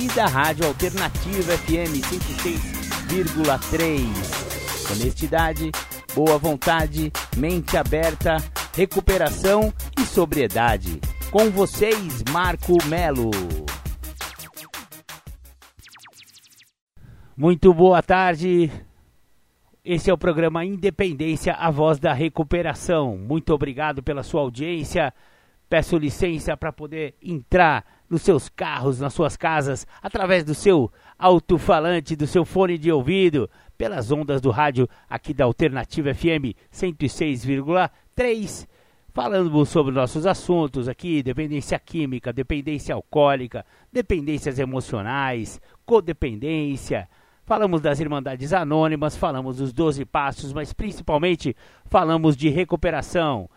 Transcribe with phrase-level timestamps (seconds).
[0.00, 2.00] e da Rádio Alternativa FM
[3.08, 4.92] 106,3.
[4.92, 5.72] Honestidade,
[6.14, 8.36] boa vontade, mente aberta,
[8.74, 11.00] recuperação e sobriedade.
[11.30, 13.30] Com vocês, Marco Melo.
[17.36, 18.70] Muito boa tarde,
[19.84, 23.16] esse é o programa Independência, a voz da recuperação.
[23.18, 25.12] Muito obrigado pela sua audiência.
[25.68, 32.16] Peço licença para poder entrar nos seus carros, nas suas casas, através do seu alto-falante,
[32.16, 38.66] do seu fone de ouvido, pelas ondas do rádio aqui da Alternativa FM 106,3.
[39.12, 47.08] Falando sobre nossos assuntos aqui, dependência química, dependência alcoólica, dependências emocionais, codependência,
[47.48, 53.48] Falamos das Irmandades Anônimas, falamos dos 12 Passos, mas principalmente falamos de recuperação.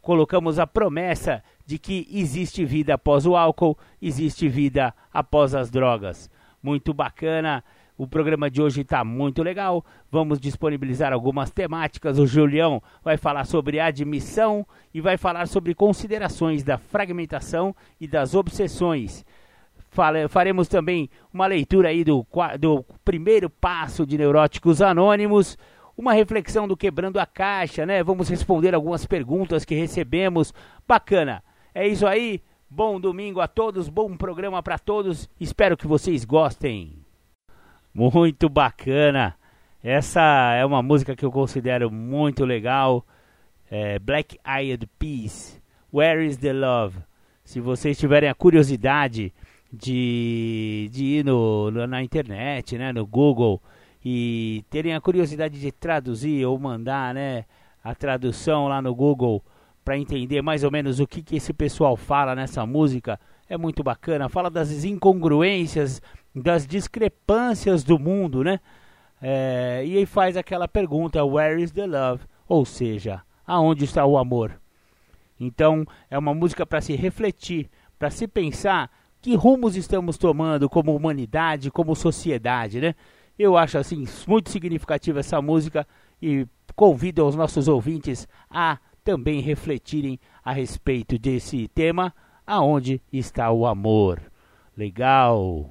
[0.00, 6.30] Colocamos a promessa de que existe vida após o álcool, existe vida após as drogas.
[6.62, 7.64] Muito bacana.
[7.96, 9.84] O programa de hoje está muito legal.
[10.10, 12.18] Vamos disponibilizar algumas temáticas.
[12.18, 18.34] O Julião vai falar sobre admissão e vai falar sobre considerações da fragmentação e das
[18.34, 19.24] obsessões
[20.28, 22.26] faremos também uma leitura aí do,
[22.58, 25.58] do primeiro passo de Neuróticos Anônimos,
[25.96, 28.02] uma reflexão do Quebrando a Caixa, né?
[28.02, 30.54] Vamos responder algumas perguntas que recebemos.
[30.88, 31.44] Bacana.
[31.74, 32.42] É isso aí.
[32.68, 35.28] Bom domingo a todos, bom programa para todos.
[35.40, 36.98] Espero que vocês gostem.
[37.94, 39.34] Muito bacana.
[39.82, 43.06] Essa é uma música que eu considero muito legal.
[43.70, 45.60] É Black Eyed Peas.
[45.92, 46.98] Where is the Love?
[47.42, 49.32] Se vocês tiverem a curiosidade
[49.72, 53.62] de, de ir no, na internet, né, no Google,
[54.04, 57.46] e terem a curiosidade de traduzir ou mandar né,
[57.82, 59.42] a tradução lá no Google
[59.84, 63.82] para entender mais ou menos o que, que esse pessoal fala nessa música, é muito
[63.82, 64.28] bacana.
[64.28, 66.00] Fala das incongruências,
[66.34, 68.60] das discrepâncias do mundo, né?
[69.20, 72.24] É, e aí faz aquela pergunta: Where is the love?
[72.48, 74.60] Ou seja, aonde está o amor?
[75.38, 77.68] Então, é uma música para se refletir,
[77.98, 82.94] para se pensar que rumos estamos tomando como humanidade, como sociedade, né?
[83.38, 85.86] Eu acho assim muito significativa essa música
[86.20, 92.14] e convido os nossos ouvintes a também refletirem a respeito desse tema,
[92.46, 94.20] aonde está o amor.
[94.76, 95.70] Legal.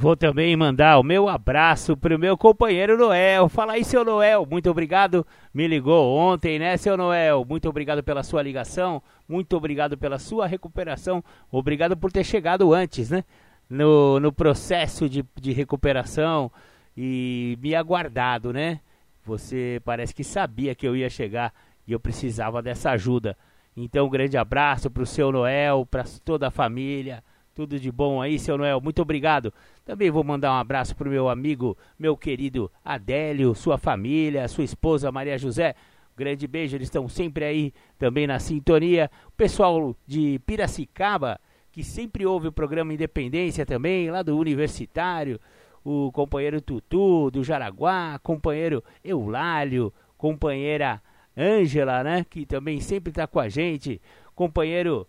[0.00, 3.50] Vou também mandar o meu abraço para o meu companheiro Noel.
[3.50, 4.46] Fala aí, seu Noel.
[4.50, 5.26] Muito obrigado.
[5.52, 7.44] Me ligou ontem, né, seu Noel?
[7.46, 9.02] Muito obrigado pela sua ligação.
[9.28, 11.22] Muito obrigado pela sua recuperação.
[11.52, 13.24] Obrigado por ter chegado antes, né?
[13.68, 16.50] No, no processo de, de recuperação
[16.96, 18.80] e me aguardado, né?
[19.22, 21.52] Você parece que sabia que eu ia chegar
[21.90, 23.36] e eu precisava dessa ajuda.
[23.76, 27.22] Então, um grande abraço para o seu Noel, para toda a família
[27.60, 28.80] tudo de bom aí, seu Noel.
[28.80, 29.52] Muito obrigado.
[29.84, 34.64] Também vou mandar um abraço para o meu amigo, meu querido Adélio, sua família, sua
[34.64, 35.74] esposa Maria José.
[36.16, 39.10] grande beijo, eles estão sempre aí também na sintonia.
[39.26, 41.38] O pessoal de Piracicaba,
[41.70, 45.38] que sempre ouve o programa Independência também, lá do Universitário.
[45.84, 51.02] O companheiro Tutu, do Jaraguá, companheiro Eulálio, companheira
[51.40, 52.24] Ângela, né?
[52.28, 54.00] Que também sempre está com a gente.
[54.34, 55.06] Companheiro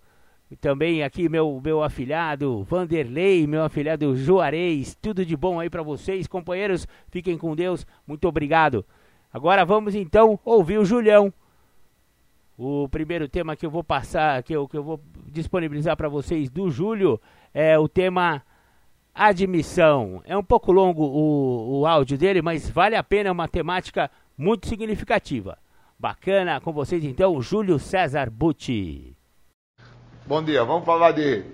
[0.59, 6.28] também aqui meu, meu afilhado Vanderlei, meu afilhado Juarez, tudo de bom aí para vocês,
[6.28, 6.88] companheiros.
[7.09, 8.86] Fiquem com Deus, muito obrigado.
[9.34, 11.34] Agora vamos então ouvir o Julião.
[12.58, 16.50] O primeiro tema que eu vou passar, que eu, que eu vou disponibilizar para vocês
[16.50, 17.19] do Júlio
[17.53, 18.44] é o tema
[19.16, 20.22] admissão.
[20.25, 24.12] É um pouco longo o, o áudio dele, mas vale a pena, é uma temática
[24.38, 25.57] muito significativa.
[26.01, 29.15] Bacana com vocês então, Júlio César Butti.
[30.25, 31.45] Bom dia, vamos falar de,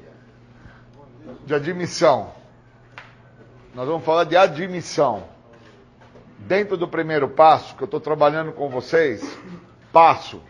[1.45, 2.31] de admissão.
[3.75, 5.25] Nós vamos falar de admissão.
[6.39, 9.38] Dentro do primeiro passo, que eu estou trabalhando com vocês,
[9.91, 10.41] passo.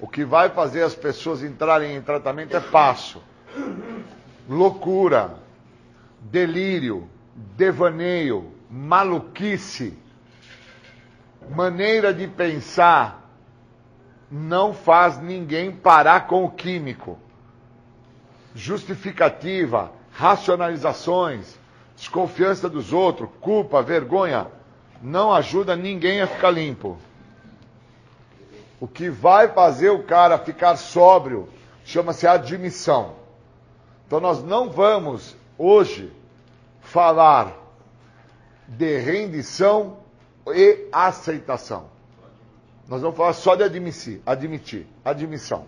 [0.00, 3.22] O que vai fazer as pessoas entrarem em tratamento é passo.
[4.48, 5.34] Loucura,
[6.22, 7.06] delírio,
[7.54, 9.92] devaneio, maluquice,
[11.50, 13.25] maneira de pensar
[14.30, 17.18] não faz ninguém parar com o químico
[18.56, 21.58] justificativa, racionalizações,
[21.94, 24.46] desconfiança dos outros, culpa, vergonha,
[25.02, 26.96] não ajuda ninguém a ficar limpo.
[28.80, 31.48] O que vai fazer o cara ficar sóbrio
[31.84, 33.14] chama-se admissão.
[34.06, 36.10] Então nós não vamos hoje
[36.80, 37.52] falar
[38.66, 39.98] de rendição
[40.48, 41.95] e aceitação.
[42.88, 45.64] Nós vamos falar só de admitir, admitir, admissão.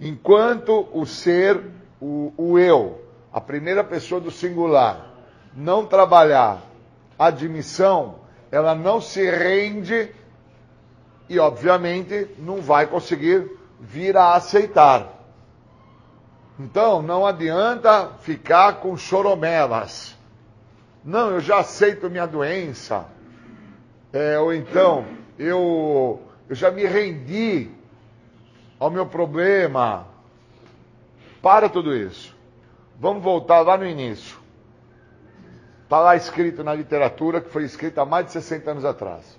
[0.00, 1.60] Enquanto o ser,
[2.00, 5.06] o, o eu, a primeira pessoa do singular,
[5.54, 6.60] não trabalhar
[7.18, 8.16] admissão,
[8.50, 10.12] ela não se rende
[11.28, 13.50] e, obviamente, não vai conseguir
[13.80, 15.18] vir a aceitar.
[16.58, 20.16] Então, não adianta ficar com choromelas.
[21.04, 23.06] Não, eu já aceito minha doença.
[24.12, 25.04] É, ou então,
[25.38, 27.70] eu, eu já me rendi
[28.78, 30.06] ao meu problema.
[31.40, 32.36] Para tudo isso.
[32.98, 34.38] Vamos voltar lá no início.
[35.84, 39.38] Está lá escrito na literatura que foi escrita há mais de 60 anos atrás.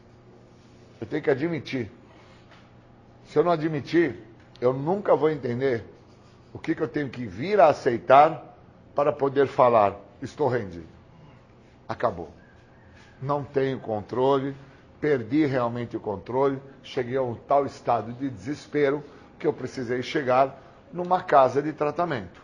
[0.99, 1.91] Eu tenho que admitir.
[3.25, 4.17] Se eu não admitir,
[4.59, 5.83] eu nunca vou entender
[6.53, 8.57] o que, que eu tenho que vir a aceitar
[8.95, 10.87] para poder falar: estou rendido.
[11.87, 12.29] Acabou.
[13.21, 14.55] Não tenho controle,
[14.99, 19.03] perdi realmente o controle, cheguei a um tal estado de desespero
[19.37, 20.61] que eu precisei chegar
[20.91, 22.41] numa casa de tratamento.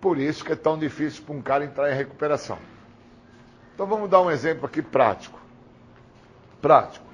[0.00, 2.58] Por isso que é tão difícil para um cara entrar em recuperação.
[3.74, 5.38] Então vamos dar um exemplo aqui prático.
[6.60, 7.06] Prático.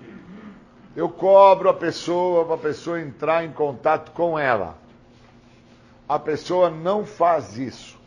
[0.97, 4.77] Eu cobro a pessoa para a pessoa entrar em contato com ela.
[6.09, 7.99] A pessoa não faz isso.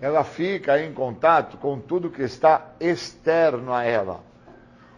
[0.00, 4.20] Ela fica em contato com tudo que está externo a ela.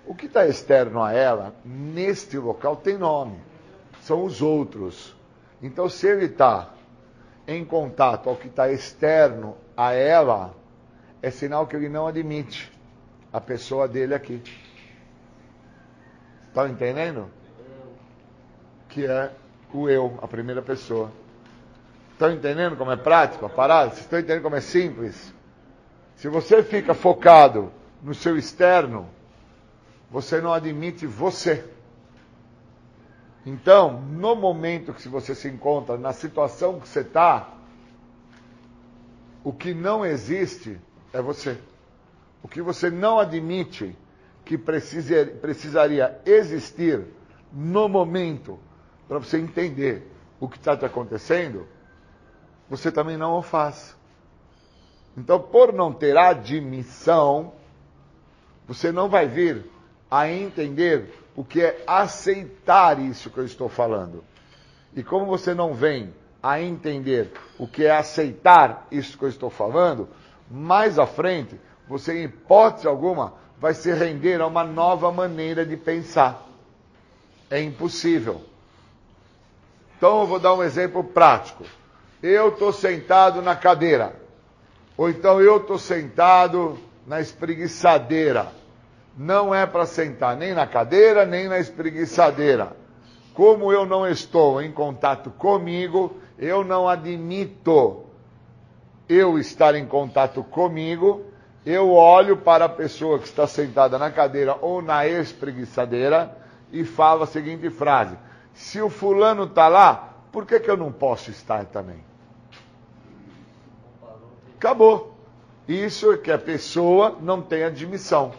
[0.07, 3.39] O que está externo a ela, neste local, tem nome.
[4.03, 5.17] São os outros.
[5.63, 6.71] Então, se ele está
[7.47, 10.55] em contato ao que está externo a ela,
[11.23, 12.71] é sinal que ele não admite
[13.33, 14.43] a pessoa dele aqui.
[16.49, 17.29] Está entendendo?
[18.89, 19.33] Que é
[19.73, 21.11] o eu, a primeira pessoa.
[22.13, 23.91] Estão entendendo como é prático a parada?
[23.91, 25.35] Vocês estão entendendo como é simples?
[26.15, 27.73] Se você fica focado
[28.03, 29.09] no seu externo,
[30.15, 31.69] você não admite você.
[33.45, 37.53] Então, no momento que você se encontra, na situação que você está,
[39.43, 40.81] o que não existe
[41.13, 41.59] é você.
[42.45, 43.99] O que você não admite
[44.45, 47.05] que precise, precisaria existir
[47.53, 48.61] no momento
[49.09, 50.09] para você entender
[50.39, 51.67] o que está te acontecendo,
[52.71, 53.97] você também não o faz.
[55.17, 57.53] Então, por não ter admissão,
[58.69, 59.74] você não vai vir
[60.15, 64.23] a entender o que é aceitar isso que eu estou falando.
[64.95, 69.51] E como você não vem a entender o que é aceitar isso que eu estou
[69.51, 70.09] falando,
[70.49, 71.59] mais à frente,
[71.89, 76.47] você, em hipótese alguma, vai se render a uma nova maneira de pensar.
[77.51, 78.41] É impossível.
[79.97, 81.65] Então, eu vou dar um exemplo prático.
[82.23, 84.15] Eu estou sentado na cadeira.
[84.97, 88.63] Ou então eu estou sentado na espreguiçadeira
[89.17, 92.77] não é para sentar nem na cadeira, nem na espreguiçadeira.
[93.33, 98.05] Como eu não estou em contato comigo, eu não admito
[99.09, 101.25] eu estar em contato comigo,
[101.65, 106.37] eu olho para a pessoa que está sentada na cadeira ou na espreguiçadeira
[106.73, 108.17] e falo a seguinte frase:
[108.53, 112.03] Se o fulano está lá, por que, que eu não posso estar também?
[114.57, 115.15] Acabou.
[115.67, 118.33] Isso é que a pessoa não tem admissão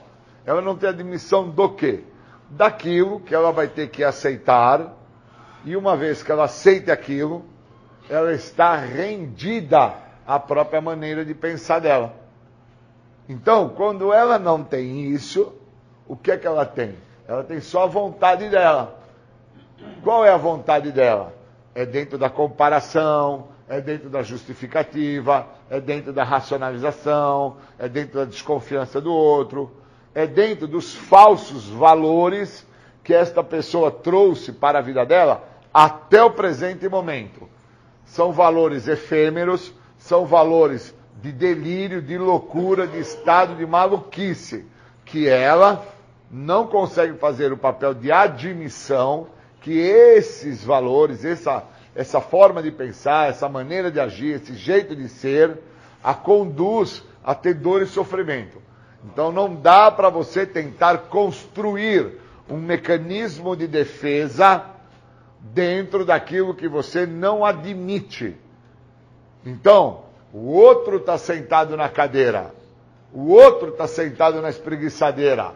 [0.46, 2.04] ela não tem admissão do quê?
[2.50, 4.94] Daquilo que ela vai ter que aceitar,
[5.64, 7.44] e uma vez que ela aceite aquilo,
[8.08, 9.96] ela está rendida
[10.28, 12.14] à própria maneira de pensar dela.
[13.28, 15.52] Então, quando ela não tem isso,
[16.08, 16.96] o que é que ela tem?
[17.28, 19.00] Ela tem só a vontade dela.
[20.04, 21.34] Qual é a vontade dela?
[21.74, 28.26] É dentro da comparação, é dentro da justificativa, é dentro da racionalização, é dentro da
[28.26, 29.72] desconfiança do outro
[30.16, 32.66] é dentro dos falsos valores
[33.04, 35.44] que esta pessoa trouxe para a vida dela
[35.74, 37.50] até o presente momento.
[38.06, 44.66] São valores efêmeros, são valores de delírio, de loucura, de estado de maluquice,
[45.04, 45.86] que ela
[46.32, 49.28] não consegue fazer o papel de admissão
[49.62, 55.10] que esses valores, essa, essa forma de pensar, essa maneira de agir, esse jeito de
[55.10, 55.60] ser,
[56.04, 58.62] a conduz a ter dor e sofrimento.
[59.06, 62.20] Então não dá para você tentar construir
[62.50, 64.66] um mecanismo de defesa
[65.40, 68.36] dentro daquilo que você não admite.
[69.46, 72.54] Então, o outro está sentado na cadeira.
[73.14, 75.54] O outro está sentado na espreguiçadeira.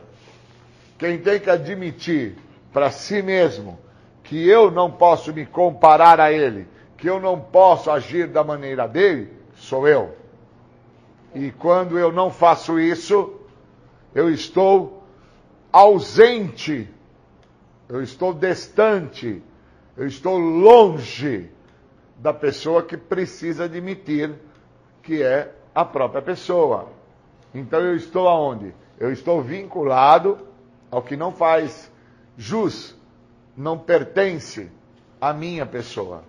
[0.97, 2.35] Quem tem que admitir
[2.71, 3.79] para si mesmo
[4.23, 8.87] que eu não posso me comparar a ele, que eu não posso agir da maneira
[8.87, 10.15] dele, sou eu.
[11.33, 13.38] E quando eu não faço isso,
[14.13, 15.03] eu estou
[15.71, 16.89] ausente,
[17.87, 19.41] eu estou distante,
[19.95, 21.49] eu estou longe
[22.17, 24.33] da pessoa que precisa admitir
[25.01, 26.89] que é a própria pessoa.
[27.53, 28.73] Então eu estou aonde?
[28.99, 30.37] Eu estou vinculado
[30.91, 31.91] ao que não faz
[32.37, 32.95] jus,
[33.55, 34.69] não pertence
[35.21, 36.23] à minha pessoa.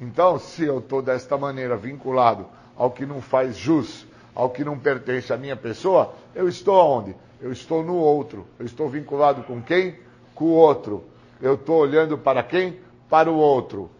[0.00, 4.06] Então, se eu estou desta maneira vinculado ao que não faz jus,
[4.38, 7.12] ao que não pertence à minha pessoa, eu estou aonde?
[7.40, 8.46] Eu estou no outro.
[8.56, 9.98] Eu estou vinculado com quem?
[10.32, 11.02] Com o outro.
[11.42, 12.78] Eu estou olhando para quem?
[13.10, 13.90] Para o outro.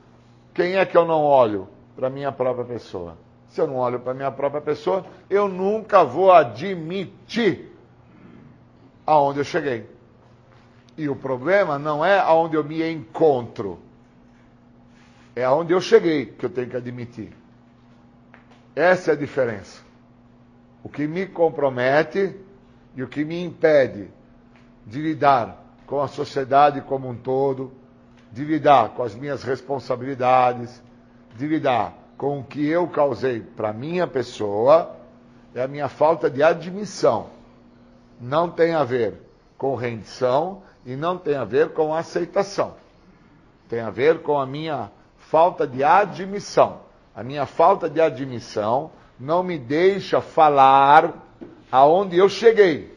[0.54, 1.66] Quem é que eu não olho?
[1.96, 3.18] Para a minha própria pessoa.
[3.48, 7.72] Se eu não olho para a minha própria pessoa, eu nunca vou admitir
[9.04, 9.90] aonde eu cheguei.
[10.96, 13.80] E o problema não é aonde eu me encontro.
[15.34, 17.32] É aonde eu cheguei que eu tenho que admitir.
[18.76, 19.87] Essa é a diferença.
[20.88, 22.34] O que me compromete
[22.96, 24.08] e o que me impede
[24.86, 27.70] de lidar com a sociedade como um todo,
[28.32, 30.82] de lidar com as minhas responsabilidades,
[31.36, 34.96] de lidar com o que eu causei para minha pessoa,
[35.54, 37.28] é a minha falta de admissão.
[38.18, 39.20] Não tem a ver
[39.58, 42.76] com rendição e não tem a ver com aceitação.
[43.68, 46.80] Tem a ver com a minha falta de admissão.
[47.14, 51.12] A minha falta de admissão não me deixa falar
[51.70, 52.96] aonde eu cheguei,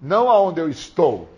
[0.00, 1.28] não aonde eu estou.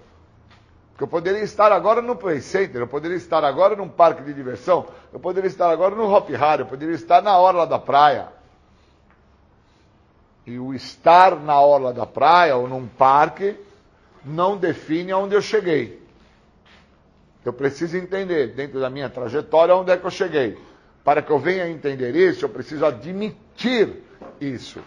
[0.91, 4.35] Porque eu poderia estar agora no Play Center, eu poderia estar agora num parque de
[4.35, 8.29] diversão, eu poderia estar agora no Hop Hari, eu poderia estar na orla da praia.
[10.45, 13.55] E o estar na orla da praia ou num parque
[14.25, 16.03] não define aonde eu cheguei.
[17.45, 20.59] Eu preciso entender, dentro da minha trajetória, onde é que eu cheguei.
[21.09, 24.05] Para que eu venha a entender isso, eu preciso admitir
[24.39, 24.79] isso.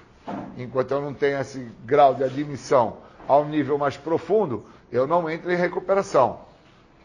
[0.56, 2.98] Enquanto eu não tenho esse grau de admissão
[3.28, 6.42] ao nível mais profundo, eu não entro em recuperação.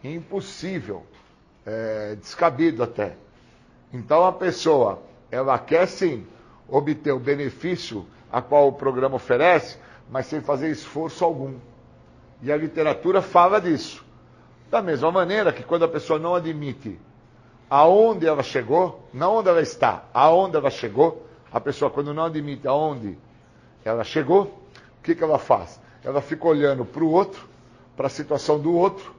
[0.04, 1.02] Impossível.
[1.64, 3.16] É, descabido até.
[3.90, 6.26] Então a pessoa, ela quer sim
[6.68, 9.78] obter o benefício a qual o programa oferece,
[10.10, 11.54] mas sem fazer esforço algum.
[12.42, 14.04] E a literatura fala disso.
[14.70, 17.00] Da mesma maneira que quando a pessoa não admite
[17.68, 22.66] aonde ela chegou, não onde ela está, aonde ela chegou, a pessoa quando não admite
[22.66, 23.18] aonde
[23.84, 24.42] ela chegou,
[24.98, 25.80] o que, que ela faz?
[26.04, 27.48] Ela fica olhando para o outro,
[27.96, 29.14] para a situação do outro,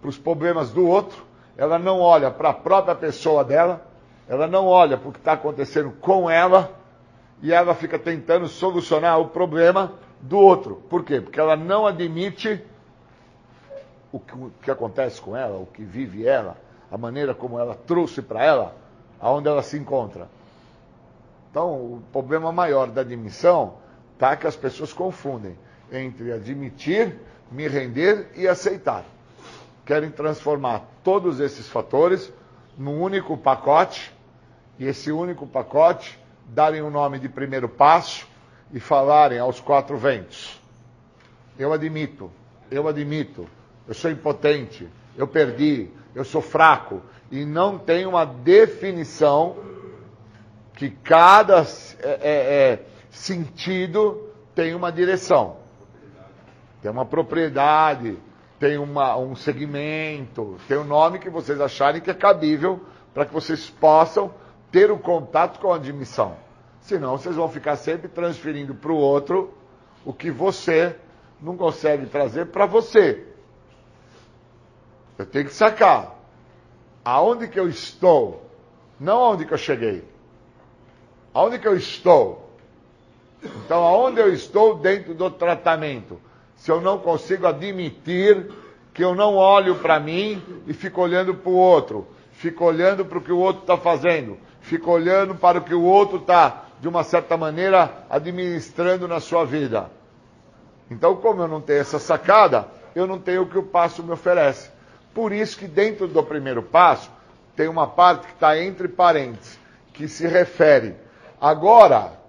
[0.00, 1.24] para os problemas do outro,
[1.56, 3.86] ela não olha para a própria pessoa dela,
[4.28, 6.78] ela não olha para o que está acontecendo com ela,
[7.42, 10.76] e ela fica tentando solucionar o problema do outro.
[10.88, 11.20] Por quê?
[11.20, 12.62] Porque ela não admite
[14.10, 16.56] o que, o que acontece com ela, o que vive ela,
[16.94, 18.76] a maneira como ela trouxe para ela,
[19.20, 20.28] aonde ela se encontra.
[21.50, 23.78] Então, o problema maior da admissão
[24.12, 25.58] está que as pessoas confundem
[25.90, 27.18] entre admitir,
[27.50, 29.04] me render e aceitar.
[29.84, 32.32] Querem transformar todos esses fatores
[32.78, 34.14] num único pacote,
[34.78, 38.24] e esse único pacote darem o nome de primeiro passo
[38.72, 40.60] e falarem aos quatro ventos.
[41.58, 42.30] Eu admito,
[42.70, 43.48] eu admito,
[43.88, 49.56] eu sou impotente, eu perdi, eu sou fraco, e não tem uma definição
[50.74, 55.56] que cada é, é, é, sentido tem uma direção,
[56.80, 58.18] tem uma propriedade,
[58.58, 62.80] tem uma, um segmento, tem um nome que vocês acharem que é cabível
[63.12, 64.32] para que vocês possam
[64.70, 66.36] ter o contato com a admissão.
[66.80, 69.54] Senão vocês vão ficar sempre transferindo para o outro
[70.04, 70.96] o que você
[71.40, 73.33] não consegue trazer para você.
[75.18, 76.14] Eu tenho que sacar
[77.04, 78.48] aonde que eu estou,
[78.98, 80.04] não aonde que eu cheguei.
[81.32, 82.50] Aonde que eu estou?
[83.42, 86.18] Então, aonde eu estou dentro do tratamento?
[86.56, 88.50] Se eu não consigo admitir
[88.94, 93.18] que eu não olho para mim e fico olhando para o outro, fico olhando para
[93.18, 96.88] o que o outro está fazendo, fico olhando para o que o outro está de
[96.88, 99.90] uma certa maneira, administrando na sua vida.
[100.90, 104.12] Então, como eu não tenho essa sacada, eu não tenho o que o passo me
[104.12, 104.73] oferece.
[105.14, 107.10] Por isso que dentro do primeiro passo,
[107.54, 109.58] tem uma parte que está entre parênteses,
[109.92, 110.96] que se refere.
[111.40, 112.24] Agora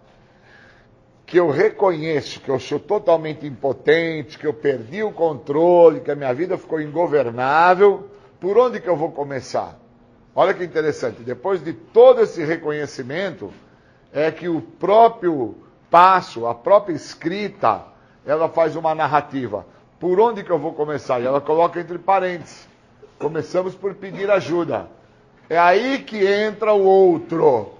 [1.26, 6.16] que eu reconheço que eu sou totalmente impotente, que eu perdi o controle, que a
[6.16, 8.08] minha vida ficou ingovernável,
[8.40, 9.80] por onde que eu vou começar?
[10.36, 13.52] Olha que interessante, depois de todo esse reconhecimento,
[14.14, 15.56] é que o próprio
[15.90, 17.84] passo, a própria escrita,
[18.26, 19.66] ela faz uma narrativa.
[20.00, 21.20] Por onde que eu vou começar?
[21.22, 22.75] E ela coloca entre parênteses.
[23.20, 24.90] Começamos por pedir ajuda.
[25.50, 27.74] É aí que entra o outro.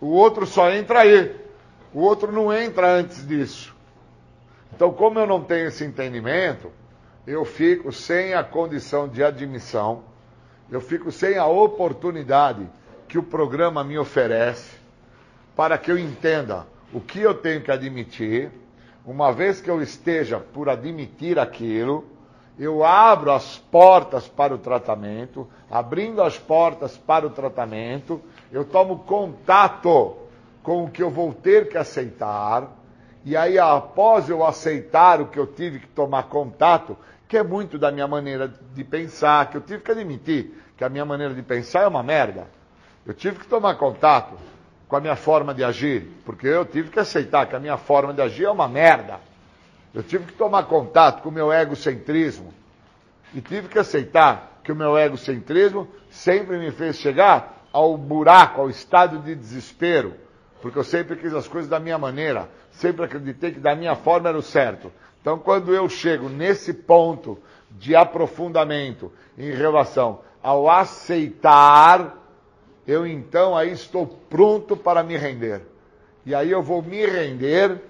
[0.00, 1.34] O outro só entra aí.
[1.92, 3.74] O outro não entra antes disso.
[4.74, 6.70] Então, como eu não tenho esse entendimento,
[7.26, 10.02] eu fico sem a condição de admissão,
[10.70, 12.68] eu fico sem a oportunidade
[13.06, 14.76] que o programa me oferece
[15.54, 18.50] para que eu entenda o que eu tenho que admitir.
[19.06, 22.04] Uma vez que eu esteja por admitir aquilo,
[22.58, 28.20] eu abro as portas para o tratamento, abrindo as portas para o tratamento,
[28.52, 30.16] eu tomo contato
[30.62, 32.68] com o que eu vou ter que aceitar,
[33.24, 36.96] e aí após eu aceitar o que eu tive que tomar contato,
[37.26, 40.88] que é muito da minha maneira de pensar, que eu tive que admitir que a
[40.88, 42.46] minha maneira de pensar é uma merda.
[43.06, 44.34] Eu tive que tomar contato
[44.88, 48.12] com a minha forma de agir, porque eu tive que aceitar que a minha forma
[48.12, 49.20] de agir é uma merda.
[49.94, 52.52] Eu tive que tomar contato com o meu egocentrismo.
[53.32, 58.68] E tive que aceitar que o meu egocentrismo sempre me fez chegar ao buraco, ao
[58.68, 60.14] estado de desespero.
[60.60, 62.48] Porque eu sempre quis as coisas da minha maneira.
[62.72, 64.90] Sempre acreditei que da minha forma era o certo.
[65.20, 67.38] Então, quando eu chego nesse ponto
[67.70, 72.16] de aprofundamento em relação ao aceitar,
[72.86, 75.62] eu então aí estou pronto para me render.
[76.26, 77.80] E aí eu vou me render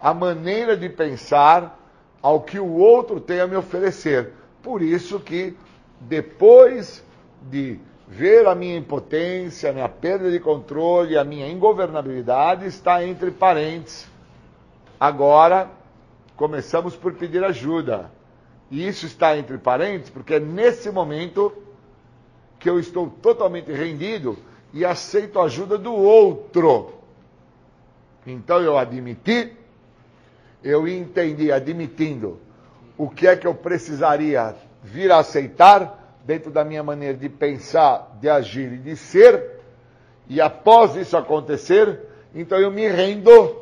[0.00, 1.78] a maneira de pensar
[2.22, 4.32] ao que o outro tem a me oferecer.
[4.62, 5.56] Por isso que
[6.00, 7.04] depois
[7.42, 7.78] de
[8.08, 14.08] ver a minha impotência, a minha perda de controle, a minha ingovernabilidade, está entre parentes.
[14.98, 15.70] Agora,
[16.36, 18.10] começamos por pedir ajuda.
[18.70, 21.52] E isso está entre parentes porque é nesse momento
[22.58, 24.38] que eu estou totalmente rendido
[24.72, 26.92] e aceito a ajuda do outro.
[28.26, 29.56] Então eu admiti
[30.62, 32.38] eu entendi, admitindo
[32.96, 38.16] o que é que eu precisaria vir a aceitar dentro da minha maneira de pensar,
[38.20, 39.58] de agir e de ser,
[40.28, 41.98] e após isso acontecer,
[42.34, 43.56] então eu me rendo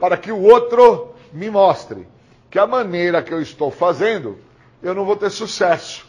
[0.00, 2.06] para que o outro me mostre
[2.50, 4.38] que a maneira que eu estou fazendo,
[4.82, 6.08] eu não vou ter sucesso.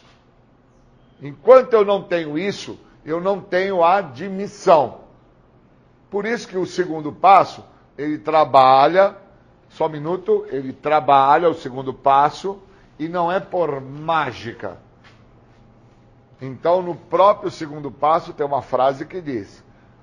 [1.20, 5.00] Enquanto eu não tenho isso, eu não tenho admissão.
[6.10, 7.62] Por isso que o segundo passo,
[7.96, 9.16] ele trabalha
[9.70, 12.60] só um minuto, ele trabalha o segundo passo
[12.98, 14.78] e não é por mágica.
[16.40, 19.62] Então, no próprio segundo passo, tem uma frase que diz: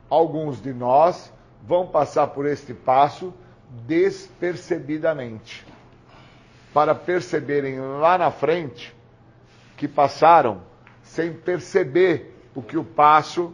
[0.10, 1.32] Alguns de nós
[1.64, 3.34] vão passar por este passo
[3.86, 5.66] despercebidamente,
[6.74, 8.96] para perceberem lá na frente
[9.76, 10.62] que passaram
[11.04, 13.54] sem perceber o que o passo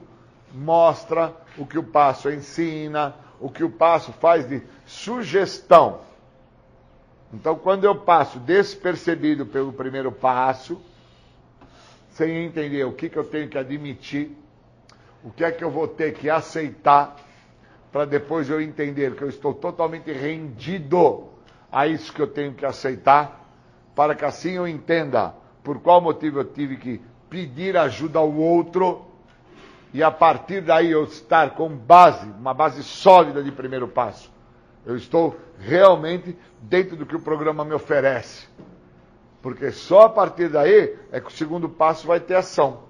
[0.53, 4.61] mostra, o que o passo ensina, o que o passo faz de
[4.93, 6.01] sugestão.
[7.33, 10.79] Então, quando eu passo despercebido pelo primeiro passo,
[12.11, 14.31] sem entender o que, que eu tenho que admitir,
[15.23, 17.15] o que é que eu vou ter que aceitar,
[17.91, 21.29] para depois eu entender que eu estou totalmente rendido
[21.71, 23.41] a isso que eu tenho que aceitar,
[23.95, 29.05] para que assim eu entenda por qual motivo eu tive que pedir ajuda ao outro
[29.91, 34.33] e a partir daí eu estar com base, uma base sólida de primeiro passo.
[34.85, 38.47] Eu estou realmente dentro do que o programa me oferece.
[39.41, 42.83] Porque só a partir daí é que o segundo passo vai ter ação.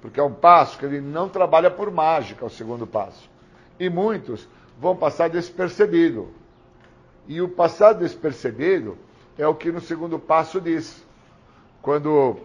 [0.00, 3.30] Porque é um passo que ele não trabalha por mágica, o segundo passo.
[3.78, 6.28] E muitos vão passar despercebido.
[7.26, 8.98] E o passar despercebido
[9.38, 11.04] é o que no segundo passo diz.
[11.80, 12.36] Quando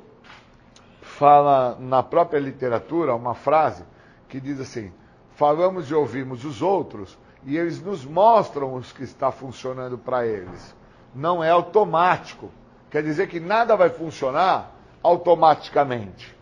[1.02, 3.84] fala na própria literatura uma frase
[4.28, 4.92] que diz assim:
[5.36, 10.76] falamos e ouvimos os outros e eles nos mostram os que está funcionando para eles.
[11.16, 12.50] Não é automático.
[12.92, 16.36] Quer dizer que nada vai funcionar automaticamente.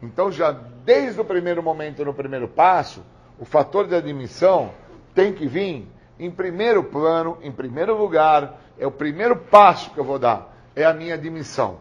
[0.00, 3.02] Então, já desde o primeiro momento, no primeiro passo,
[3.38, 4.70] o fator de admissão
[5.14, 10.04] tem que vir em primeiro plano, em primeiro lugar, é o primeiro passo que eu
[10.04, 11.78] vou dar, é a minha admissão.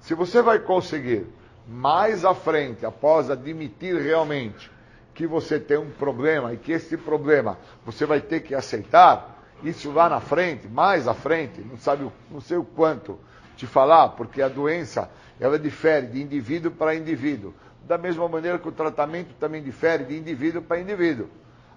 [0.00, 1.26] Se você vai conseguir
[1.66, 4.70] mais à frente, após admitir realmente
[5.16, 9.90] que você tem um problema e que esse problema você vai ter que aceitar, isso
[9.90, 13.18] lá na frente, mais à frente, não sabe, não sei o quanto
[13.56, 17.54] te falar, porque a doença ela difere de indivíduo para indivíduo.
[17.88, 21.28] Da mesma maneira que o tratamento também difere de indivíduo para indivíduo.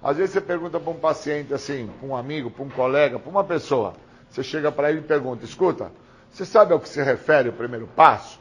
[0.03, 3.29] Às vezes você pergunta para um paciente assim, para um amigo, para um colega, para
[3.29, 3.93] uma pessoa,
[4.29, 5.91] você chega para ele e pergunta: escuta,
[6.29, 8.37] você sabe ao que se refere o primeiro passo?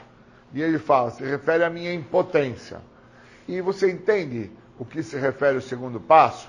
[0.52, 2.80] E ele fala: se refere à minha impotência.
[3.46, 6.48] E você entende o que se refere ao segundo passo?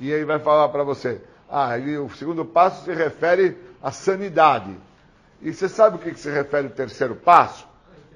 [0.00, 1.70] E ele vai falar para você: Ah,
[2.04, 4.74] o segundo passo se refere à sanidade.
[5.42, 7.66] E você sabe o que, se refere o terceiro passo?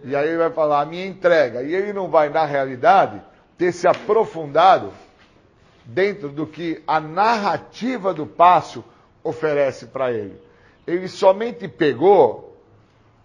[0.04, 1.62] E aí ele vai falar a minha entrega.
[1.62, 3.20] E ele não vai, na realidade,
[3.56, 4.92] ter se aprofundado
[5.84, 8.84] dentro do que a narrativa do passo
[9.22, 10.40] oferece para ele.
[10.86, 12.56] Ele somente pegou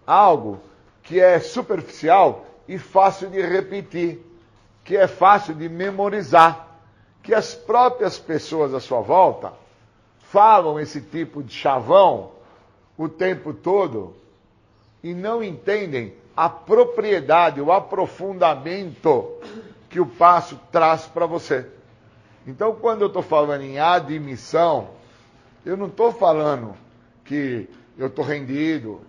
[0.06, 0.60] algo
[1.02, 4.20] que é superficial e fácil de repetir,
[4.84, 6.68] que é fácil de memorizar,
[7.22, 9.52] que as próprias pessoas à sua volta
[10.20, 12.32] falam esse tipo de chavão
[12.96, 14.14] o tempo todo
[15.02, 19.38] e não entendem a propriedade, o aprofundamento
[19.88, 21.66] que o passo traz para você.
[22.46, 24.88] Então, quando eu estou falando em admissão,
[25.64, 26.74] eu não estou falando
[27.24, 29.00] que eu estou rendido,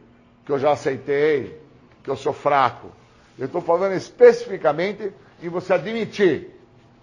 [0.46, 1.60] que eu já aceitei,
[2.04, 2.90] que eu sou fraco.
[3.38, 5.12] Eu estou falando especificamente
[5.42, 6.52] em você admitir.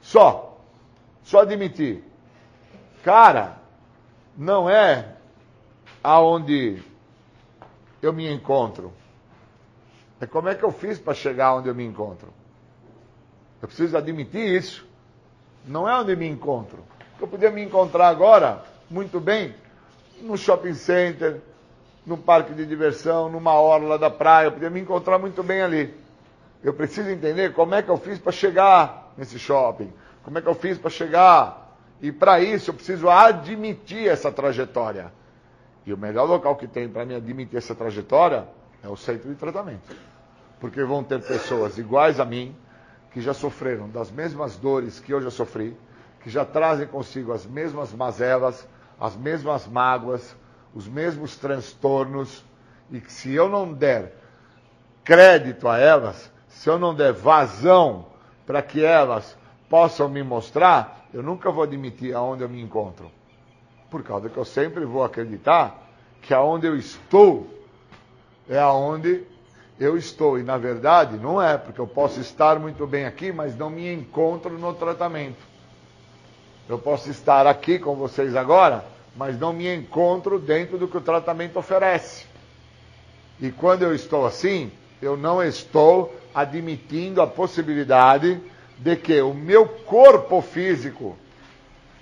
[0.00, 0.58] Só.
[1.22, 2.02] Só admitir.
[3.02, 3.56] Cara,
[4.36, 5.16] não é
[6.02, 6.82] aonde
[8.00, 8.92] eu me encontro.
[10.20, 12.32] É como é que eu fiz para chegar onde eu me encontro.
[13.60, 14.86] Eu preciso admitir isso.
[15.66, 16.84] Não é onde me encontro.
[17.20, 19.54] Eu podia me encontrar agora, muito bem,
[20.20, 21.40] no shopping center,
[22.04, 24.46] no parque de diversão, numa orla da praia.
[24.46, 26.01] Eu podia me encontrar muito bem ali.
[26.62, 29.92] Eu preciso entender como é que eu fiz para chegar nesse shopping.
[30.22, 31.76] Como é que eu fiz para chegar.
[32.00, 35.12] E para isso eu preciso admitir essa trajetória.
[35.84, 38.46] E o melhor local que tem para mim admitir essa trajetória
[38.82, 39.94] é o centro de tratamento.
[40.60, 42.56] Porque vão ter pessoas iguais a mim,
[43.12, 45.76] que já sofreram das mesmas dores que eu já sofri,
[46.22, 48.66] que já trazem consigo as mesmas mazelas,
[48.98, 50.36] as mesmas mágoas,
[50.72, 52.44] os mesmos transtornos,
[52.90, 54.16] e que se eu não der
[55.04, 58.06] crédito a elas, se eu não der vazão
[58.46, 59.36] para que elas
[59.68, 63.10] possam me mostrar, eu nunca vou admitir aonde eu me encontro.
[63.90, 67.46] Por causa que eu sempre vou acreditar que aonde eu estou
[68.48, 69.24] é aonde
[69.78, 70.38] eu estou.
[70.38, 73.92] E na verdade não é, porque eu posso estar muito bem aqui, mas não me
[73.92, 75.42] encontro no tratamento.
[76.68, 78.84] Eu posso estar aqui com vocês agora,
[79.16, 82.26] mas não me encontro dentro do que o tratamento oferece.
[83.40, 84.70] E quando eu estou assim,
[85.02, 88.40] eu não estou admitindo a possibilidade
[88.78, 91.16] de que o meu corpo físico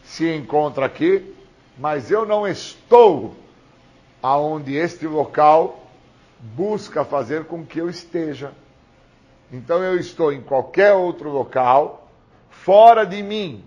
[0.05, 1.35] se encontra aqui,
[1.79, 3.35] mas eu não estou
[4.23, 5.87] aonde este local
[6.39, 8.53] busca fazer com que eu esteja.
[9.51, 12.07] Então eu estou em qualquer outro local,
[12.51, 13.65] fora de mim.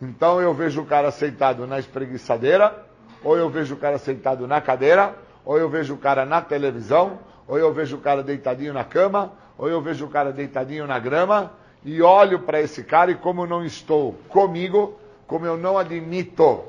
[0.00, 2.86] Então eu vejo o cara sentado na espreguiçadeira,
[3.24, 7.18] ou eu vejo o cara sentado na cadeira, ou eu vejo o cara na televisão,
[7.46, 10.98] ou eu vejo o cara deitadinho na cama, ou eu vejo o cara deitadinho na
[10.98, 11.52] grama,
[11.84, 16.64] e olho para esse cara e como eu não estou comigo, como eu não admito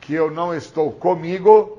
[0.00, 1.78] que eu não estou comigo,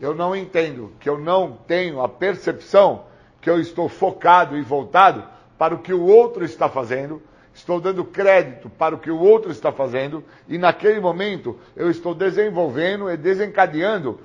[0.00, 3.04] eu não entendo, que eu não tenho a percepção
[3.40, 5.24] que eu estou focado e voltado
[5.58, 7.20] para o que o outro está fazendo,
[7.52, 12.14] estou dando crédito para o que o outro está fazendo, e naquele momento eu estou
[12.14, 14.20] desenvolvendo e desencadeando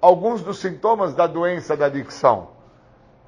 [0.00, 2.48] alguns dos sintomas da doença da adicção,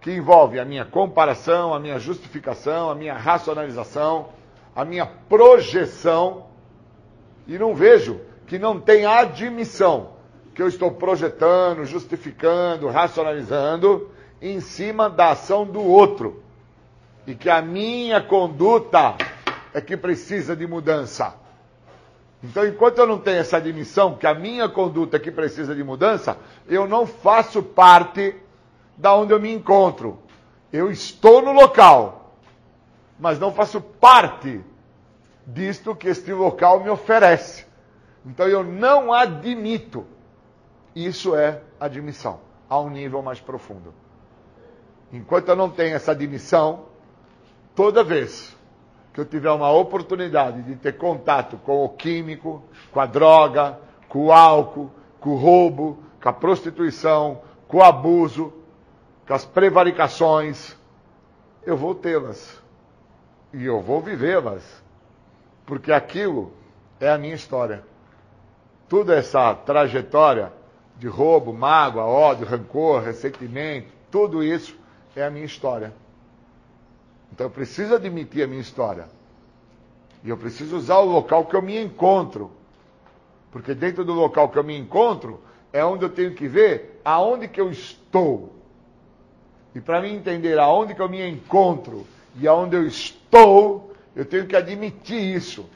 [0.02, 4.30] que envolve a minha comparação, a minha justificação, a minha racionalização,
[4.74, 6.46] a minha projeção,
[7.46, 10.10] e não vejo que não tem admissão
[10.54, 14.10] que eu estou projetando, justificando, racionalizando
[14.40, 16.42] em cima da ação do outro.
[17.24, 19.16] E que a minha conduta
[19.72, 21.36] é que precisa de mudança.
[22.42, 25.84] Então, enquanto eu não tenho essa admissão que a minha conduta é que precisa de
[25.84, 26.36] mudança,
[26.68, 28.34] eu não faço parte
[29.02, 30.20] da onde eu me encontro.
[30.72, 32.36] Eu estou no local,
[33.18, 34.64] mas não faço parte
[35.46, 37.66] disto que este local me oferece.
[38.24, 40.06] Então eu não admito
[40.94, 43.92] isso é admissão, a um nível mais profundo.
[45.12, 46.84] Enquanto eu não tenho essa admissão,
[47.74, 48.56] toda vez
[49.12, 52.62] que eu tiver uma oportunidade de ter contato com o químico,
[52.92, 58.52] com a droga, com o álcool, com o roubo, com a prostituição, com o abuso,
[59.32, 60.76] as prevaricações,
[61.64, 62.60] eu vou tê-las.
[63.52, 64.62] E eu vou vivê-las.
[65.64, 66.52] Porque aquilo
[67.00, 67.82] é a minha história.
[68.88, 70.52] Toda essa trajetória
[70.98, 74.76] de roubo, mágoa, ódio, rancor, ressentimento, tudo isso
[75.16, 75.92] é a minha história.
[77.32, 79.08] Então eu preciso admitir a minha história.
[80.22, 82.50] E eu preciso usar o local que eu me encontro.
[83.50, 85.40] Porque dentro do local que eu me encontro
[85.72, 88.61] é onde eu tenho que ver aonde que eu estou.
[89.74, 92.06] E para mim entender aonde que eu me encontro
[92.36, 95.68] e aonde eu estou, eu tenho que admitir isso.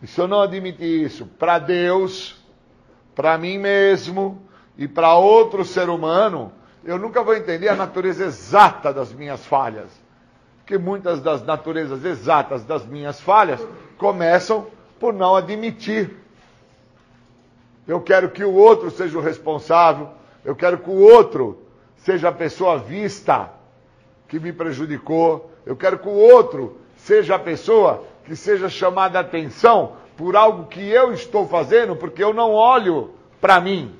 [0.00, 2.40] E se eu não admitir isso para Deus,
[3.14, 4.40] para mim mesmo
[4.76, 6.52] e para outro ser humano,
[6.84, 9.90] eu nunca vou entender a natureza exata das minhas falhas.
[10.58, 13.60] Porque muitas das naturezas exatas das minhas falhas
[13.98, 14.66] começam
[14.98, 16.16] por não admitir.
[17.86, 20.08] Eu quero que o outro seja o responsável,
[20.44, 21.61] eu quero que o outro
[22.04, 23.50] seja a pessoa vista
[24.28, 29.22] que me prejudicou, eu quero que o outro seja a pessoa que seja chamada a
[29.22, 33.10] atenção por algo que eu estou fazendo, porque eu não olho
[33.40, 33.94] para mim.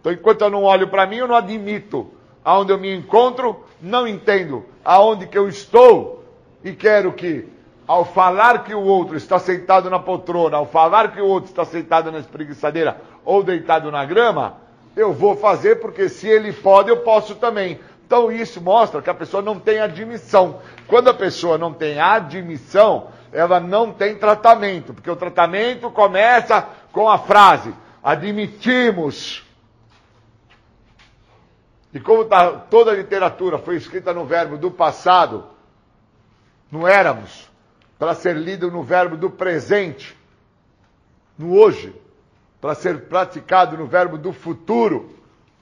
[0.00, 2.10] Então, enquanto eu não olho para mim, eu não admito
[2.44, 6.24] aonde eu me encontro, não entendo aonde que eu estou
[6.64, 7.46] e quero que,
[7.86, 11.64] ao falar que o outro está sentado na poltrona, ao falar que o outro está
[11.64, 14.56] sentado na espreguiçadeira ou deitado na grama,
[14.96, 17.80] eu vou fazer porque se ele pode, eu posso também.
[18.06, 20.60] Então isso mostra que a pessoa não tem admissão.
[20.88, 27.08] Quando a pessoa não tem admissão, ela não tem tratamento, porque o tratamento começa com
[27.08, 27.72] a frase:
[28.02, 29.44] admitimos.
[31.92, 35.46] E como tá, toda a literatura foi escrita no verbo do passado,
[36.70, 37.48] no éramos,
[37.98, 40.16] para ser lido no verbo do presente,
[41.36, 41.94] no hoje,
[42.60, 45.10] para ser praticado no verbo do futuro,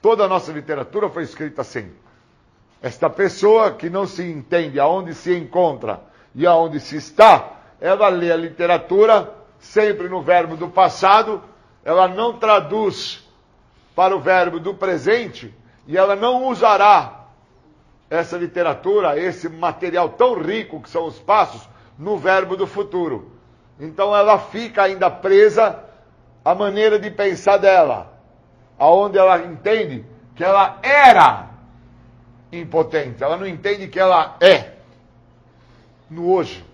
[0.01, 1.91] toda a nossa literatura foi escrita assim.
[2.81, 6.01] Esta pessoa que não se entende aonde se encontra
[6.35, 11.41] e aonde se está, ela lê a literatura sempre no verbo do passado,
[11.83, 13.25] ela não traduz
[13.95, 15.53] para o verbo do presente
[15.87, 17.25] e ela não usará
[18.09, 23.31] essa literatura, esse material tão rico que são os passos, no verbo do futuro.
[23.79, 25.88] Então ela fica ainda presa
[26.43, 28.13] à maneira de pensar dela,
[28.77, 31.49] aonde ela entende que ela era
[32.51, 33.23] impotente.
[33.23, 34.73] Ela não entende que ela é
[36.09, 36.65] no hoje.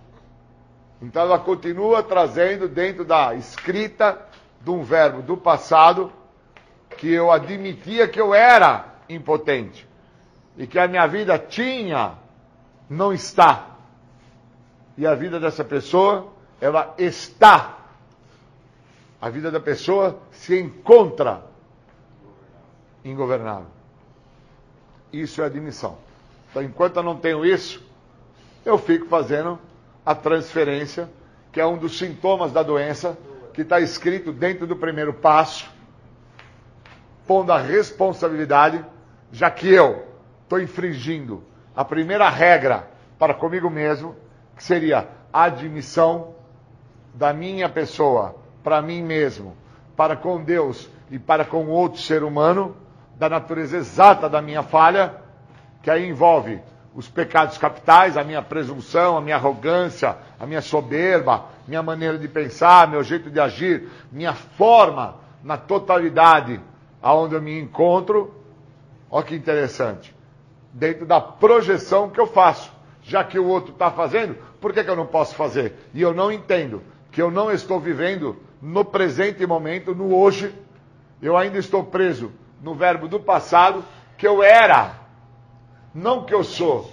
[1.02, 4.20] Então ela continua trazendo dentro da escrita
[4.62, 6.12] de um verbo do passado
[6.98, 9.88] que eu admitia que eu era impotente
[10.58, 12.14] e que a minha vida tinha,
[12.90, 13.68] não está.
[14.98, 17.75] E a vida dessa pessoa, ela está.
[19.26, 21.44] A vida da pessoa se encontra
[23.04, 23.66] ingovernável.
[25.12, 25.98] Isso é admissão.
[26.52, 27.84] Então, enquanto eu não tenho isso,
[28.64, 29.58] eu fico fazendo
[30.06, 31.10] a transferência,
[31.52, 33.18] que é um dos sintomas da doença,
[33.52, 35.68] que está escrito dentro do primeiro passo,
[37.26, 38.86] pondo a responsabilidade,
[39.32, 40.06] já que eu
[40.44, 41.44] estou infringindo
[41.76, 44.16] a primeira regra para comigo mesmo,
[44.56, 46.36] que seria a admissão
[47.16, 49.56] da minha pessoa para mim mesmo,
[49.96, 52.76] para com Deus e para com outro ser humano,
[53.16, 55.14] da natureza exata da minha falha,
[55.84, 56.60] que aí envolve
[56.96, 62.28] os pecados capitais, a minha presunção, a minha arrogância, a minha soberba, minha maneira de
[62.28, 66.60] pensar, meu jeito de agir, minha forma na totalidade
[67.04, 68.34] aonde eu me encontro.
[69.12, 70.16] Olha que interessante.
[70.74, 72.74] Dentro da projeção que eu faço.
[73.04, 75.76] Já que o outro está fazendo, por que, que eu não posso fazer?
[75.94, 80.52] E eu não entendo que eu não estou vivendo no presente momento, no hoje.
[81.22, 83.86] Eu ainda estou preso no verbo do passado,
[84.18, 84.96] que eu era,
[85.94, 86.92] não que eu sou,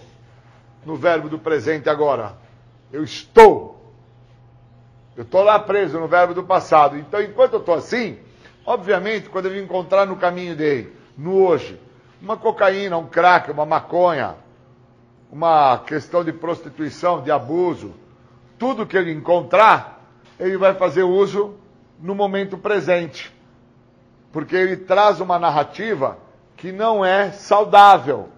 [0.85, 2.35] no verbo do presente agora.
[2.93, 3.91] Eu estou.
[5.17, 6.99] Eu estou lá preso no verbo do passado.
[6.99, 8.19] Então, enquanto eu estou assim,
[8.67, 11.81] obviamente, quando eu me encontrar no caminho dele, no hoje,
[12.21, 14.35] uma cocaína, um crack, uma maconha,
[15.31, 17.95] uma questão de prostituição, de abuso,
[18.59, 20.05] tudo que ele encontrar,
[20.39, 21.62] ele vai fazer uso
[22.03, 23.33] no momento presente
[24.33, 26.19] porque ele traz uma narrativa
[26.57, 28.31] que não é saudável.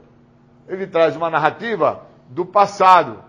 [0.68, 3.22] Ele traz uma narrativa do passado.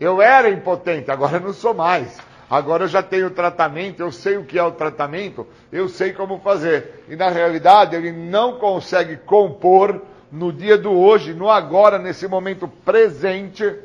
[0.00, 2.18] Eu era impotente, agora não sou mais.
[2.48, 6.38] Agora eu já tenho tratamento, eu sei o que é o tratamento, eu sei como
[6.38, 7.04] fazer.
[7.08, 10.00] E na realidade ele não consegue compor
[10.32, 13.78] no dia do hoje, no agora, nesse momento presente,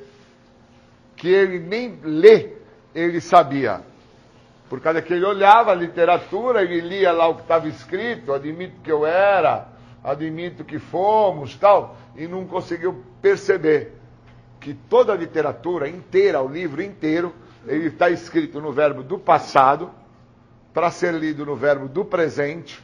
[1.17, 2.53] que ele nem lê,
[2.95, 3.81] ele sabia.
[4.73, 8.81] Por causa que ele olhava a literatura, ele lia lá o que estava escrito, admito
[8.81, 9.67] que eu era,
[10.03, 13.93] admito que fomos, tal, e não conseguiu perceber
[14.59, 17.35] que toda a literatura inteira, o livro inteiro,
[17.67, 19.91] ele está escrito no verbo do passado,
[20.73, 22.83] para ser lido no verbo do presente,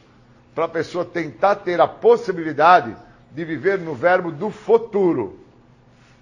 [0.54, 2.94] para a pessoa tentar ter a possibilidade
[3.32, 5.40] de viver no verbo do futuro,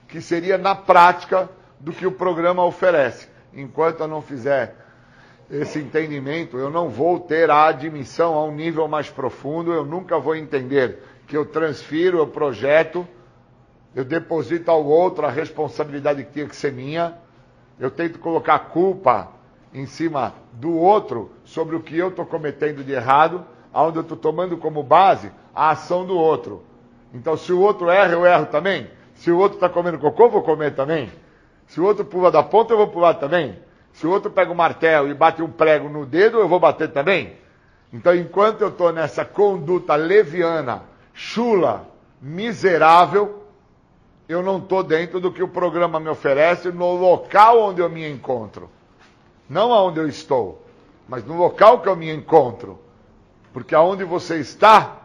[0.09, 1.47] que seria na prática
[1.79, 3.29] do que o programa oferece.
[3.53, 4.78] Enquanto eu não fizer
[5.51, 10.19] esse entendimento, eu não vou ter a admissão a um nível mais profundo, eu nunca
[10.19, 13.07] vou entender que eu transfiro, eu projeto,
[13.95, 17.17] eu deposito ao outro a responsabilidade que tinha que ser minha,
[17.81, 19.29] eu tento colocar culpa
[19.73, 24.17] em cima do outro sobre o que eu estou cometendo de errado, aonde eu estou
[24.17, 26.63] tomando como base a ação do outro.
[27.13, 28.89] Então, se o outro erra, eu erro também.
[29.15, 31.11] Se o outro está comendo cocô, eu vou comer também.
[31.67, 33.59] Se o outro pula da ponta, eu vou pular também.
[33.99, 36.93] Se o outro pega um martelo e bate um prego no dedo, eu vou bater
[36.93, 37.37] também.
[37.93, 41.85] Então, enquanto eu estou nessa conduta leviana, chula,
[42.23, 43.43] miserável,
[44.29, 48.09] eu não estou dentro do que o programa me oferece no local onde eu me
[48.09, 48.71] encontro.
[49.51, 50.65] Não aonde eu estou,
[51.09, 52.79] mas no local que eu me encontro.
[53.53, 54.99] Porque aonde você está,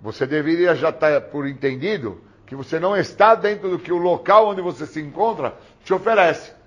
[0.00, 4.46] você deveria já estar por entendido que você não está dentro do que o local
[4.46, 6.61] onde você se encontra te oferece.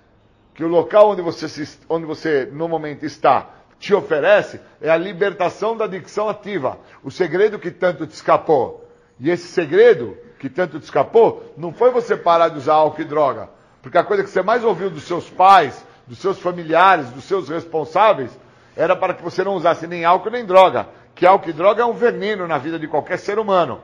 [0.56, 4.96] Que o local onde você, se, onde você no momento está te oferece é a
[4.96, 6.78] libertação da adicção ativa.
[7.04, 8.88] O segredo que tanto te escapou.
[9.20, 13.04] E esse segredo que tanto te escapou não foi você parar de usar álcool e
[13.04, 13.50] droga.
[13.82, 17.50] Porque a coisa que você mais ouviu dos seus pais, dos seus familiares, dos seus
[17.50, 18.30] responsáveis,
[18.74, 20.88] era para que você não usasse nem álcool nem droga.
[21.14, 23.82] Que álcool e droga é um veneno na vida de qualquer ser humano.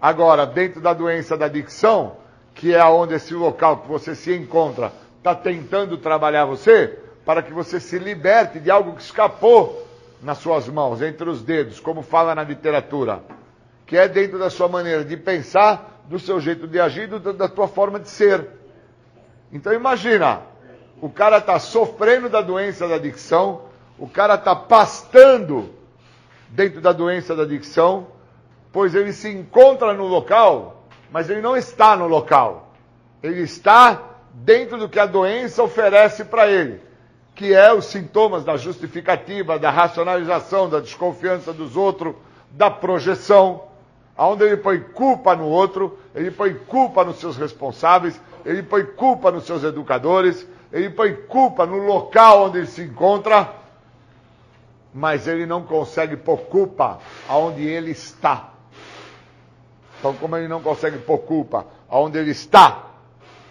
[0.00, 2.16] Agora, dentro da doença da adicção,
[2.54, 7.52] que é onde esse local que você se encontra está tentando trabalhar você, para que
[7.52, 9.86] você se liberte de algo que escapou
[10.20, 13.22] nas suas mãos, entre os dedos, como fala na literatura,
[13.86, 17.48] que é dentro da sua maneira de pensar, do seu jeito de agir, do, da
[17.48, 18.48] tua forma de ser.
[19.52, 20.42] Então imagina,
[21.00, 23.62] o cara está sofrendo da doença da adicção,
[23.96, 25.70] o cara está pastando
[26.48, 28.08] dentro da doença da adicção,
[28.72, 32.74] pois ele se encontra no local, mas ele não está no local.
[33.22, 36.80] Ele está dentro do que a doença oferece para ele
[37.34, 42.14] que é os sintomas da justificativa, da racionalização, da desconfiança dos outros,
[42.50, 43.64] da projeção,
[44.16, 49.30] aonde ele põe culpa no outro, ele põe culpa nos seus responsáveis, ele põe culpa
[49.30, 53.50] nos seus educadores, ele põe culpa no local onde ele se encontra,
[54.92, 58.50] mas ele não consegue pôr culpa aonde ele está.
[59.98, 62.91] Então, como ele não consegue pôr culpa aonde ele está,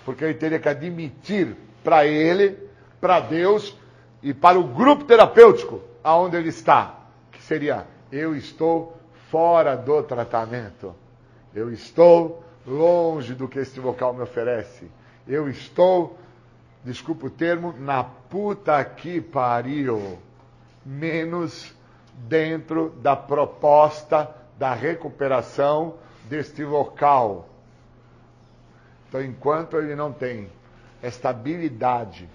[0.06, 2.58] porque ele teria que admitir para ele
[3.00, 3.76] para Deus
[4.22, 7.00] e para o grupo terapêutico aonde ele está,
[7.32, 8.98] que seria eu estou
[9.30, 10.94] fora do tratamento.
[11.56, 14.92] Eu estou longe do que este local me oferece.
[15.28, 16.18] Eu estou,
[16.84, 20.20] desculpa o termo, na puta que pariu.
[20.86, 21.74] Menos
[22.28, 25.96] dentro da proposta da recuperação
[26.30, 27.48] deste local.
[29.12, 30.50] Então, enquanto ele não tem
[31.04, 32.30] estabilidade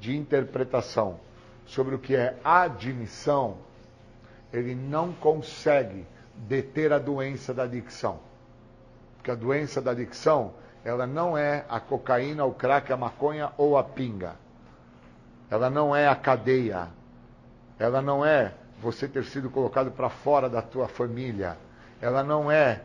[0.00, 1.20] de interpretação
[1.66, 3.58] sobre o que é admissão,
[4.50, 8.20] ele não consegue deter a doença da adicção.
[9.16, 13.76] Porque a doença da adicção, ela não é a cocaína, o crack, a maconha ou
[13.76, 14.36] a pinga.
[15.50, 16.88] Ela não é a cadeia.
[17.78, 21.58] Ela não é você ter sido colocado para fora da tua família.
[22.00, 22.80] Ela não é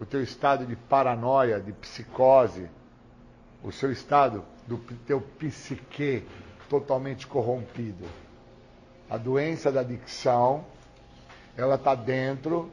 [0.00, 2.68] o teu estado de paranoia, de psicose,
[3.62, 6.24] o seu estado do teu psique
[6.68, 8.04] totalmente corrompido.
[9.10, 10.64] A doença da adicção,
[11.56, 12.70] ela está dentro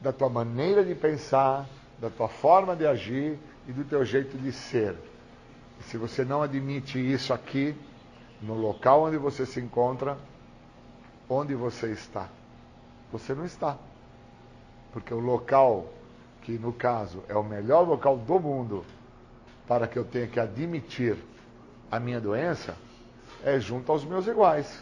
[0.00, 1.66] da tua maneira de pensar,
[2.00, 4.96] da tua forma de agir e do teu jeito de ser.
[5.78, 7.76] E se você não admite isso aqui,
[8.40, 10.16] no local onde você se encontra,
[11.28, 12.28] onde você está?
[13.12, 13.76] Você não está.
[14.92, 15.86] Porque o local,
[16.46, 18.84] que no caso é o melhor local do mundo
[19.66, 21.16] para que eu tenha que admitir
[21.90, 22.76] a minha doença,
[23.42, 24.80] é junto aos meus iguais.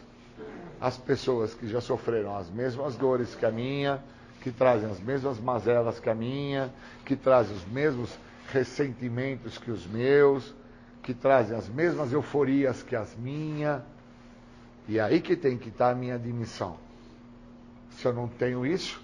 [0.79, 4.05] As pessoas que já sofreram as mesmas dores que a minha,
[4.43, 6.71] que trazem as mesmas mazelas que a minha,
[7.03, 8.15] que trazem os mesmos
[8.53, 10.55] ressentimentos que os meus,
[11.03, 13.81] que trazem as mesmas euforias que as minhas.
[14.87, 16.77] E é aí que tem que estar a minha admissão.
[17.93, 19.03] Se eu não tenho isso,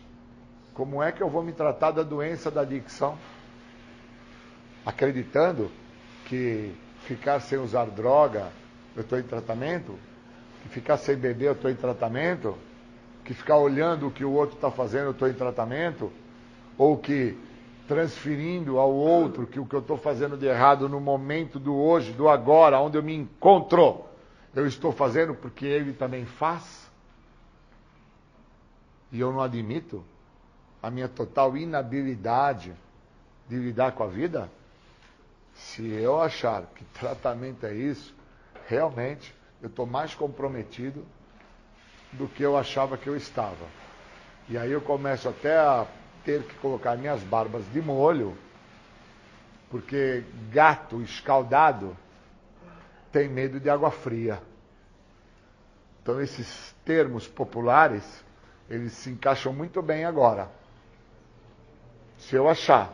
[0.81, 3.19] como é que eu vou me tratar da doença da adicção?
[4.87, 5.71] Acreditando
[6.25, 8.51] que ficar sem usar droga
[8.97, 9.99] eu estou em tratamento,
[10.62, 12.57] que ficar sem beber, eu estou em tratamento,
[13.26, 16.11] que ficar olhando o que o outro está fazendo, eu estou em tratamento,
[16.78, 17.37] ou que
[17.87, 22.11] transferindo ao outro que o que eu estou fazendo de errado no momento do hoje,
[22.12, 24.07] do agora, onde eu me encontro,
[24.55, 26.91] eu estou fazendo porque ele também faz.
[29.12, 30.03] E eu não admito
[30.83, 32.74] a minha total inabilidade
[33.49, 34.51] de lidar com a vida.
[35.55, 38.14] Se eu achar que tratamento é isso,
[38.66, 41.05] realmente eu estou mais comprometido
[42.12, 43.66] do que eu achava que eu estava.
[44.49, 45.87] E aí eu começo até a
[46.24, 48.37] ter que colocar minhas barbas de molho,
[49.70, 51.97] porque gato escaldado
[53.12, 54.43] tem medo de água fria.
[56.03, 58.24] Então esses termos populares,
[58.68, 60.60] eles se encaixam muito bem agora.
[62.21, 62.93] Se eu achar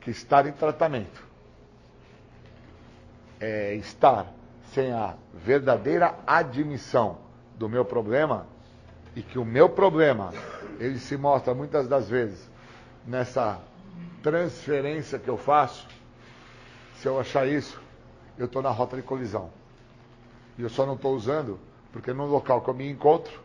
[0.00, 1.24] que estar em tratamento
[3.40, 4.26] é estar
[4.72, 7.18] sem a verdadeira admissão
[7.56, 8.46] do meu problema
[9.16, 10.32] e que o meu problema
[10.78, 12.50] ele se mostra muitas das vezes
[13.06, 13.60] nessa
[14.22, 15.86] transferência que eu faço,
[16.96, 17.80] se eu achar isso,
[18.36, 19.50] eu estou na rota de colisão.
[20.58, 21.58] E eu só não estou usando
[21.92, 23.40] porque no local que eu me encontro,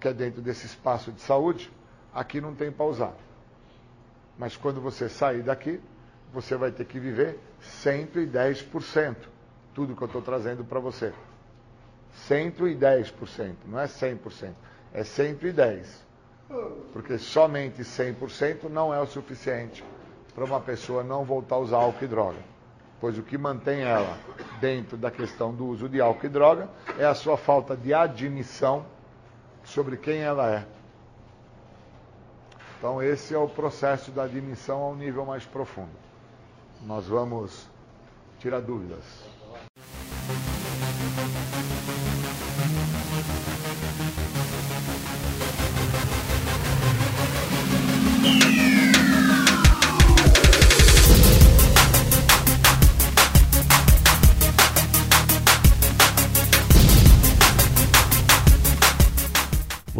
[0.00, 1.70] que é dentro desse espaço de saúde,
[2.14, 3.12] aqui não tem para usar.
[4.38, 5.80] Mas quando você sair daqui,
[6.32, 7.38] você vai ter que viver
[7.84, 9.16] 110%.
[9.74, 11.12] Tudo que eu estou trazendo para você.
[12.28, 14.52] 110%, não é 100%,
[14.92, 15.84] é 110%.
[16.92, 19.84] Porque somente 100% não é o suficiente
[20.34, 22.38] para uma pessoa não voltar a usar álcool e droga.
[23.00, 24.18] Pois o que mantém ela
[24.60, 26.68] dentro da questão do uso de álcool e droga
[26.98, 28.84] é a sua falta de admissão
[29.64, 30.66] sobre quem ela é.
[32.80, 35.90] Então, esse é o processo da admissão a um nível mais profundo.
[36.80, 37.68] Nós vamos
[38.38, 39.04] tirar dúvidas.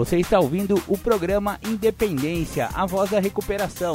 [0.01, 3.93] Você está ouvindo o programa Independência, a voz da recuperação.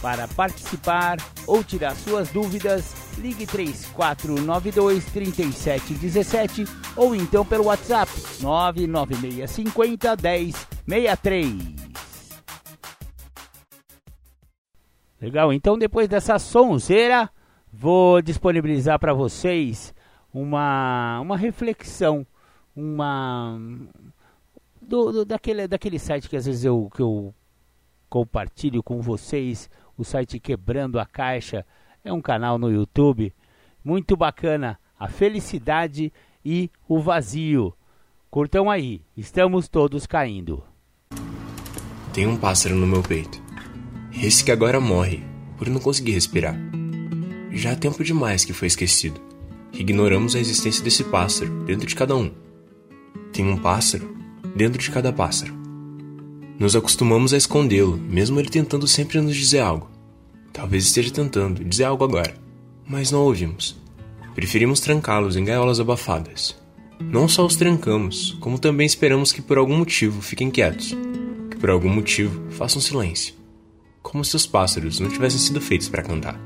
[0.00, 1.16] Para participar
[1.48, 6.64] ou tirar suas dúvidas, ligue 3492 3717
[6.94, 8.08] ou então pelo WhatsApp
[8.40, 10.16] 99650
[10.86, 11.56] 1063.
[15.20, 17.28] Legal, então depois dessa sonzeira,
[17.72, 19.92] vou disponibilizar para vocês
[20.32, 22.24] uma, uma reflexão,
[22.76, 23.58] uma
[24.88, 27.34] do, do, daquele, daquele site que às vezes eu, que eu
[28.08, 31.66] compartilho com vocês, o site Quebrando a Caixa,
[32.02, 33.34] é um canal no YouTube
[33.84, 36.10] muito bacana, a felicidade
[36.42, 37.74] e o vazio.
[38.30, 40.64] Curtam aí, estamos todos caindo.
[42.12, 43.42] Tem um pássaro no meu peito.
[44.22, 45.22] Esse que agora morre
[45.58, 46.56] por não conseguir respirar.
[47.50, 49.20] Já há tempo demais que foi esquecido.
[49.72, 52.32] Ignoramos a existência desse pássaro dentro de cada um.
[53.32, 54.17] Tem um pássaro
[54.54, 55.54] dentro de cada pássaro.
[56.58, 59.88] Nos acostumamos a escondê-lo, mesmo ele tentando sempre nos dizer algo.
[60.52, 62.34] Talvez esteja tentando dizer algo agora,
[62.84, 63.76] mas não ouvimos.
[64.34, 66.56] Preferimos trancá-los em gaiolas abafadas.
[67.00, 70.96] Não só os trancamos, como também esperamos que por algum motivo fiquem quietos,
[71.48, 73.34] que por algum motivo façam silêncio,
[74.02, 76.40] como se os pássaros não tivessem sido feitos para cantar.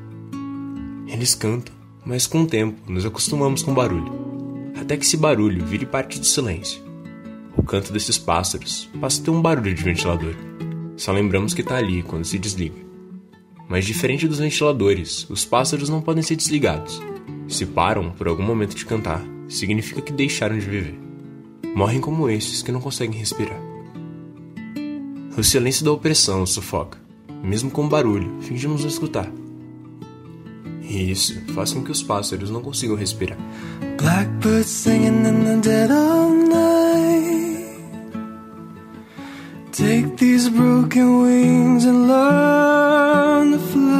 [1.06, 1.74] Eles cantam,
[2.04, 4.12] mas com o tempo nos acostumamos com o barulho,
[4.78, 6.91] até que esse barulho vire parte do silêncio.
[7.56, 10.34] O canto desses pássaros passa a ter um barulho de ventilador.
[10.96, 12.80] Só lembramos que está ali quando se desliga.
[13.68, 17.00] Mas diferente dos ventiladores, os pássaros não podem ser desligados.
[17.48, 20.98] Se param por algum momento de cantar, significa que deixaram de viver.
[21.74, 23.60] Morrem como esses que não conseguem respirar.
[25.36, 26.98] O silêncio da opressão sufoca.
[27.42, 29.30] Mesmo com barulho, fingimos não escutar.
[30.82, 33.38] Isso faz com que os pássaros não consigam respirar.
[33.98, 36.32] Blackbirds singing in the dead of
[39.72, 43.91] Take these broken wings and learn to fly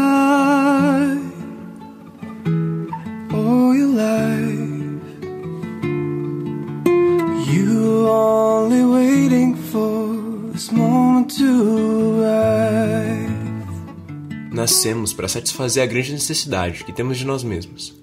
[14.63, 18.01] Nascemos para satisfazer a grande necessidade que temos de nós mesmos.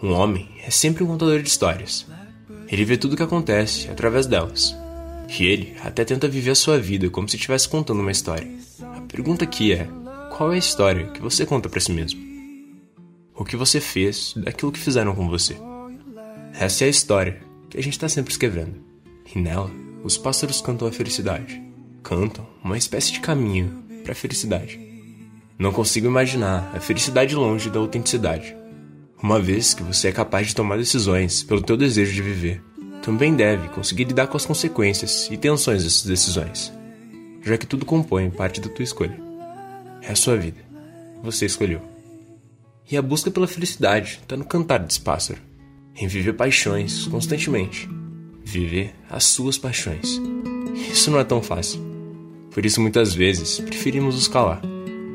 [0.00, 2.06] Um homem é sempre um contador de histórias.
[2.68, 4.72] Ele vê tudo o que acontece através delas.
[5.28, 8.48] E ele até tenta viver a sua vida como se estivesse contando uma história.
[8.80, 9.88] A pergunta aqui é:
[10.36, 12.20] qual é a história que você conta para si mesmo?
[13.34, 15.56] O que você fez daquilo que fizeram com você?
[16.54, 18.76] Essa é a história que a gente está sempre escrevendo.
[19.34, 19.72] E nela,
[20.04, 21.60] os pássaros cantam a felicidade.
[22.00, 24.89] Cantam uma espécie de caminho para a felicidade.
[25.60, 28.56] Não consigo imaginar a felicidade longe da autenticidade.
[29.22, 32.62] Uma vez que você é capaz de tomar decisões pelo teu desejo de viver,
[33.02, 36.72] também deve conseguir lidar com as consequências e tensões dessas decisões,
[37.42, 39.20] já que tudo compõe parte da tua escolha.
[40.00, 40.56] É a sua vida.
[41.22, 41.82] Você escolheu.
[42.90, 45.40] E a busca pela felicidade está no cantar desse pássaro,
[45.94, 47.86] em viver paixões constantemente,
[48.42, 50.18] viver as suas paixões.
[50.90, 51.82] Isso não é tão fácil.
[52.50, 54.62] Por isso, muitas vezes, preferimos nos calar.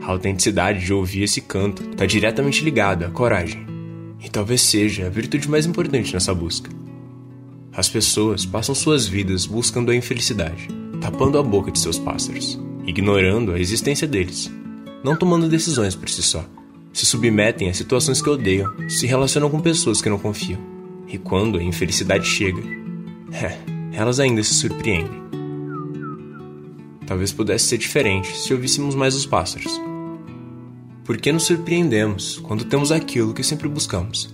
[0.06, 3.66] A autenticidade de ouvir esse canto está diretamente ligada à coragem.
[4.24, 6.70] E talvez seja a virtude mais importante nessa busca
[7.74, 10.68] As pessoas passam suas vidas buscando a infelicidade,
[11.02, 14.52] tapando a boca de seus pássaros, ignorando a existência deles,
[15.04, 16.46] não tomando decisões por si só.
[16.94, 20.60] Se submetem a situações que odeiam, se relacionam com pessoas que não confiam.
[21.08, 22.62] E quando a infelicidade chega,
[23.34, 23.58] é,
[23.92, 25.26] elas ainda se surpreendem.
[27.08, 29.95] Talvez pudesse ser diferente se ouvíssemos mais os pássaros.
[31.06, 34.34] Por que nos surpreendemos quando temos aquilo que sempre buscamos?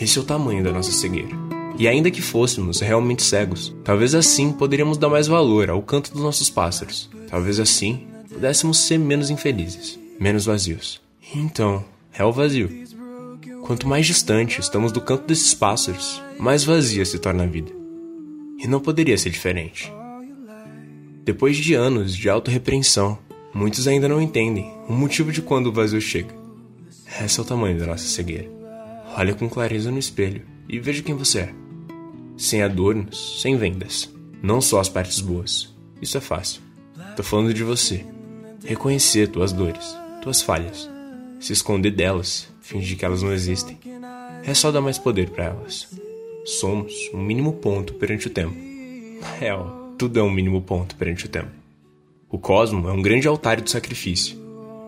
[0.00, 1.36] Esse é o tamanho da nossa cegueira.
[1.78, 6.22] E ainda que fôssemos realmente cegos, talvez assim poderíamos dar mais valor ao canto dos
[6.22, 7.10] nossos pássaros.
[7.28, 11.02] Talvez assim pudéssemos ser menos infelizes, menos vazios.
[11.36, 12.70] Então, é o vazio.
[13.66, 17.70] Quanto mais distante estamos do canto desses pássaros, mais vazia se torna a vida.
[18.58, 19.92] E não poderia ser diferente.
[21.24, 23.18] Depois de anos de autorrepreensão,
[23.54, 26.34] muitos ainda não entendem o motivo de quando o vazio chega.
[27.24, 28.50] Esse é o tamanho da nossa cegueira.
[29.16, 31.54] Olhe com clareza no espelho e veja quem você é.
[32.36, 34.12] Sem adornos, sem vendas.
[34.42, 35.72] Não só as partes boas.
[36.02, 36.60] Isso é fácil.
[37.16, 38.04] Tô falando de você.
[38.64, 40.90] Reconhecer tuas dores, tuas falhas.
[41.38, 43.78] Se esconder delas, fingir que elas não existem.
[44.42, 45.88] É só dar mais poder para elas.
[46.44, 48.56] Somos um mínimo ponto perante o tempo.
[49.40, 51.63] É, ó, tudo é um mínimo ponto perante o tempo.
[52.34, 54.36] O cosmo é um grande altar do sacrifício,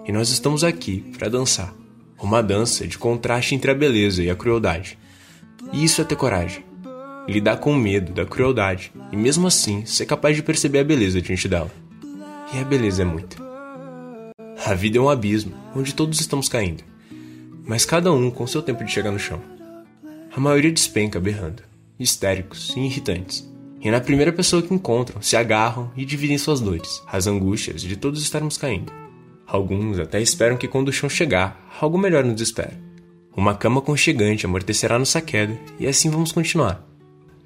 [0.05, 1.73] e nós estamos aqui para dançar.
[2.21, 4.99] Uma dança de contraste entre a beleza e a crueldade.
[5.73, 6.65] E isso é ter coragem.
[7.29, 11.23] Lidar com o medo da crueldade e mesmo assim ser capaz de perceber a beleza
[11.23, 11.71] diante dela.
[12.53, 13.37] E a beleza é muita.
[14.67, 16.83] A vida é um abismo onde todos estamos caindo,
[17.65, 19.41] mas cada um com seu tempo de chegar no chão.
[20.35, 21.63] A maioria despenca berrando,
[21.97, 23.49] histéricos e irritantes
[23.87, 27.95] e na primeira pessoa que encontram, se agarram e dividem suas dores, as angústias de
[27.95, 28.93] todos estarmos caindo.
[29.47, 32.77] Alguns até esperam que quando o chão chegar, algo melhor nos espera.
[33.37, 36.85] Uma cama conchegante amortecerá nossa queda e assim vamos continuar.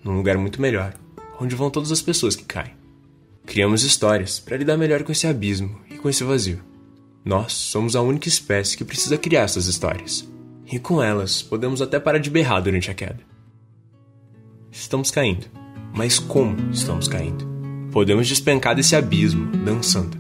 [0.03, 0.95] Num lugar muito melhor,
[1.39, 2.73] onde vão todas as pessoas que caem.
[3.45, 6.63] Criamos histórias para lidar melhor com esse abismo e com esse vazio.
[7.23, 10.27] Nós somos a única espécie que precisa criar essas histórias.
[10.73, 13.21] E com elas, podemos até parar de berrar durante a queda.
[14.73, 15.60] Estamos caindo.
[15.93, 17.49] Mas como estamos caindo?
[17.93, 20.17] Podemos despencar desse abismo dançando.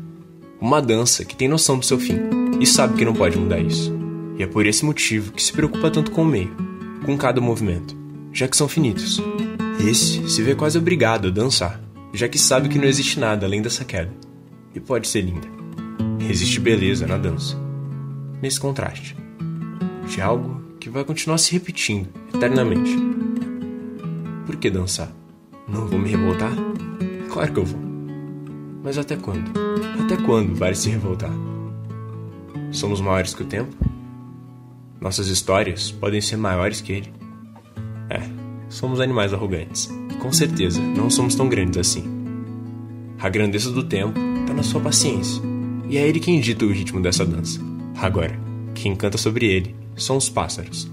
[0.60, 2.18] Uma dança que tem noção do seu fim
[2.60, 3.92] e sabe que não pode mudar isso.
[4.36, 6.54] E é por esse motivo que se preocupa tanto com o meio,
[7.04, 7.96] com cada movimento,
[8.32, 9.20] já que são finitos.
[9.88, 11.80] Esse se vê quase obrigado a dançar,
[12.12, 14.12] já que sabe que não existe nada além dessa queda.
[14.74, 15.48] E pode ser linda.
[16.28, 17.56] Existe beleza na dança.
[18.42, 19.16] Nesse contraste.
[20.06, 22.96] De algo que vai continuar se repetindo eternamente.
[24.46, 25.19] Por que dançar?
[25.70, 26.52] Não vou me revoltar?
[27.30, 27.80] Claro que eu vou.
[28.82, 29.50] Mas até quando?
[30.02, 31.32] Até quando vai se revoltar?
[32.72, 33.74] Somos maiores que o tempo?
[35.00, 37.12] Nossas histórias podem ser maiores que ele?
[38.08, 38.20] É,
[38.68, 39.88] somos animais arrogantes.
[40.20, 42.04] Com certeza, não somos tão grandes assim.
[43.18, 45.42] A grandeza do tempo está na sua paciência.
[45.88, 47.60] E é ele quem dita o ritmo dessa dança.
[47.96, 48.38] Agora,
[48.74, 50.90] quem canta sobre ele são os pássaros.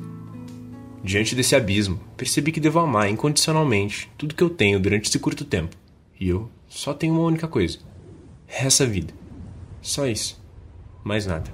[1.07, 5.45] Diante desse abismo, percebi que devo amar incondicionalmente tudo que eu tenho durante esse curto
[5.45, 5.73] tempo.
[6.19, 7.79] E eu só tenho uma única coisa:
[8.45, 9.13] essa vida.
[9.81, 10.37] Só isso.
[11.05, 11.49] Mais nada.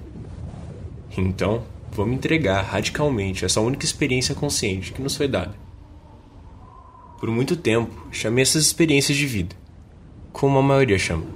[1.16, 5.54] Então, vou me entregar radicalmente a essa única experiência consciente que nos foi dada.
[7.20, 9.54] Por muito tempo, chamei essas experiências de vida.
[10.32, 11.26] Como a maioria chama.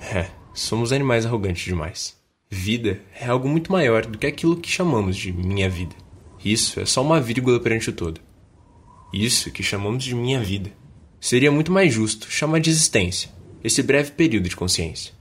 [0.00, 2.20] É, somos animais arrogantes demais.
[2.50, 6.01] Vida é algo muito maior do que aquilo que chamamos de minha vida.
[6.44, 8.20] Isso é só uma vírgula perante o todo.
[9.12, 10.72] Isso que chamamos de minha vida.
[11.20, 13.30] Seria muito mais justo chamar de existência,
[13.62, 15.12] esse breve período de consciência.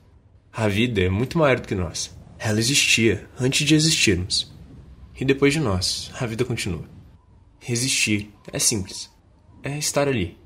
[0.51, 2.17] A vida é muito maior do que nós.
[2.39, 4.51] Ela existia antes de existirmos.
[5.19, 6.89] E depois de nós, a vida continua.
[7.69, 9.11] Existir é simples.
[9.61, 10.37] É estar ali.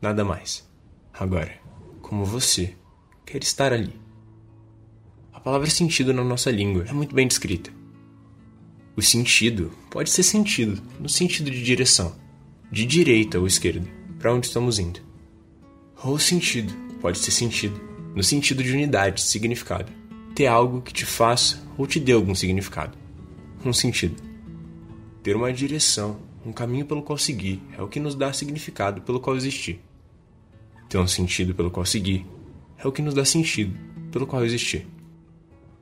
[0.00, 0.66] Nada mais.
[1.12, 1.52] Agora,
[2.00, 2.74] como você
[3.26, 3.92] quer estar ali.
[5.32, 7.75] A palavra sentido na nossa língua é muito bem descrita.
[8.96, 12.16] O sentido pode ser sentido no sentido de direção,
[12.72, 13.86] de direita ou esquerda,
[14.18, 15.00] para onde estamos indo.
[16.02, 17.78] Ou sentido pode ser sentido
[18.14, 19.92] no sentido de unidade, significado,
[20.34, 22.96] ter algo que te faça ou te dê algum significado.
[23.62, 24.16] Um sentido.
[25.22, 29.20] Ter uma direção, um caminho pelo qual seguir é o que nos dá significado pelo
[29.20, 29.78] qual existir.
[30.88, 32.24] Ter um sentido pelo qual seguir
[32.78, 33.78] é o que nos dá sentido
[34.10, 34.86] pelo qual existir.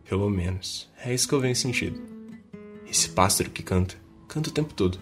[0.09, 2.14] Pelo menos, é isso que eu venho sentido.
[2.87, 3.97] Esse pássaro que canta,
[4.29, 4.99] canta o tempo todo.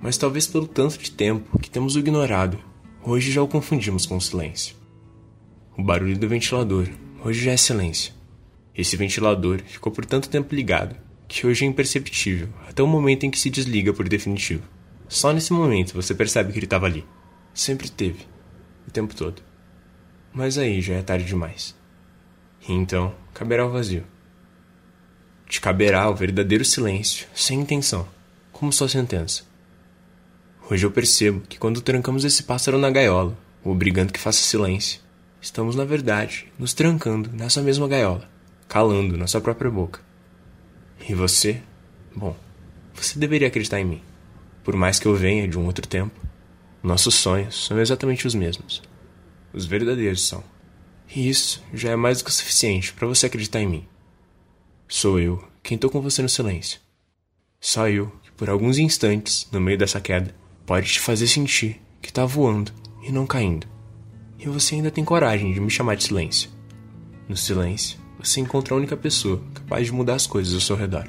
[0.00, 2.58] Mas talvez pelo tanto de tempo que temos o ignorado,
[3.02, 4.76] hoje já o confundimos com o silêncio.
[5.76, 6.88] O barulho do ventilador,
[7.24, 8.12] hoje já é silêncio.
[8.74, 10.96] Esse ventilador ficou por tanto tempo ligado
[11.28, 14.64] que hoje é imperceptível até o momento em que se desliga por definitivo.
[15.08, 17.06] Só nesse momento você percebe que ele estava ali.
[17.54, 18.26] Sempre teve,
[18.86, 19.42] o tempo todo.
[20.32, 21.74] Mas aí já é tarde demais.
[22.68, 24.04] E então caberá o vazio.
[25.52, 28.08] Te caberá o verdadeiro silêncio, sem intenção,
[28.52, 29.42] como sua sentença.
[30.70, 35.02] Hoje eu percebo que quando trancamos esse pássaro na gaiola, obrigando que faça silêncio,
[35.42, 38.26] estamos, na verdade, nos trancando nessa mesma gaiola,
[38.66, 40.00] calando nossa própria boca.
[41.06, 41.60] E você?
[42.16, 42.34] Bom,
[42.94, 44.02] você deveria acreditar em mim.
[44.64, 46.18] Por mais que eu venha de um outro tempo,
[46.82, 48.82] nossos sonhos são exatamente os mesmos.
[49.52, 50.42] Os verdadeiros são.
[51.14, 53.91] E isso já é mais do que o suficiente para você acreditar em mim.
[54.94, 56.78] Sou eu quem tô com você no silêncio.
[57.58, 60.34] Só eu que por alguns instantes, no meio dessa queda,
[60.66, 62.70] pode te fazer sentir que tá voando
[63.02, 63.66] e não caindo.
[64.38, 66.50] E você ainda tem coragem de me chamar de silêncio.
[67.26, 71.08] No silêncio, você encontra a única pessoa capaz de mudar as coisas ao seu redor.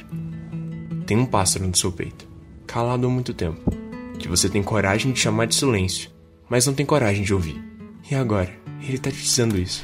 [1.05, 2.25] Tem um pássaro no seu peito,
[2.65, 3.69] calado há muito tempo,
[4.17, 6.09] que você tem coragem de chamar de silêncio,
[6.49, 7.61] mas não tem coragem de ouvir.
[8.09, 9.83] E agora, ele tá te dizendo isso.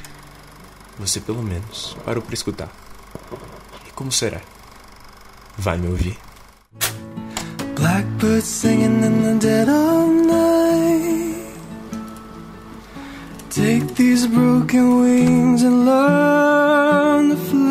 [0.98, 2.74] Você pelo menos parou para escutar.
[4.00, 4.40] Como será?
[5.58, 6.16] Vai me ouvir?
[7.76, 11.52] Blackbird singing in the dead of night.
[13.50, 17.69] Take these broken wings and learn to fly.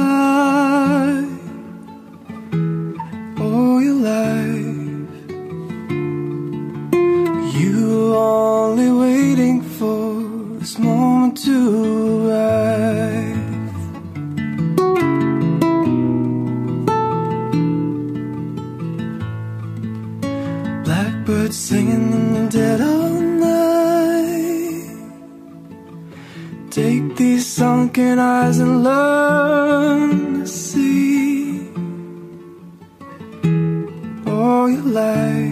[28.00, 31.68] Sunken eyes and learn to see
[34.26, 35.49] all your life.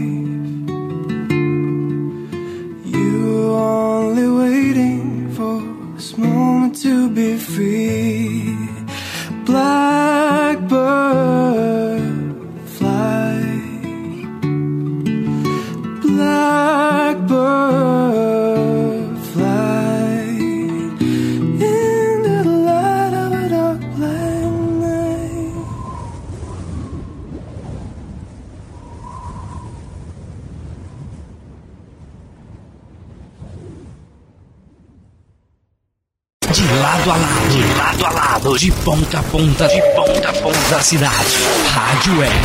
[38.38, 41.38] De ponta a ponta, de ponta a ponta da cidade.
[41.74, 42.36] Rádio Web.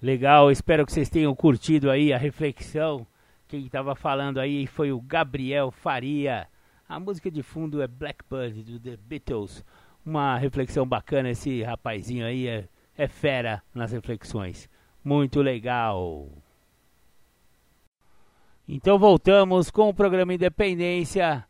[0.00, 3.06] Legal, espero que vocês tenham curtido aí a reflexão.
[3.46, 6.48] Quem estava falando aí foi o Gabriel Faria.
[6.88, 9.62] A música de fundo é Blackbird do The Beatles.
[10.04, 12.64] Uma reflexão bacana, esse rapazinho aí é,
[12.96, 14.70] é fera nas reflexões.
[15.04, 16.28] Muito legal.
[18.66, 21.46] Então voltamos com o programa Independência.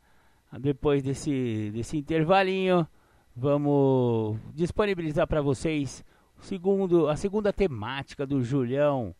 [0.60, 2.86] Depois desse, desse intervalinho,
[3.34, 6.04] vamos disponibilizar para vocês
[6.38, 9.14] o segundo, a segunda temática do Julião.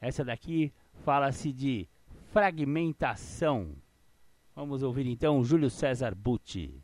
[0.00, 0.72] Essa daqui
[1.04, 1.88] fala-se de
[2.32, 3.70] fragmentação.
[4.54, 6.80] Vamos ouvir então o Júlio César Butti.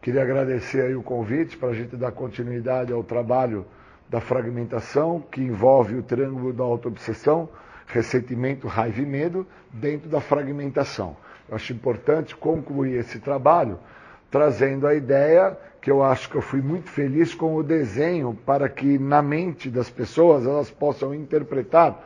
[0.00, 3.66] Queria agradecer aí o convite para a gente dar continuidade ao trabalho
[4.08, 7.48] da fragmentação, que envolve o triângulo da autoobsessão,
[7.88, 11.16] ressentimento, raiva e medo, dentro da fragmentação.
[11.48, 13.78] Eu acho importante concluir esse trabalho
[14.30, 18.68] trazendo a ideia que eu acho que eu fui muito feliz com o desenho para
[18.68, 21.98] que na mente das pessoas elas possam interpretar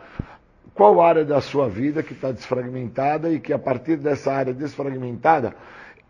[0.74, 5.54] qual área da sua vida que está desfragmentada e que a partir dessa área desfragmentada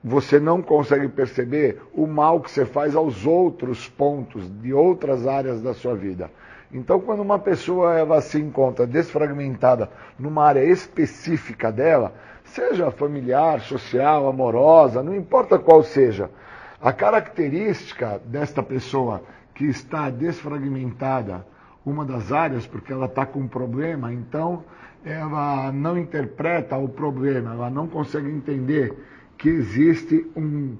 [0.04, 5.62] você não consegue perceber o mal que você faz aos outros pontos de outras áreas
[5.62, 6.30] da sua vida.
[6.72, 12.14] Então, quando uma pessoa ela se encontra desfragmentada numa área específica dela,
[12.44, 16.30] seja familiar, social, amorosa, não importa qual seja,
[16.80, 19.22] a característica desta pessoa
[19.54, 21.46] que está desfragmentada,
[21.84, 24.64] uma das áreas, porque ela está com um problema, então
[25.04, 28.96] ela não interpreta o problema, ela não consegue entender
[29.36, 30.76] que existe um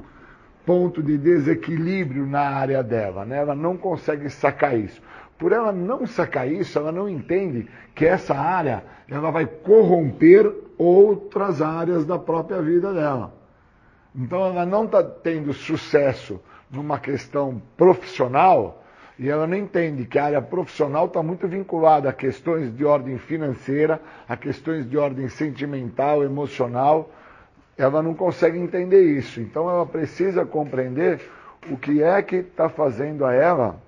[0.64, 3.38] ponto de desequilíbrio na área dela, né?
[3.38, 5.03] ela não consegue sacar isso.
[5.43, 11.61] Por ela não sacar isso, ela não entende que essa área ela vai corromper outras
[11.61, 13.34] áreas da própria vida dela.
[14.14, 16.40] Então ela não está tendo sucesso
[16.70, 18.84] numa questão profissional
[19.18, 23.18] e ela não entende que a área profissional está muito vinculada a questões de ordem
[23.18, 27.11] financeira, a questões de ordem sentimental, emocional.
[27.76, 29.40] Ela não consegue entender isso.
[29.40, 31.20] Então ela precisa compreender
[31.68, 33.82] o que é que está fazendo a ela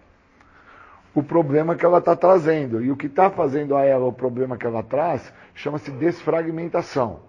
[1.14, 2.82] o problema que ela está trazendo.
[2.82, 7.20] E o que está fazendo a ela o problema que ela traz chama-se desfragmentação.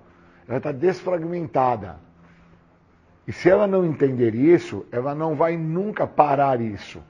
[0.48, 1.98] Ela está desfragmentada.
[3.28, 7.02] E se ela não entender isso, ela não vai nunca parar isso.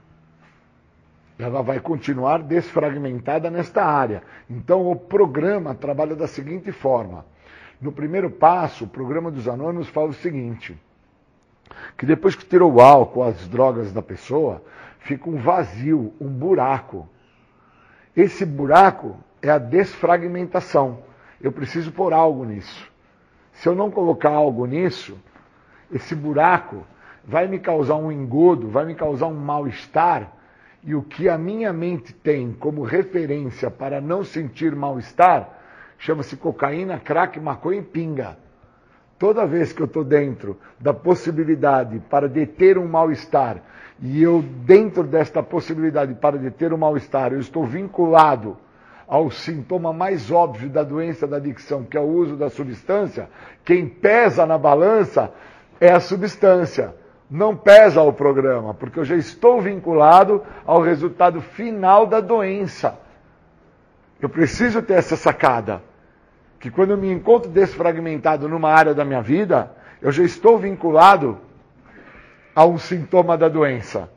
[1.38, 4.24] Ela vai continuar desfragmentada nesta área.
[4.50, 7.26] Então o programa trabalha da seguinte forma.
[7.82, 10.82] No primeiro passo, o programa dos anônimos fala o seguinte:
[11.98, 14.64] que depois que tirou o álcool, as drogas da pessoa,
[15.06, 17.08] fica um vazio, um buraco.
[18.18, 21.04] Esse buraco é a desfragmentação.
[21.40, 22.92] Eu preciso pôr algo nisso.
[23.54, 25.18] Se eu não colocar algo nisso,
[25.92, 26.86] esse buraco
[27.24, 30.32] vai me causar um engodo, vai me causar um mal-estar,
[30.84, 35.50] e o que a minha mente tem como referência para não sentir mal-estar
[35.98, 38.38] chama-se cocaína, crack, maconha e pinga.
[39.18, 43.62] Toda vez que eu estou dentro da possibilidade para deter um mal-estar,
[44.02, 48.58] e eu, dentro desta possibilidade para deter um mal-estar, eu estou vinculado
[49.08, 53.30] ao sintoma mais óbvio da doença da adicção, que é o uso da substância,
[53.64, 55.32] quem pesa na balança
[55.80, 56.94] é a substância.
[57.30, 63.00] Não pesa o programa, porque eu já estou vinculado ao resultado final da doença.
[64.22, 65.82] Eu preciso ter essa sacada.
[66.60, 69.72] Que quando eu me encontro desfragmentado numa área da minha vida,
[70.02, 71.40] eu já estou vinculado
[72.56, 74.10] a um sintoma da doença.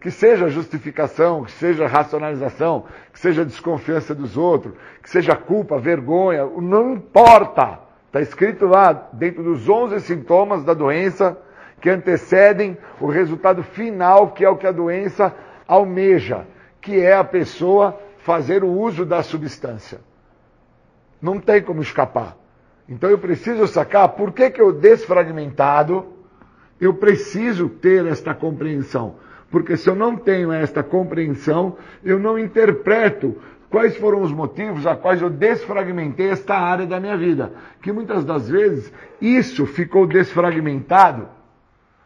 [0.00, 6.44] Que seja justificação, que seja racionalização, que seja desconfiança dos outros, que seja culpa, vergonha,
[6.44, 7.78] não importa.
[8.06, 11.38] Está escrito lá, dentro dos 11 sintomas da doença
[11.80, 15.34] que antecedem o resultado final, que é o que a doença
[15.66, 16.46] almeja,
[16.80, 20.00] que é a pessoa fazer o uso da substância.
[21.20, 22.36] Não tem como escapar.
[22.88, 26.11] Então eu preciso sacar por que, que eu desfragmentado,
[26.82, 29.14] eu preciso ter esta compreensão.
[29.52, 33.36] Porque se eu não tenho esta compreensão, eu não interpreto
[33.70, 37.52] quais foram os motivos a quais eu desfragmentei esta área da minha vida.
[37.80, 41.28] Que muitas das vezes isso ficou desfragmentado,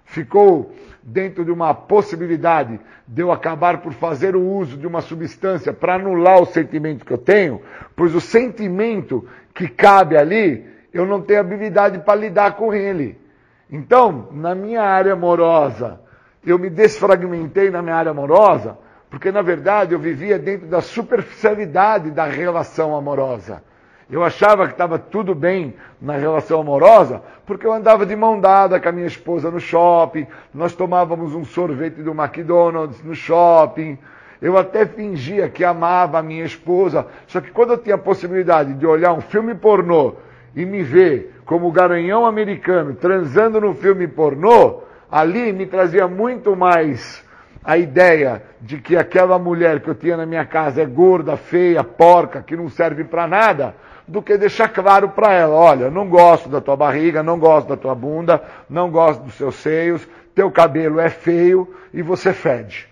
[0.04, 5.72] ficou dentro de uma possibilidade de eu acabar por fazer o uso de uma substância
[5.72, 7.62] para anular o sentimento que eu tenho,
[7.96, 13.24] pois o sentimento que cabe ali, eu não tenho habilidade para lidar com ele.
[13.70, 16.00] Então, na minha área amorosa,
[16.44, 18.78] eu me desfragmentei na minha área amorosa,
[19.10, 23.62] porque na verdade eu vivia dentro da superficialidade da relação amorosa.
[24.08, 28.78] Eu achava que estava tudo bem na relação amorosa, porque eu andava de mão dada
[28.78, 33.98] com a minha esposa no shopping, nós tomávamos um sorvete do McDonald's no shopping.
[34.40, 38.74] Eu até fingia que amava a minha esposa, só que quando eu tinha a possibilidade
[38.74, 40.14] de olhar um filme pornô
[40.56, 47.22] e me ver como garanhão americano transando no filme pornô, ali me trazia muito mais
[47.62, 51.84] a ideia de que aquela mulher que eu tinha na minha casa é gorda, feia,
[51.84, 53.74] porca, que não serve para nada,
[54.08, 57.76] do que deixar claro para ela, olha, não gosto da tua barriga, não gosto da
[57.76, 62.88] tua bunda, não gosto dos seus seios, teu cabelo é feio e você fede.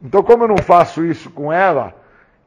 [0.00, 1.94] Então, como eu não faço isso com ela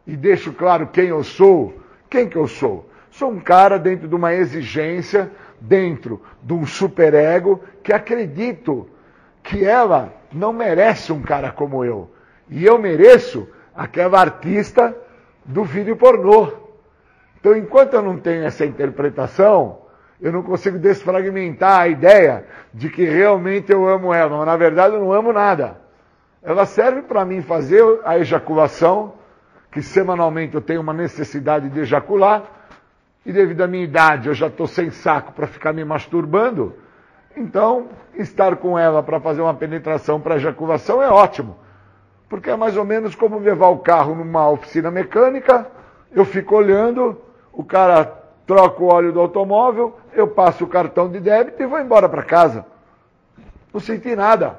[0.06, 1.78] e deixo claro quem eu sou,
[2.10, 2.87] quem que eu sou?
[3.18, 8.88] Sou um cara dentro de uma exigência, dentro de um superego que acredito
[9.42, 12.12] que ela não merece um cara como eu.
[12.48, 14.96] E eu mereço aquela artista
[15.44, 16.52] do vídeo pornô.
[17.40, 19.80] Então, enquanto eu não tenho essa interpretação,
[20.22, 24.38] eu não consigo desfragmentar a ideia de que realmente eu amo ela.
[24.38, 25.78] Mas, na verdade, eu não amo nada.
[26.44, 29.16] Ela serve para mim fazer a ejaculação,
[29.72, 32.57] que semanalmente eu tenho uma necessidade de ejacular,
[33.28, 36.74] e devido à minha idade eu já estou sem saco para ficar me masturbando.
[37.36, 41.58] Então, estar com ela para fazer uma penetração para ejaculação é ótimo.
[42.30, 45.68] Porque é mais ou menos como levar o carro numa oficina mecânica,
[46.12, 47.22] eu fico olhando,
[47.52, 48.06] o cara
[48.46, 52.24] troca o óleo do automóvel, eu passo o cartão de débito e vou embora para
[52.24, 52.66] casa.
[53.74, 54.58] Não senti nada.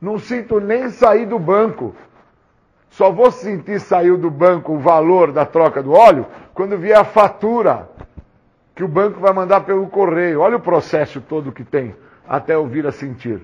[0.00, 1.94] Não sinto nem sair do banco.
[2.88, 7.04] Só vou sentir sair do banco o valor da troca do óleo quando vier a
[7.04, 7.88] fatura
[8.74, 10.40] que o banco vai mandar pelo correio.
[10.40, 11.94] Olha o processo todo que tem
[12.28, 13.40] até eu vir a sentir.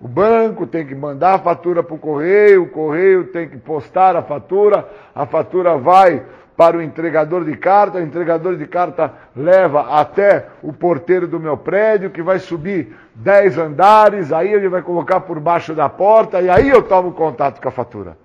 [0.00, 4.14] O banco tem que mandar a fatura para o correio, o correio tem que postar
[4.14, 6.22] a fatura, a fatura vai
[6.56, 11.56] para o entregador de carta, o entregador de carta leva até o porteiro do meu
[11.56, 16.48] prédio, que vai subir 10 andares, aí ele vai colocar por baixo da porta, e
[16.48, 18.16] aí eu tomo contato com a fatura.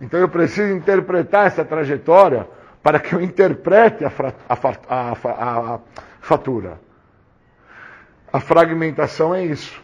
[0.00, 2.46] Então eu preciso interpretar essa trajetória
[2.86, 4.12] para que eu interprete a,
[4.48, 4.54] a,
[4.88, 5.80] a, a
[6.20, 6.80] fatura.
[8.32, 9.82] A fragmentação é isso.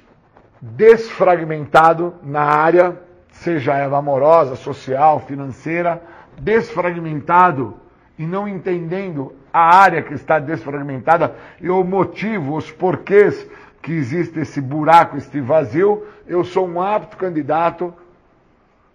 [0.61, 2.97] Desfragmentado na área
[3.33, 6.01] seja ela amorosa, social, financeira,
[6.39, 7.77] desfragmentado
[8.17, 13.45] e não entendendo a área que está desfragmentada e o motivo, os porquês
[13.83, 17.93] que existe esse buraco, este vazio, eu sou um apto candidato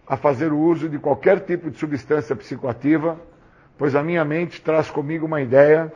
[0.08, 3.20] a fazer o uso de qualquer tipo de substância psicoativa,
[3.78, 5.92] pois a minha mente traz comigo uma ideia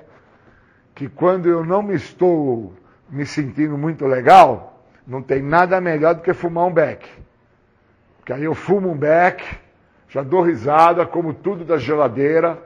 [0.93, 2.73] que quando eu não me estou
[3.09, 7.07] me sentindo muito legal, não tem nada melhor do que fumar um beck.
[8.17, 9.43] Porque aí eu fumo um beck,
[10.07, 12.57] já dou risada, como tudo da geladeira,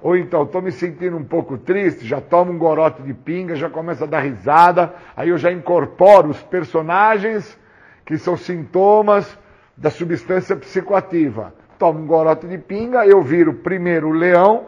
[0.00, 3.68] ou então estou me sentindo um pouco triste, já tomo um gorote de pinga, já
[3.68, 7.58] começo a dar risada, aí eu já incorporo os personagens
[8.06, 9.38] que são sintomas
[9.76, 11.54] da substância psicoativa.
[11.80, 14.66] Tomo um gorote de pinga, eu viro primeiro leão,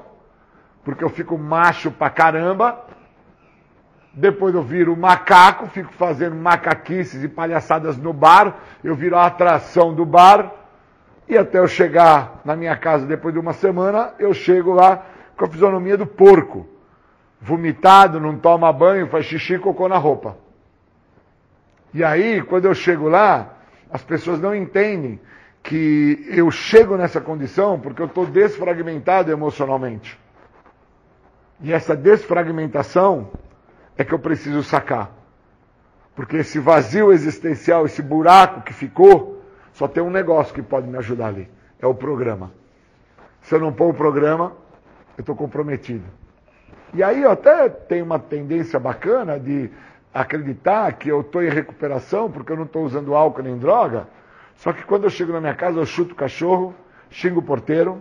[0.82, 2.86] porque eu fico macho pra caramba.
[4.14, 8.56] Depois eu viro macaco, fico fazendo macaquices e palhaçadas no bar.
[8.82, 10.52] Eu viro a atração do bar.
[11.28, 15.04] E até eu chegar na minha casa depois de uma semana, eu chego lá
[15.36, 16.66] com a fisionomia do porco.
[17.38, 20.38] Vomitado, não toma banho, faz xixi e cocô na roupa.
[21.92, 23.50] E aí, quando eu chego lá,
[23.90, 25.20] as pessoas não entendem
[25.62, 30.18] que eu chego nessa condição porque eu estou desfragmentado emocionalmente.
[31.60, 33.30] E essa desfragmentação
[33.96, 35.12] é que eu preciso sacar.
[36.14, 39.42] Porque esse vazio existencial, esse buraco que ficou,
[39.72, 41.48] só tem um negócio que pode me ajudar ali:
[41.80, 42.52] é o programa.
[43.42, 44.52] Se eu não pôr o programa,
[45.16, 46.04] eu estou comprometido.
[46.92, 49.70] E aí eu até tenho uma tendência bacana de
[50.12, 54.06] acreditar que eu estou em recuperação porque eu não estou usando álcool nem droga.
[54.62, 56.72] Só que quando eu chego na minha casa, eu chuto o cachorro,
[57.10, 58.00] xingo o porteiro,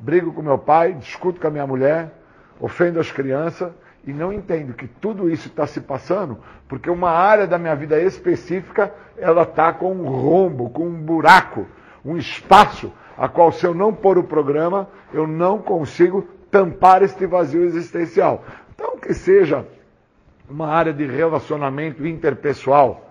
[0.00, 2.12] brigo com meu pai, discuto com a minha mulher,
[2.58, 3.72] ofendo as crianças
[4.04, 7.96] e não entendo que tudo isso está se passando porque uma área da minha vida
[8.00, 11.64] específica ela está com um rombo, com um buraco,
[12.04, 17.24] um espaço a qual se eu não pôr o programa eu não consigo tampar este
[17.24, 18.44] vazio existencial.
[18.74, 19.64] Então que seja
[20.48, 23.09] uma área de relacionamento interpessoal,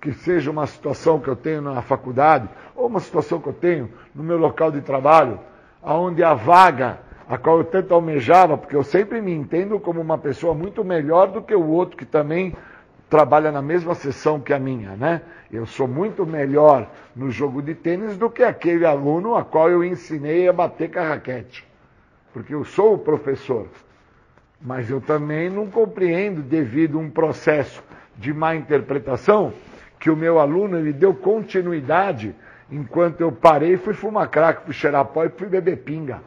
[0.00, 3.90] que seja uma situação que eu tenho na faculdade, ou uma situação que eu tenho
[4.14, 5.38] no meu local de trabalho,
[5.82, 10.18] aonde a vaga a qual eu tanto almejava, porque eu sempre me entendo como uma
[10.18, 12.56] pessoa muito melhor do que o outro que também
[13.08, 15.22] trabalha na mesma sessão que a minha, né?
[15.52, 19.84] Eu sou muito melhor no jogo de tênis do que aquele aluno a qual eu
[19.84, 21.64] ensinei a bater com a raquete.
[22.32, 23.68] Porque eu sou o professor.
[24.60, 27.82] Mas eu também não compreendo, devido a um processo
[28.16, 29.52] de má interpretação,
[30.00, 32.34] que o meu aluno ele deu continuidade
[32.70, 36.22] enquanto eu parei, fui fumar crack, fui cheirar pó e fui beber pinga.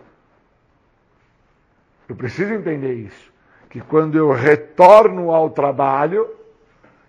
[2.08, 3.34] Eu preciso entender isso.
[3.70, 6.30] Que quando eu retorno ao trabalho,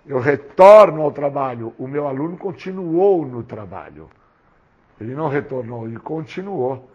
[0.06, 4.08] eu retorno ao trabalho, o meu aluno continuou no trabalho.
[4.98, 6.88] Ele não retornou, ele continuou.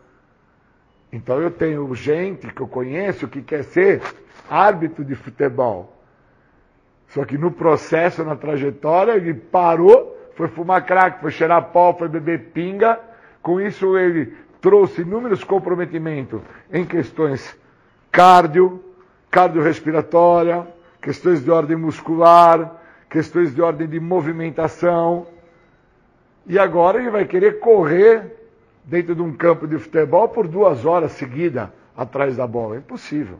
[1.12, 4.02] Então eu tenho gente que eu conheço que quer ser
[4.50, 5.99] árbitro de futebol.
[7.10, 12.08] Só que no processo, na trajetória, ele parou, foi fumar crack, foi cheirar pó, foi
[12.08, 13.00] beber pinga.
[13.42, 16.42] Com isso ele trouxe inúmeros comprometimentos
[16.72, 17.58] em questões
[18.12, 18.84] cardio,
[19.32, 20.68] cardiorrespiratória,
[21.02, 22.76] questões de ordem muscular,
[23.10, 25.28] questões de ordem de movimentação.
[26.46, 28.38] E agora ele vai querer correr
[28.84, 32.76] dentro de um campo de futebol por duas horas seguidas atrás da bola.
[32.76, 33.40] É impossível.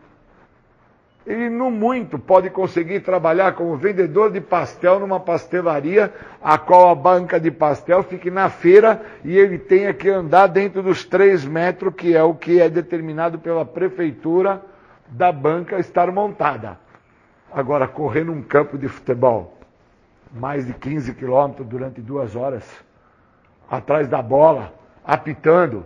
[1.30, 6.12] Ele, no muito, pode conseguir trabalhar como vendedor de pastel numa pastelaria,
[6.42, 10.82] a qual a banca de pastel fique na feira e ele tenha que andar dentro
[10.82, 14.60] dos três metros, que é o que é determinado pela prefeitura
[15.08, 16.80] da banca estar montada.
[17.52, 19.56] Agora, correr num campo de futebol,
[20.34, 22.68] mais de 15 quilômetros durante duas horas,
[23.70, 24.74] atrás da bola,
[25.06, 25.86] apitando,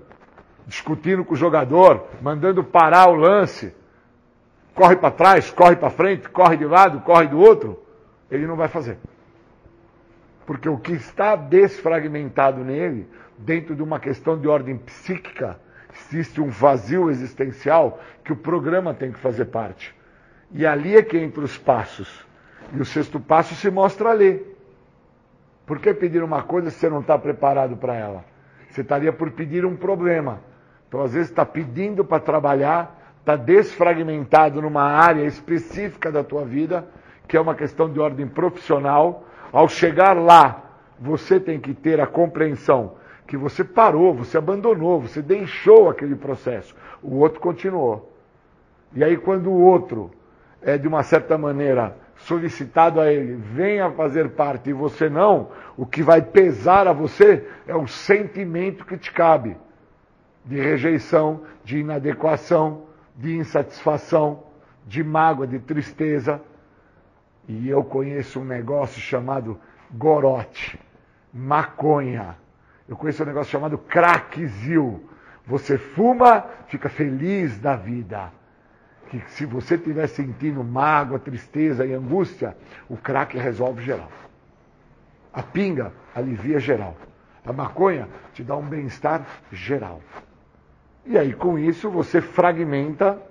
[0.65, 3.75] discutindo com o jogador, mandando parar o lance,
[4.73, 7.81] corre para trás, corre para frente, corre de lado, corre do outro,
[8.29, 8.97] ele não vai fazer.
[10.45, 13.07] Porque o que está desfragmentado nele,
[13.37, 15.59] dentro de uma questão de ordem psíquica,
[15.93, 19.95] existe um vazio existencial que o programa tem que fazer parte.
[20.51, 22.25] E ali é que entra os passos.
[22.73, 24.45] E o sexto passo se mostra ali.
[25.65, 28.25] Por que pedir uma coisa se você não está preparado para ela?
[28.69, 30.41] Você estaria por pedir um problema.
[30.87, 36.85] Então, às vezes, está pedindo para trabalhar, está desfragmentado numa área específica da tua vida,
[37.25, 39.23] que é uma questão de ordem profissional.
[39.49, 40.61] Ao chegar lá,
[40.99, 42.95] você tem que ter a compreensão
[43.25, 46.75] que você parou, você abandonou, você deixou aquele processo.
[47.01, 48.13] O outro continuou.
[48.93, 50.11] E aí, quando o outro
[50.61, 55.47] é, de uma certa maneira, solicitado a ele, venha fazer parte e você não,
[55.77, 59.55] o que vai pesar a você é o sentimento que te cabe
[60.43, 62.83] de rejeição, de inadequação,
[63.15, 64.43] de insatisfação,
[64.85, 66.41] de mágoa, de tristeza.
[67.47, 69.59] E eu conheço um negócio chamado
[69.91, 70.79] gorote,
[71.33, 72.37] maconha.
[72.87, 75.09] Eu conheço um negócio chamado crackzil.
[75.45, 78.31] Você fuma, fica feliz da vida.
[79.09, 82.57] Que se você estiver sentindo mágoa, tristeza e angústia,
[82.89, 84.09] o crack resolve geral.
[85.31, 86.95] A pinga alivia geral.
[87.45, 90.01] A maconha te dá um bem-estar geral.
[91.05, 93.21] E aí, com isso, você fragmenta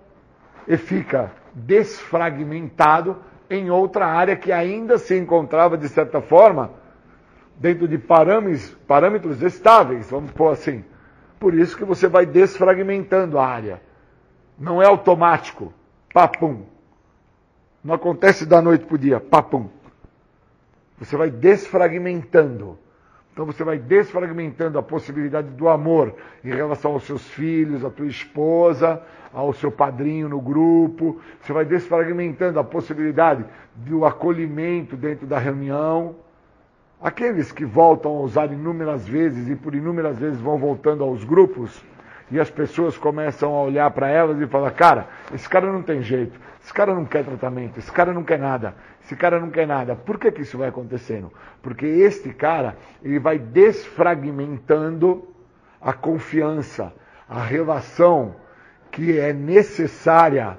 [0.68, 3.16] e fica desfragmentado
[3.48, 6.70] em outra área que ainda se encontrava, de certa forma,
[7.56, 10.84] dentro de parâmetros, parâmetros estáveis, vamos pôr assim.
[11.38, 13.80] Por isso que você vai desfragmentando a área.
[14.58, 15.72] Não é automático.
[16.12, 16.62] Papum.
[17.82, 19.18] Não acontece da noite para o dia.
[19.18, 19.68] Papum.
[20.98, 22.78] Você vai desfragmentando.
[23.32, 26.14] Então você vai desfragmentando a possibilidade do amor
[26.44, 29.02] em relação aos seus filhos, à tua esposa,
[29.32, 31.18] ao seu padrinho no grupo.
[31.40, 36.14] Você vai desfragmentando a possibilidade do acolhimento dentro da reunião.
[37.00, 41.82] Aqueles que voltam a usar inúmeras vezes e por inúmeras vezes vão voltando aos grupos,
[42.32, 46.02] e as pessoas começam a olhar para elas e falar: cara, esse cara não tem
[46.02, 48.74] jeito, esse cara não quer tratamento, esse cara não quer nada,
[49.04, 49.94] esse cara não quer nada.
[49.94, 51.30] Por que, que isso vai acontecendo?
[51.60, 55.28] Porque este cara ele vai desfragmentando
[55.78, 56.90] a confiança,
[57.28, 58.36] a relação
[58.90, 60.58] que é necessária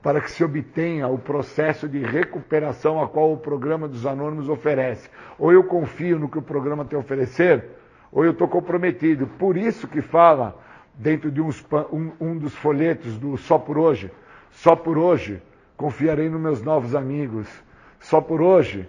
[0.00, 5.10] para que se obtenha o processo de recuperação a qual o programa dos anônimos oferece.
[5.38, 7.64] Ou eu confio no que o programa tem a oferecer,
[8.12, 9.26] ou eu estou comprometido.
[9.26, 10.56] Por isso que fala
[10.94, 14.10] dentro de uns, um, um dos folhetos do Só por Hoje,
[14.50, 15.40] só por hoje
[15.76, 17.48] confiarei nos meus novos amigos.
[17.98, 18.88] Só por hoje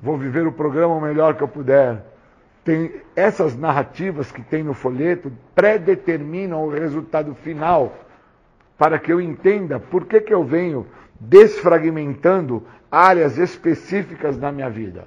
[0.00, 2.04] vou viver o programa o melhor que eu puder.
[2.64, 7.96] Tem essas narrativas que tem no folheto predeterminam o resultado final
[8.76, 10.86] para que eu entenda por que, que eu venho
[11.18, 15.06] desfragmentando áreas específicas na minha vida.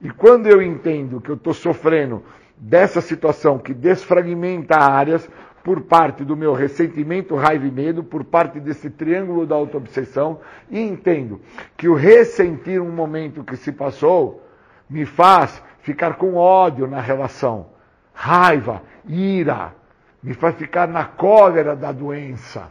[0.00, 2.22] E quando eu entendo que eu estou sofrendo
[2.56, 5.28] dessa situação que desfragmenta áreas
[5.62, 10.40] por parte do meu ressentimento, raiva e medo, por parte desse triângulo da autoobsessão,
[10.70, 11.40] e entendo
[11.76, 14.42] que o ressentir um momento que se passou
[14.88, 17.66] me faz ficar com ódio na relação,
[18.12, 19.74] raiva, ira,
[20.22, 22.70] me faz ficar na cólera da doença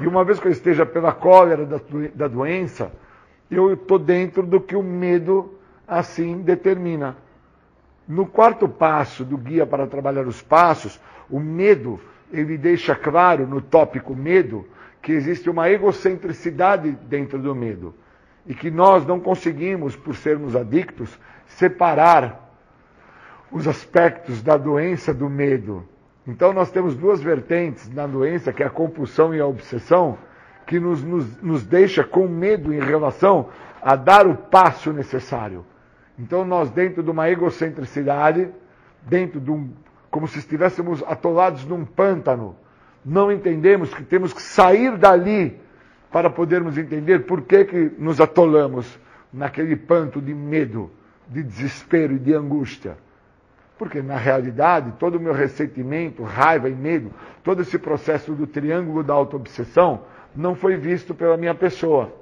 [0.00, 1.80] e uma vez que eu esteja pela cólera da,
[2.14, 2.90] da doença,
[3.50, 5.54] eu estou dentro do que o medo
[5.86, 7.16] assim determina.
[8.06, 11.00] No quarto passo do guia para trabalhar os passos,
[11.30, 12.00] o medo,
[12.32, 14.66] ele deixa claro no tópico medo
[15.00, 17.94] que existe uma egocentricidade dentro do medo
[18.46, 22.52] e que nós não conseguimos, por sermos adictos, separar
[23.50, 25.86] os aspectos da doença do medo.
[26.26, 30.18] Então nós temos duas vertentes na doença, que é a compulsão e a obsessão,
[30.66, 33.48] que nos, nos, nos deixa com medo em relação
[33.80, 35.64] a dar o passo necessário.
[36.18, 38.48] Então nós, dentro de uma egocentricidade,
[39.02, 39.70] dentro de um.
[40.14, 42.54] Como se estivéssemos atolados num pântano,
[43.04, 45.60] não entendemos que temos que sair dali
[46.08, 48.96] para podermos entender por que, que nos atolamos
[49.32, 50.88] naquele panto de medo,
[51.26, 52.96] de desespero e de angústia.
[53.76, 57.10] Porque, na realidade, todo o meu ressentimento, raiva e medo,
[57.42, 60.02] todo esse processo do triângulo da autoobsessão
[60.32, 62.14] não foi visto pela minha pessoa.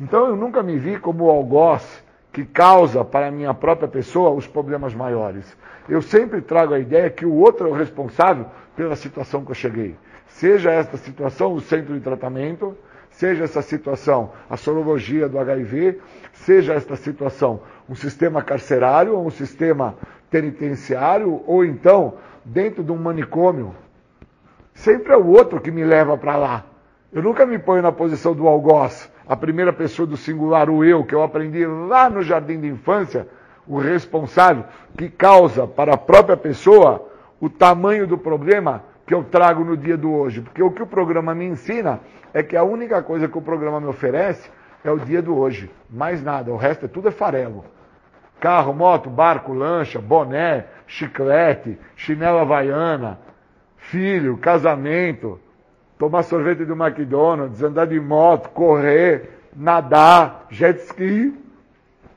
[0.00, 2.02] Então, eu nunca me vi como algoz
[2.32, 5.56] que causa para a minha própria pessoa os problemas maiores.
[5.88, 9.54] Eu sempre trago a ideia que o outro é o responsável pela situação que eu
[9.54, 9.96] cheguei.
[10.28, 12.76] Seja esta situação o centro de tratamento,
[13.10, 15.98] seja essa situação a sorologia do HIV,
[16.32, 19.96] seja esta situação um sistema carcerário ou um sistema
[20.30, 22.14] penitenciário ou então
[22.44, 23.74] dentro de um manicômio.
[24.72, 26.64] Sempre é o outro que me leva para lá.
[27.12, 31.04] Eu nunca me ponho na posição do algoz, a primeira pessoa do singular, o eu,
[31.04, 33.28] que eu aprendi lá no jardim de infância,
[33.64, 34.64] o responsável
[34.98, 37.08] que causa para a própria pessoa
[37.40, 40.40] o tamanho do problema que eu trago no dia do hoje.
[40.40, 42.00] Porque o que o programa me ensina
[42.34, 44.50] é que a única coisa que o programa me oferece
[44.82, 45.70] é o dia do hoje.
[45.88, 47.64] Mais nada, o resto é tudo é farelo.
[48.40, 53.16] Carro, moto, barco, lancha, boné, chiclete, chinela havaiana,
[53.76, 55.38] filho, casamento,
[56.00, 61.38] tomar sorvete do McDonald's, andar de moto, correr, nadar, jet ski,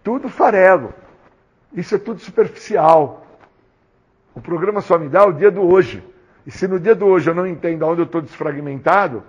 [0.02, 0.94] tudo farelo.
[1.74, 3.28] Isso é tudo superficial.
[4.34, 6.02] O programa só me dá o dia do hoje.
[6.48, 9.22] E se no dia do hoje eu não entendo onde eu estou desfragmentado,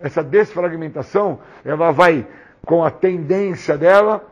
[0.00, 2.24] essa desfragmentação ela vai
[2.64, 4.24] com a tendência dela,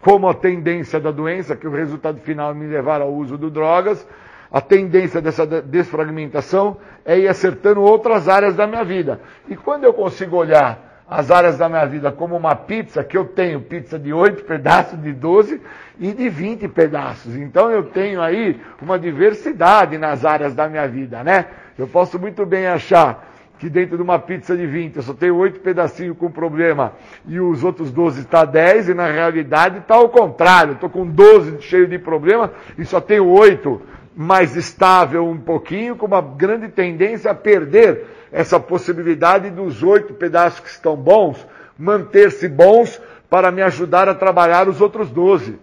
[0.00, 3.48] como a tendência da doença, que o resultado final é me levar ao uso de
[3.48, 4.04] drogas,
[4.50, 9.20] a tendência dessa desfragmentação é ir acertando outras áreas da minha vida.
[9.48, 13.24] E quando eu consigo olhar as áreas da minha vida como uma pizza, que eu
[13.24, 15.60] tenho pizza de 8 pedaços, de 12
[15.98, 17.34] e de 20 pedaços.
[17.34, 21.46] Então eu tenho aí uma diversidade nas áreas da minha vida, né?
[21.78, 23.26] Eu posso muito bem achar
[23.58, 26.92] que dentro de uma pizza de 20 eu só tenho 8 pedacinhos com problema
[27.26, 30.74] e os outros 12 está 10 e na realidade está ao contrário.
[30.74, 33.80] Estou com 12 cheio de problema e só tenho 8
[34.20, 40.58] mais estável um pouquinho, com uma grande tendência a perder essa possibilidade dos oito pedaços
[40.58, 41.46] que estão bons,
[41.78, 43.00] manter-se bons
[43.30, 45.56] para me ajudar a trabalhar os outros doze.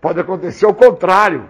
[0.00, 1.44] Pode acontecer o contrário.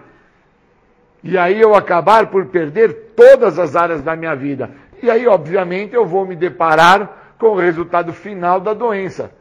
[1.23, 4.69] E aí eu acabar por perder todas as áreas da minha vida.
[5.01, 9.31] E aí, obviamente, eu vou me deparar com o resultado final da doença,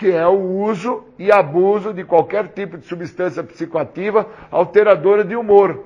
[0.00, 5.84] que é o uso e abuso de qualquer tipo de substância psicoativa alteradora de humor.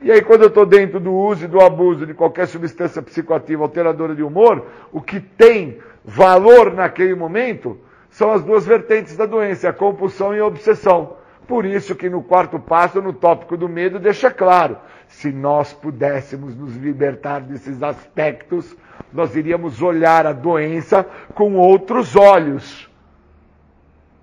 [0.00, 3.62] E aí, quando eu estou dentro do uso e do abuso de qualquer substância psicoativa
[3.62, 9.68] alteradora de humor, o que tem valor naquele momento são as duas vertentes da doença,
[9.68, 11.18] a compulsão e a obsessão.
[11.46, 16.56] Por isso que no quarto passo, no tópico do medo, deixa claro, se nós pudéssemos
[16.56, 18.74] nos libertar desses aspectos,
[19.12, 21.04] nós iríamos olhar a doença
[21.34, 22.89] com outros olhos.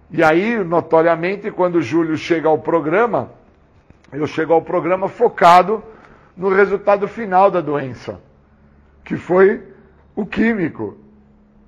[0.10, 3.32] E aí, notoriamente, quando o Júlio chega ao programa,
[4.12, 5.84] eu chego ao programa focado
[6.36, 8.22] no resultado final da doença,
[9.04, 9.62] que foi
[10.16, 10.98] o químico.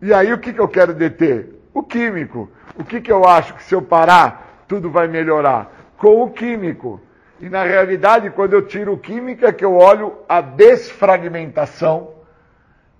[0.01, 1.53] E aí o que, que eu quero deter?
[1.73, 2.49] O químico.
[2.77, 5.73] O que, que eu acho que se eu parar, tudo vai melhorar?
[5.97, 7.01] Com o químico.
[7.41, 12.13] E na realidade, quando eu tiro o químico, é que eu olho a desfragmentação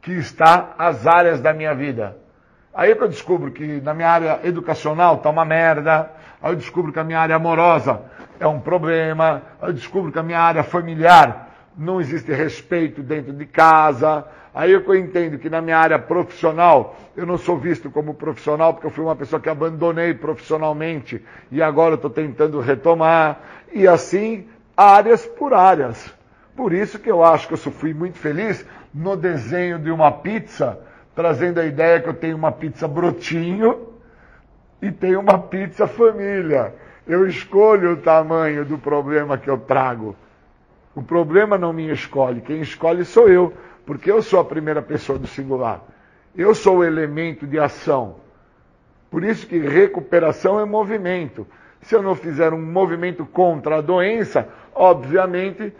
[0.02, 2.18] que está as áreas da minha vida.
[2.80, 6.10] Aí eu descubro que na minha área educacional está uma merda.
[6.42, 8.04] Aí eu descubro que a minha área amorosa
[8.40, 9.42] é um problema.
[9.62, 14.26] Aí eu descubro que a minha área familiar não existe respeito dentro de casa.
[14.56, 18.74] Aí é eu entendo que na minha área profissional eu não sou visto como profissional
[18.74, 21.22] porque eu fui uma pessoa que abandonei profissionalmente
[21.52, 23.42] e agora estou tentando retomar.
[23.74, 26.14] E assim, áreas por áreas.
[26.56, 30.80] Por isso que eu acho que eu fui muito feliz no desenho de uma pizza,
[31.20, 33.90] trazendo a ideia que eu tenho uma pizza brotinho
[34.82, 36.74] e tenho uma pizza família.
[37.06, 40.16] Eu escolho o tamanho do problema que eu trago.
[40.96, 43.54] O problema não me escolhe, quem escolhe sou eu,
[43.86, 45.82] porque eu sou a primeira pessoa do singular.
[46.34, 48.16] Eu sou o elemento de ação.
[49.12, 51.46] Por isso que recuperação é movimento.
[51.82, 55.74] Se eu não fizer um movimento contra a doença, obviamente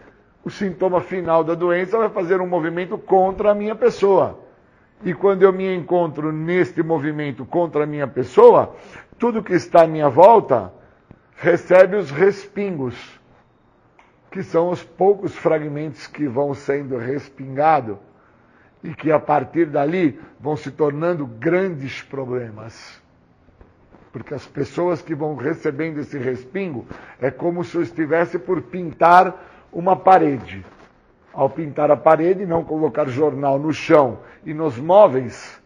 [0.44, 4.49] o sintoma final da doença vai fazer um movimento contra a minha pessoa.
[5.02, 8.76] E quando eu me encontro neste movimento contra a minha pessoa,
[9.18, 10.72] tudo que está à minha volta
[11.36, 13.18] recebe os respingos,
[14.30, 17.96] que são os poucos fragmentos que vão sendo respingados
[18.84, 23.00] e que a partir dali vão se tornando grandes problemas.
[24.12, 26.86] Porque as pessoas que vão recebendo esse respingo
[27.20, 30.64] é como se eu estivesse por pintar uma parede.
[31.32, 35.60] Ao pintar a parede, não colocar jornal no chão e nos móveis,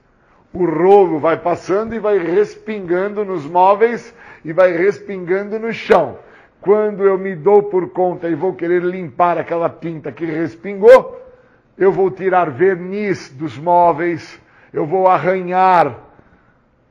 [0.52, 6.18] o rolo vai passando e vai respingando nos móveis e vai respingando no chão.
[6.60, 11.20] Quando eu me dou por conta e vou querer limpar aquela tinta que respingou,
[11.76, 14.40] eu vou tirar verniz dos móveis,
[14.72, 15.98] eu vou arranhar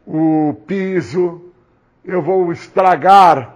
[0.05, 1.53] o piso,
[2.03, 3.55] eu vou estragar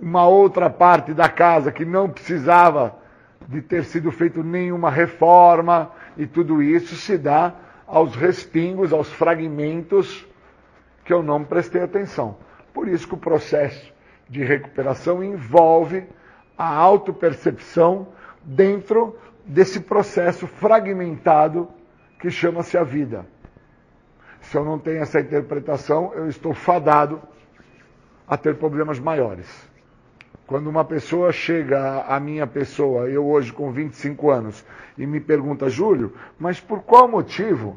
[0.00, 3.01] uma outra parte da casa que não precisava
[3.48, 7.54] de ter sido feito nenhuma reforma, e tudo isso se dá
[7.86, 10.26] aos respingos, aos fragmentos
[11.04, 12.36] que eu não prestei atenção.
[12.72, 13.92] Por isso que o processo
[14.28, 16.04] de recuperação envolve
[16.56, 18.08] a autopercepção
[18.42, 21.68] dentro desse processo fragmentado
[22.18, 23.26] que chama-se a vida.
[24.40, 27.20] Se eu não tenho essa interpretação, eu estou fadado
[28.26, 29.71] a ter problemas maiores.
[30.52, 34.62] Quando uma pessoa chega à minha pessoa, eu hoje com 25 anos,
[34.98, 37.74] e me pergunta, Júlio, mas por qual motivo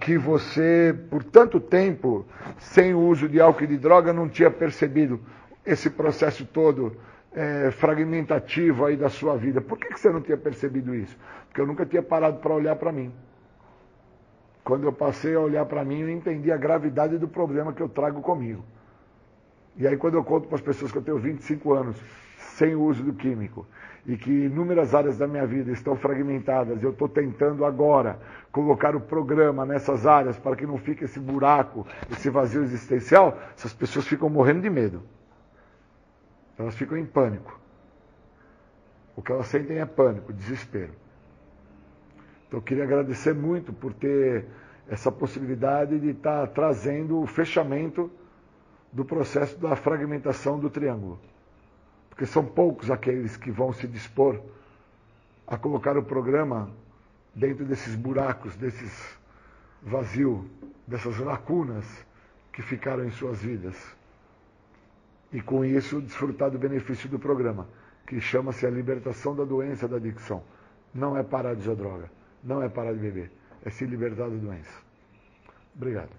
[0.00, 2.26] que você, por tanto tempo,
[2.58, 5.20] sem o uso de álcool e de droga, não tinha percebido
[5.64, 6.96] esse processo todo
[7.32, 9.60] é, fragmentativo aí da sua vida.
[9.60, 11.16] Por que, que você não tinha percebido isso?
[11.46, 13.14] Porque eu nunca tinha parado para olhar para mim.
[14.64, 17.88] Quando eu passei a olhar para mim, eu entendi a gravidade do problema que eu
[17.88, 18.64] trago comigo.
[19.76, 21.96] E aí, quando eu conto para as pessoas que eu tenho 25 anos
[22.36, 23.66] sem o uso do químico
[24.04, 28.18] e que inúmeras áreas da minha vida estão fragmentadas, eu estou tentando agora
[28.50, 33.72] colocar o programa nessas áreas para que não fique esse buraco, esse vazio existencial, essas
[33.72, 35.02] pessoas ficam morrendo de medo.
[36.58, 37.58] Elas ficam em pânico.
[39.16, 40.92] O que elas sentem é pânico, desespero.
[42.46, 44.46] Então eu queria agradecer muito por ter
[44.88, 48.10] essa possibilidade de estar trazendo o fechamento
[48.92, 51.18] do processo da fragmentação do triângulo
[52.20, 54.38] porque são poucos aqueles que vão se dispor
[55.46, 56.70] a colocar o programa
[57.34, 59.18] dentro desses buracos, desses
[59.82, 60.44] vazios,
[60.86, 61.86] dessas lacunas
[62.52, 63.74] que ficaram em suas vidas.
[65.32, 67.66] E com isso desfrutar do benefício do programa,
[68.06, 70.42] que chama-se a libertação da doença da adicção.
[70.92, 72.10] Não é parar de usar droga,
[72.44, 73.32] não é parar de beber,
[73.64, 74.78] é se libertar da doença.
[75.74, 76.10] Obrigado.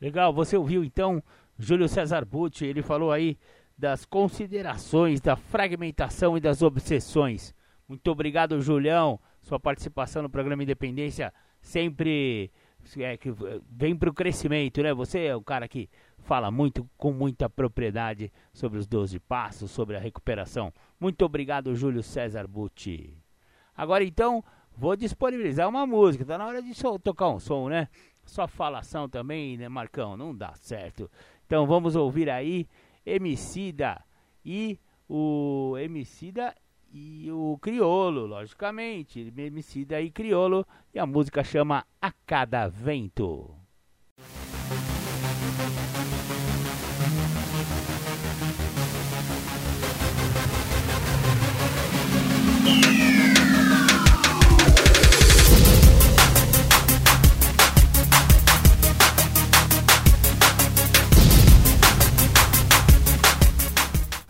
[0.00, 1.22] Legal, você ouviu então
[1.58, 3.36] Júlio César Butti, ele falou aí
[3.76, 7.54] das considerações, da fragmentação e das obsessões.
[7.88, 9.20] Muito obrigado, Julião.
[9.40, 12.50] Sua participação no programa Independência sempre
[12.98, 13.32] é, que
[13.70, 14.92] vem para o crescimento, né?
[14.94, 15.88] Você é o cara que
[16.18, 20.72] fala muito, com muita propriedade sobre os 12 passos, sobre a recuperação.
[21.00, 23.16] Muito obrigado, Júlio César Butti.
[23.76, 24.44] Agora então,
[24.76, 26.24] vou disponibilizar uma música.
[26.24, 26.72] Tá na hora de
[27.02, 27.88] tocar um som, né?
[28.28, 30.16] Só falação também, né, Marcão?
[30.16, 31.10] Não dá certo.
[31.46, 32.68] Então vamos ouvir aí
[33.04, 34.04] Emicida
[34.44, 34.78] e
[35.08, 36.54] o Emicida
[36.92, 43.54] e o Criolo, logicamente, Emicida e Criolo, e a música chama A Cada Vento.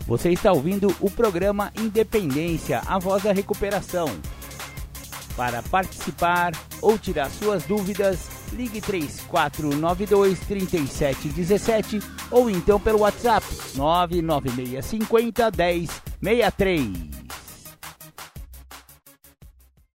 [0.09, 4.07] Você está ouvindo o programa Independência, a voz da recuperação.
[5.37, 11.99] Para participar ou tirar suas dúvidas, ligue 3492 3717
[12.31, 13.45] ou então pelo WhatsApp
[13.75, 15.51] 99650
[16.19, 16.89] 1063.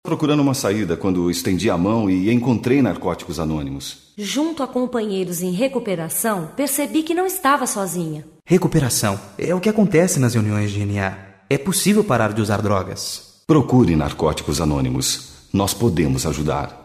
[0.03, 4.10] Procurando uma saída quando estendi a mão e encontrei Narcóticos Anônimos.
[4.16, 8.24] Junto a companheiros em recuperação, percebi que não estava sozinha.
[8.45, 11.16] Recuperação é o que acontece nas reuniões de NA.
[11.49, 13.43] É possível parar de usar drogas.
[13.47, 15.49] Procure Narcóticos Anônimos.
[15.53, 16.78] Nós podemos ajudar.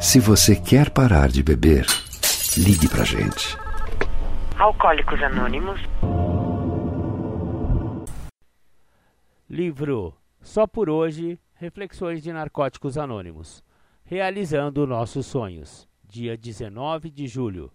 [0.00, 1.84] Se você quer parar de beber,
[2.56, 3.56] ligue pra gente.
[4.56, 5.80] Alcoólicos Anônimos.
[9.50, 13.64] Livro Só por hoje Reflexões de Narcóticos Anônimos
[14.04, 17.72] Realizando Nossos Sonhos, dia 19 de julho.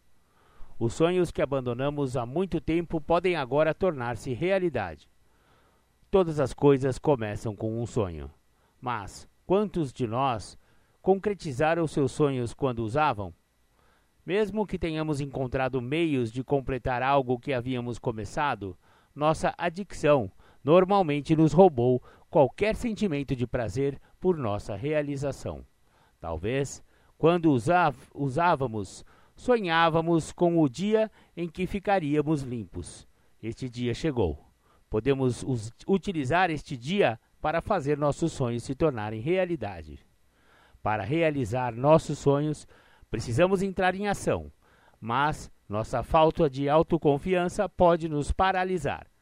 [0.78, 5.10] Os sonhos que abandonamos há muito tempo podem agora tornar-se realidade.
[6.12, 8.30] Todas as coisas começam com um sonho.
[8.80, 10.56] Mas quantos de nós
[11.02, 13.34] concretizaram seus sonhos quando usavam?
[14.24, 18.78] Mesmo que tenhamos encontrado meios de completar algo que havíamos começado,
[19.16, 20.32] nossa adicção
[20.64, 25.65] normalmente nos roubou qualquer sentimento de prazer por nossa realização.
[26.19, 26.84] Talvez,
[27.18, 27.52] quando
[28.14, 29.03] usávamos,
[29.35, 33.07] sonhávamos com o dia em que ficaríamos limpos.
[33.41, 34.40] Este dia chegou.
[34.90, 35.44] Podemos
[35.88, 39.99] utilizar este dia para fazer nossos sonhos se tornarem realidade.
[40.81, 42.68] Para realizar nossos sonhos,
[43.10, 44.52] precisamos entrar em ação,
[44.99, 49.12] mas nossa falta de autoconfiança pode nos paralisar.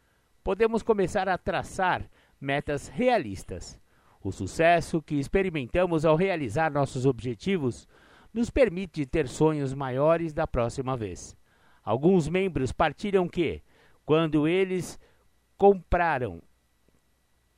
[0.43, 2.09] Podemos começar a traçar
[2.39, 3.79] metas realistas
[4.23, 7.87] o sucesso que experimentamos ao realizar nossos objetivos
[8.31, 11.35] nos permite ter sonhos maiores da próxima vez.
[11.83, 13.63] Alguns membros partilham que,
[14.05, 14.99] quando eles
[15.57, 16.41] compraram,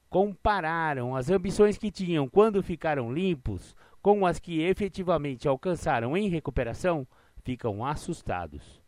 [0.10, 7.05] compararam as ambições que tinham quando ficaram limpos com as que efetivamente alcançaram em recuperação,
[7.43, 8.81] ficam assustados.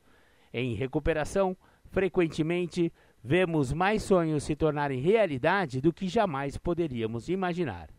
[0.53, 1.57] Em recuperação,
[1.91, 2.91] frequentemente
[3.25, 7.89] vemos mais sonhos se tornarem realidade do que jamais poderíamos imaginar.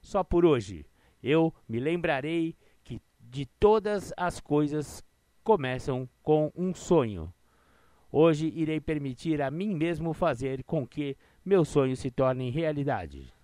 [0.00, 0.86] Só por hoje,
[1.20, 5.02] eu me lembrarei que de todas as coisas
[5.42, 7.34] começam com um sonho.
[8.12, 13.34] Hoje irei permitir a mim mesmo fazer com que meus sonhos se tornem realidade.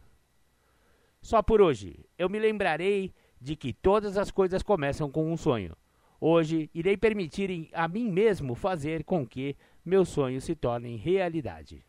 [1.21, 5.77] Só por hoje, eu me lembrarei de que todas as coisas começam com um sonho.
[6.21, 11.85] Hoje irei permitir a mim mesmo fazer com que meus sonhos se tornem realidade.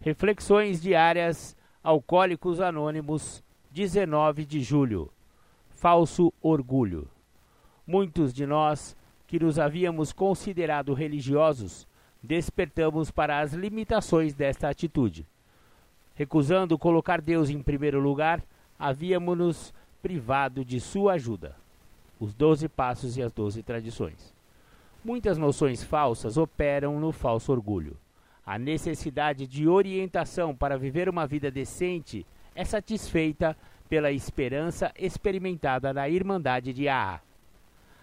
[0.00, 5.10] Reflexões diárias Alcoólicos Anônimos, 19 de julho.
[5.70, 7.10] falso orgulho.
[7.86, 8.96] Muitos de nós,
[9.26, 11.86] que nos havíamos considerado religiosos,
[12.22, 15.26] despertamos para as limitações desta atitude.
[16.14, 18.42] Recusando colocar Deus em primeiro lugar,
[18.78, 21.54] havíamos-nos privado de sua ajuda.
[22.18, 24.33] Os doze passos e as doze tradições.
[25.04, 27.94] Muitas noções falsas operam no falso orgulho.
[28.46, 32.24] A necessidade de orientação para viver uma vida decente
[32.54, 33.54] é satisfeita
[33.86, 37.20] pela esperança experimentada na Irmandade de AA.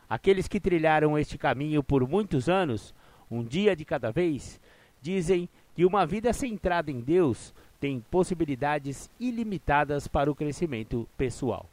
[0.07, 2.93] Aqueles que trilharam este caminho por muitos anos,
[3.31, 4.61] um dia de cada vez,
[5.01, 11.67] dizem que uma vida centrada em Deus tem possibilidades ilimitadas para o crescimento pessoal.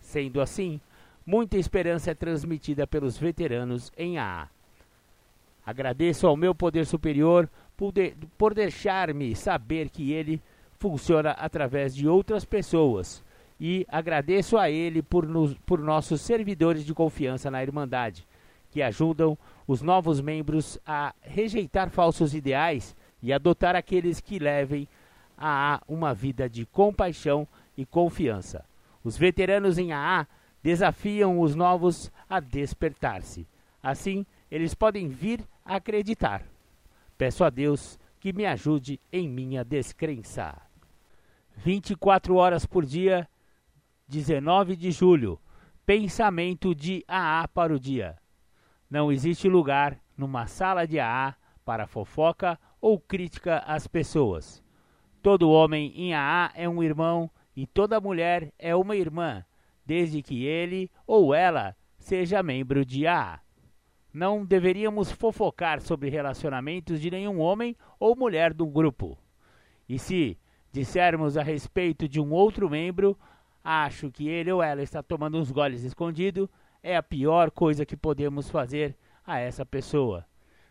[0.00, 0.80] Sendo assim,
[1.26, 4.48] muita esperança é transmitida pelos veteranos em AA.
[5.64, 10.40] Agradeço ao meu poder superior por, de, por deixar-me saber que ele
[10.78, 13.22] funciona através de outras pessoas
[13.64, 18.26] e agradeço a ele por, nos, por nossos servidores de confiança na Irmandade,
[18.72, 24.88] que ajudam os novos membros a rejeitar falsos ideais e adotar aqueles que levem
[25.38, 28.64] a uma vida de compaixão e confiança.
[29.04, 30.26] Os veteranos em AA
[30.60, 33.46] desafiam os novos a despertar-se.
[33.80, 36.44] Assim, eles podem vir acreditar.
[37.16, 40.60] Peço a Deus que me ajude em minha descrença.
[41.56, 43.28] 24 horas por dia,
[44.08, 45.38] 19 de julho.
[45.84, 48.16] Pensamento de AA para o dia.
[48.88, 51.34] Não existe lugar numa sala de AA
[51.64, 54.62] para fofoca ou crítica às pessoas.
[55.20, 59.44] Todo homem em AA é um irmão e toda mulher é uma irmã,
[59.84, 63.41] desde que ele ou ela seja membro de AA.
[64.12, 69.16] Não deveríamos fofocar sobre relacionamentos de nenhum homem ou mulher do grupo.
[69.88, 70.38] E se
[70.70, 73.18] dissermos a respeito de um outro membro,
[73.64, 76.48] acho que ele ou ela está tomando uns goles escondido,
[76.82, 80.26] é a pior coisa que podemos fazer a essa pessoa.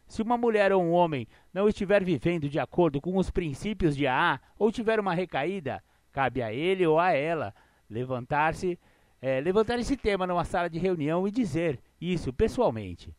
[0.08, 4.06] Se uma mulher ou um homem não estiver vivendo de acordo com os princípios de
[4.06, 5.82] AA ou tiver uma recaída,
[6.12, 7.56] cabe a ele ou a ela
[7.90, 8.78] levantar-se,
[9.22, 13.16] é, levantar esse tema numa sala de reunião e dizer isso pessoalmente.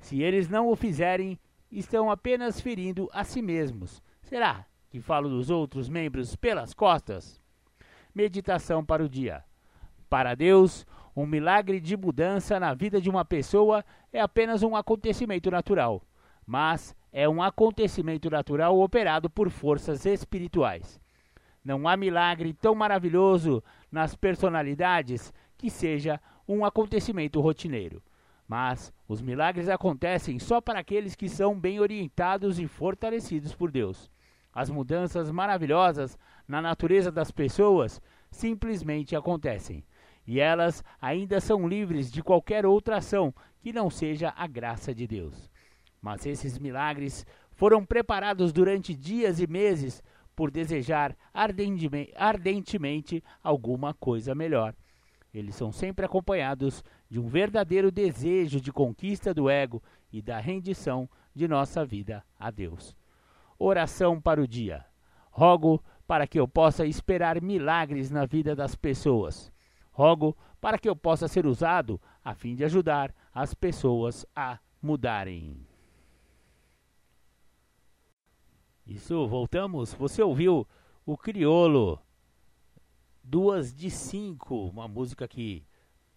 [0.00, 1.38] Se eles não o fizerem,
[1.70, 4.02] estão apenas ferindo a si mesmos.
[4.22, 7.40] Será que falo dos outros membros pelas costas?
[8.12, 9.44] Meditação para o dia.
[10.08, 15.50] Para Deus, um milagre de mudança na vida de uma pessoa é apenas um acontecimento
[15.50, 16.02] natural,
[16.44, 21.00] mas é um acontecimento natural operado por forças espirituais.
[21.64, 23.62] Não há milagre tão maravilhoso
[23.92, 28.02] nas personalidades que seja um acontecimento rotineiro.
[28.50, 34.10] Mas os milagres acontecem só para aqueles que são bem orientados e fortalecidos por Deus.
[34.52, 36.18] As mudanças maravilhosas
[36.48, 39.84] na natureza das pessoas simplesmente acontecem,
[40.26, 45.06] e elas ainda são livres de qualquer outra ação que não seja a graça de
[45.06, 45.48] Deus.
[46.02, 50.02] Mas esses milagres foram preparados durante dias e meses
[50.34, 54.74] por desejar ardentemente, alguma coisa melhor.
[55.32, 59.82] Eles são sempre acompanhados de um verdadeiro desejo de conquista do ego
[60.12, 62.96] e da rendição de nossa vida a Deus.
[63.58, 64.86] Oração para o dia.
[65.30, 69.52] Rogo para que eu possa esperar milagres na vida das pessoas.
[69.92, 75.66] Rogo para que eu possa ser usado a fim de ajudar as pessoas a mudarem.
[78.86, 79.94] Isso, voltamos.
[79.94, 80.66] Você ouviu
[81.04, 82.00] o Criolo
[83.22, 85.64] Duas de Cinco, uma música que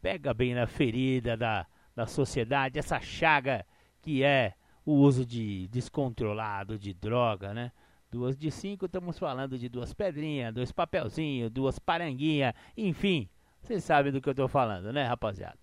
[0.03, 1.65] pega bem na ferida da,
[1.95, 3.65] da sociedade, essa chaga
[4.01, 4.53] que é
[4.85, 7.71] o uso de descontrolado de droga, né?
[8.11, 13.29] Duas de cinco, estamos falando de duas pedrinhas, dois papelzinhos, duas paranguinhas, enfim,
[13.61, 15.57] vocês sabem do que eu estou falando, né, rapaziada?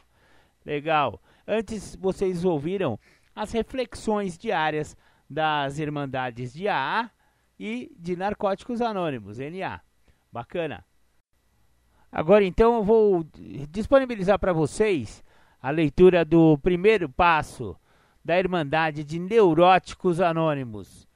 [0.64, 1.20] Legal.
[1.46, 2.98] Antes vocês ouviram
[3.36, 4.96] as reflexões diárias
[5.28, 7.10] das Irmandades de AA
[7.58, 9.82] e de Narcóticos Anônimos, NA.
[10.32, 10.82] Bacana.
[12.12, 13.24] Agora então eu vou
[13.70, 15.22] disponibilizar para vocês
[15.62, 17.76] a leitura do primeiro passo
[18.24, 21.06] da Irmandade de Neuróticos Anônimos.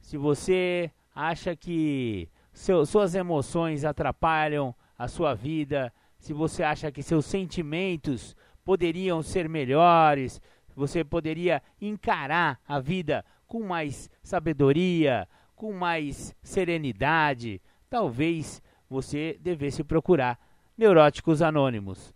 [0.00, 7.02] Se você acha que seu, suas emoções atrapalham a sua vida, se você acha que
[7.02, 10.40] seus sentimentos poderiam ser melhores,
[10.76, 17.60] você poderia encarar a vida com mais sabedoria, com mais serenidade,
[17.90, 20.38] talvez você devesse procurar
[20.76, 22.14] Neuróticos Anônimos.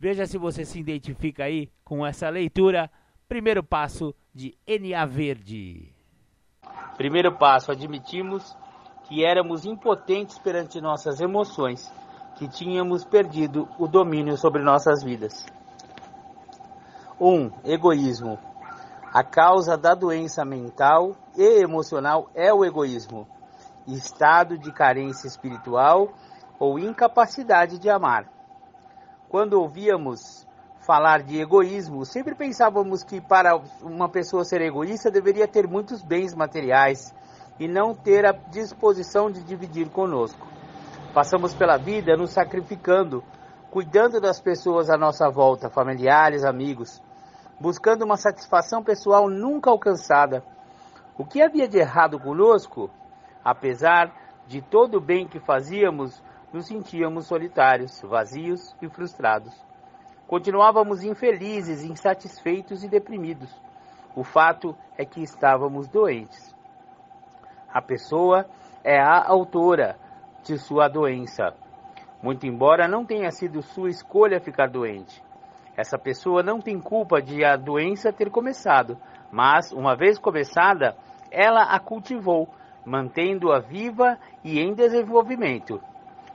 [0.00, 2.90] Veja se você se identifica aí com essa leitura.
[3.28, 5.92] Primeiro passo de NA Verde.
[6.96, 8.56] Primeiro passo, admitimos
[9.04, 11.92] que éramos impotentes perante nossas emoções,
[12.36, 15.46] que tínhamos perdido o domínio sobre nossas vidas.
[17.20, 17.28] 1.
[17.28, 18.38] Um, egoísmo.
[19.12, 23.26] A causa da doença mental e emocional é o egoísmo,
[23.94, 26.12] estado de carência espiritual
[26.58, 28.26] ou incapacidade de amar.
[29.28, 30.46] Quando ouvíamos
[30.80, 36.34] falar de egoísmo, sempre pensávamos que para uma pessoa ser egoísta deveria ter muitos bens
[36.34, 37.14] materiais
[37.58, 40.46] e não ter a disposição de dividir conosco.
[41.12, 43.22] Passamos pela vida nos sacrificando,
[43.70, 47.02] cuidando das pessoas à nossa volta, familiares, amigos,
[47.60, 50.42] buscando uma satisfação pessoal nunca alcançada.
[51.18, 52.90] O que havia de errado conosco?
[53.48, 54.12] Apesar
[54.46, 56.22] de todo o bem que fazíamos,
[56.52, 59.54] nos sentíamos solitários, vazios e frustrados.
[60.26, 63.50] Continuávamos infelizes, insatisfeitos e deprimidos.
[64.14, 66.54] O fato é que estávamos doentes.
[67.72, 68.44] A pessoa
[68.84, 69.96] é a autora
[70.42, 71.54] de sua doença,
[72.22, 75.24] muito embora não tenha sido sua escolha ficar doente.
[75.74, 78.98] Essa pessoa não tem culpa de a doença ter começado,
[79.32, 80.94] mas, uma vez começada,
[81.30, 82.46] ela a cultivou,
[82.88, 85.80] mantendo-a viva e em desenvolvimento.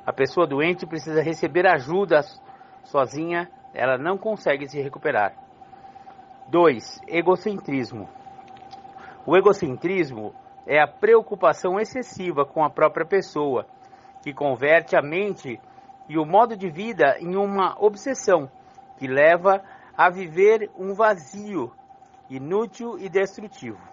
[0.06, 2.22] A pessoa doente precisa receber ajuda
[2.84, 5.34] sozinha, ela não consegue se recuperar.
[6.50, 7.02] 2.
[7.08, 8.08] Egocentrismo.
[9.26, 10.36] O egocentrismo
[10.68, 13.66] é a preocupação excessiva com a própria pessoa,
[14.22, 15.60] que converte a mente
[16.08, 18.50] e o modo de vida em uma obsessão
[18.98, 19.64] que leva
[19.98, 21.72] a viver um vazio
[22.30, 23.93] inútil e destrutivo.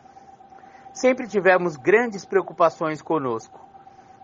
[0.93, 3.61] Sempre tivemos grandes preocupações conosco.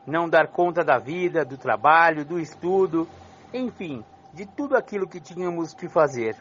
[0.07, 3.09] Não dar conta da vida, do trabalho, do estudo,
[3.55, 6.37] enfim, de tudo aquilo que tínhamos que fazer.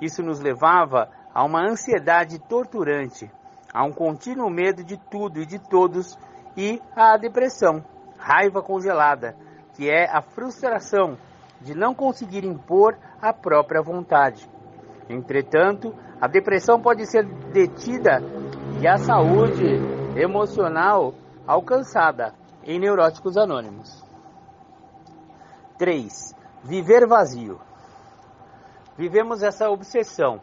[0.00, 3.30] Isso nos levava a uma ansiedade torturante,
[3.72, 6.18] a um contínuo medo de tudo e de todos
[6.56, 7.84] e à depressão,
[8.18, 9.36] raiva congelada,
[9.74, 11.16] que é a frustração
[11.60, 14.48] de não conseguir impor a própria vontade.
[15.08, 18.20] Entretanto, a depressão pode ser detida
[18.80, 19.78] e a saúde
[20.16, 21.12] emocional
[21.46, 22.34] alcançada
[22.64, 24.02] em Neuróticos Anônimos.
[25.76, 26.34] 3.
[26.64, 27.60] Viver vazio.
[28.96, 30.40] Vivemos essa obsessão,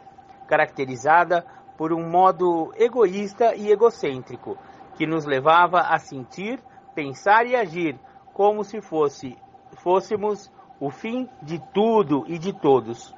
[0.48, 1.44] caracterizada
[1.76, 4.56] por um modo egoísta e egocêntrico,
[4.96, 6.60] que nos levava a sentir,
[6.94, 8.00] pensar e agir
[8.34, 9.36] como se fosse,
[9.82, 13.16] fôssemos o fim de tudo e de todos.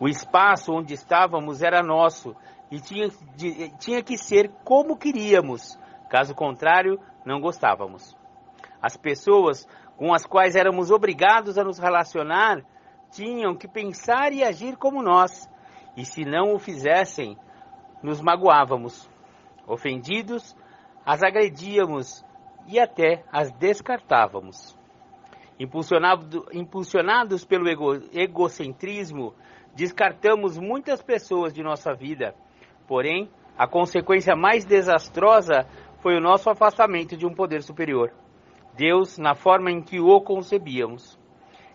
[0.00, 2.34] O espaço onde estávamos era nosso
[2.70, 5.78] e tinha, de, tinha que ser como queríamos,
[6.08, 8.16] caso contrário, não gostávamos.
[8.80, 9.66] As pessoas
[9.96, 12.62] com as quais éramos obrigados a nos relacionar
[13.10, 15.48] tinham que pensar e agir como nós,
[15.96, 17.36] e se não o fizessem,
[18.02, 19.10] nos magoávamos.
[19.66, 20.56] Ofendidos,
[21.04, 22.24] as agredíamos
[22.66, 24.78] e até as descartávamos.
[25.58, 29.34] Impulsionado, impulsionados pelo ego, egocentrismo,
[29.74, 32.34] descartamos muitas pessoas de nossa vida.
[32.88, 35.66] Porém, a consequência mais desastrosa
[36.00, 38.12] foi o nosso afastamento de um poder superior.
[38.74, 41.16] Deus, na forma em que o concebíamos.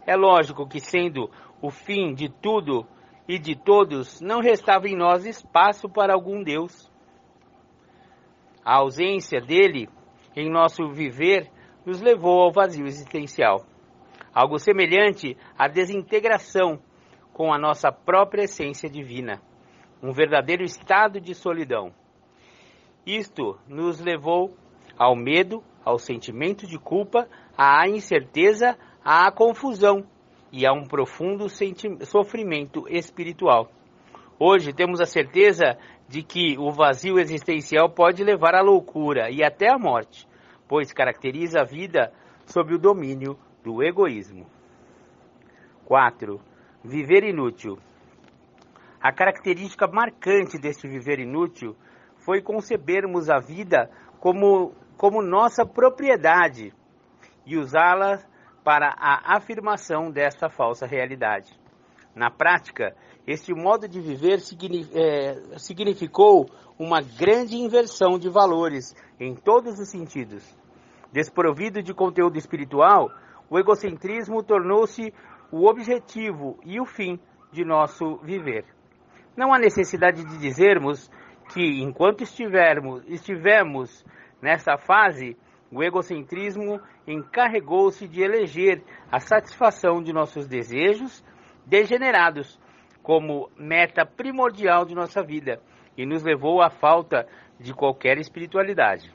[0.05, 1.29] É lógico que, sendo
[1.61, 2.85] o fim de tudo
[3.27, 6.91] e de todos, não restava em nós espaço para algum Deus.
[8.65, 9.87] A ausência dele
[10.35, 11.49] em nosso viver
[11.85, 13.65] nos levou ao vazio existencial
[14.33, 16.79] algo semelhante à desintegração
[17.31, 19.41] com a nossa própria essência divina,
[20.03, 21.93] um verdadeiro estado de solidão.
[23.05, 24.53] Isto nos levou
[24.97, 27.27] ao medo, ao sentimento de culpa,
[27.57, 30.05] à incerteza, à confusão
[30.51, 31.47] e a um profundo
[32.05, 33.71] sofrimento espiritual.
[34.37, 35.77] Hoje temos a certeza
[36.09, 40.27] de que o vazio existencial pode levar à loucura e até à morte,
[40.67, 42.11] pois caracteriza a vida
[42.45, 44.45] sob o domínio do egoísmo.
[45.85, 46.41] 4.
[46.83, 47.77] Viver inútil.
[49.03, 51.75] A característica marcante deste viver inútil
[52.23, 56.73] foi concebermos a vida como, como nossa propriedade
[57.45, 58.23] e usá-la
[58.63, 61.51] para a afirmação desta falsa realidade.
[62.15, 62.95] Na prática,
[63.27, 64.39] este modo de viver
[64.93, 66.49] é, significou
[66.79, 70.45] uma grande inversão de valores em todos os sentidos.
[71.11, 73.11] Desprovido de conteúdo espiritual,
[73.49, 75.13] o egocentrismo tornou-se
[75.51, 77.19] o objetivo e o fim
[77.51, 78.63] de nosso viver.
[79.35, 81.09] Não há necessidade de dizermos
[81.53, 84.05] que, enquanto estivermos, estivemos
[84.41, 85.35] nessa fase,
[85.71, 91.23] o egocentrismo encarregou-se de eleger a satisfação de nossos desejos
[91.65, 92.59] degenerados
[93.01, 95.59] como meta primordial de nossa vida
[95.97, 97.27] e nos levou à falta
[97.59, 99.11] de qualquer espiritualidade.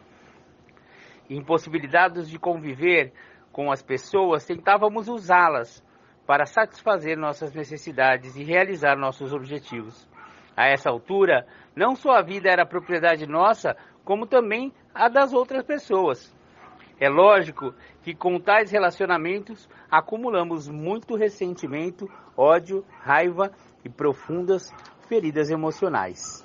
[1.30, 3.12] Impossibilitados de conviver
[3.52, 5.82] com as pessoas, tentávamos usá-las
[6.28, 10.06] para satisfazer nossas necessidades e realizar nossos objetivos.
[10.54, 13.74] A essa altura, não só a vida era propriedade nossa,
[14.04, 16.36] como também a das outras pessoas.
[17.00, 17.72] É lógico
[18.02, 22.06] que com tais relacionamentos acumulamos muito ressentimento,
[22.36, 23.50] ódio, raiva
[23.82, 24.70] e profundas
[25.08, 26.44] feridas emocionais.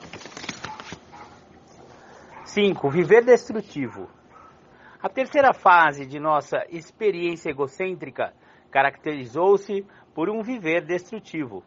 [2.45, 2.89] 5.
[2.89, 4.09] Viver destrutivo.
[5.01, 8.33] A terceira fase de nossa experiência egocêntrica
[8.73, 9.85] caracterizou-se
[10.15, 11.63] por um viver destrutivo.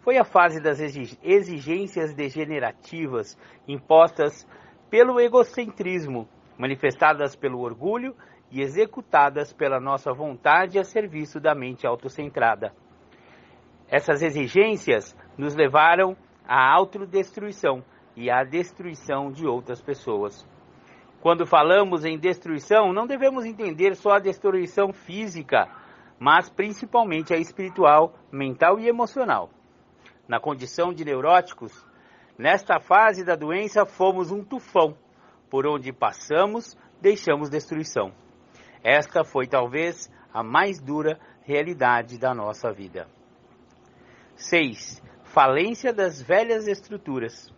[0.00, 3.36] Foi a fase das exigências degenerativas
[3.68, 4.48] impostas
[4.88, 6.26] pelo egocentrismo,
[6.56, 8.16] manifestadas pelo orgulho
[8.50, 12.72] e executadas pela nossa vontade a serviço da mente autocentrada.
[13.86, 16.16] Essas exigências nos levaram
[16.46, 17.84] à autodestruição
[18.16, 20.48] e à destruição de outras pessoas.
[21.20, 25.68] Quando falamos em destruição, não devemos entender só a destruição física,
[26.18, 29.50] mas principalmente a espiritual, mental e emocional.
[30.26, 31.72] Na condição de neuróticos,
[32.36, 34.96] nesta fase da doença fomos um tufão,
[35.48, 38.12] por onde passamos, deixamos destruição.
[38.82, 43.08] Esta foi talvez a mais dura realidade da nossa vida.
[44.36, 45.02] 6.
[45.24, 47.52] Falência das velhas estruturas.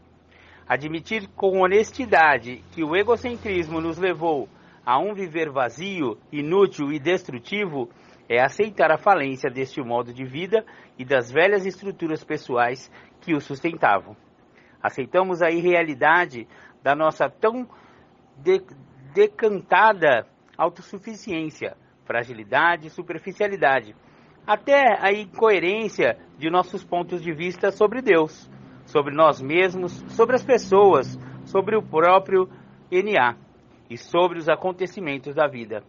[0.66, 4.48] Admitir com honestidade que o egocentrismo nos levou
[4.86, 7.90] a um viver vazio, inútil e destrutivo
[8.30, 10.64] é aceitar a falência deste modo de vida
[10.96, 12.88] e das velhas estruturas pessoais
[13.20, 14.16] que o sustentavam.
[14.80, 16.46] Aceitamos a irrealidade
[16.80, 17.68] da nossa tão
[18.36, 18.62] de
[19.12, 23.96] decantada autossuficiência, fragilidade e superficialidade,
[24.46, 28.48] até a incoerência de nossos pontos de vista sobre Deus,
[28.86, 32.48] sobre nós mesmos, sobre as pessoas, sobre o próprio
[32.92, 33.36] NA
[33.90, 35.82] e sobre os acontecimentos da vida.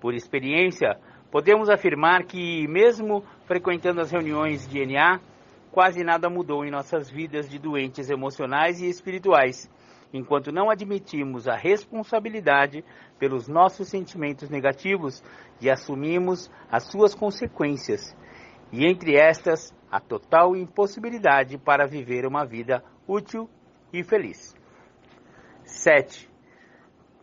[0.00, 0.98] Por experiência,
[1.36, 5.20] podemos afirmar que, mesmo frequentando as reuniões de NA,
[5.70, 9.70] quase nada mudou em nossas vidas de doentes emocionais e espirituais,
[10.14, 12.82] enquanto não admitimos a responsabilidade
[13.18, 15.22] pelos nossos sentimentos negativos
[15.60, 18.16] e assumimos as suas consequências,
[18.72, 23.46] e entre estas, a total impossibilidade para viver uma vida útil
[23.92, 24.56] e feliz.
[25.64, 26.30] 7.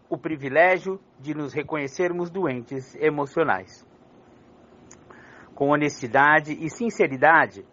[0.07, 3.91] O privilégio de nos reconhecermos doentes emocionais.
[5.55, 7.63] Com honestidade e sinceridade,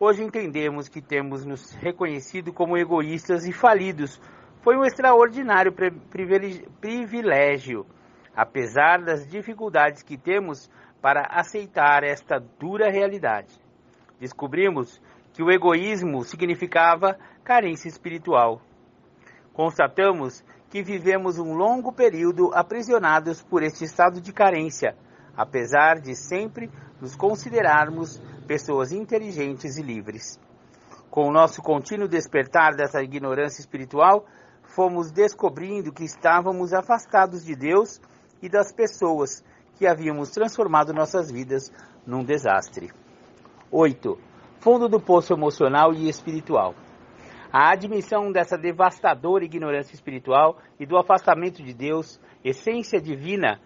[0.00, 4.20] hoje entendemos que temos nos reconhecido como egoístas e falidos.
[4.62, 5.72] Foi um extraordinário
[6.80, 7.86] privilégio,
[8.34, 10.68] apesar das dificuldades que temos
[11.00, 13.54] para aceitar esta dura realidade.
[14.18, 15.00] Descobrimos
[15.32, 18.60] que o egoísmo significava carência espiritual.
[19.52, 24.96] Constatamos que vivemos um longo período aprisionados por este estado de carência,
[25.38, 26.68] apesar de sempre
[27.00, 30.40] nos considerarmos pessoas inteligentes e livres.
[31.08, 34.26] Com o nosso contínuo despertar dessa ignorância espiritual,
[34.64, 38.00] fomos descobrindo que estávamos afastados de Deus
[38.42, 39.44] e das pessoas
[39.76, 41.72] que havíamos transformado nossas vidas
[42.04, 42.90] num desastre.
[43.70, 44.18] 8.
[44.58, 46.74] Fundo do poço emocional e espiritual.
[47.52, 53.60] A admissão dessa devastadora ignorância espiritual e do afastamento de Deus, essência divina,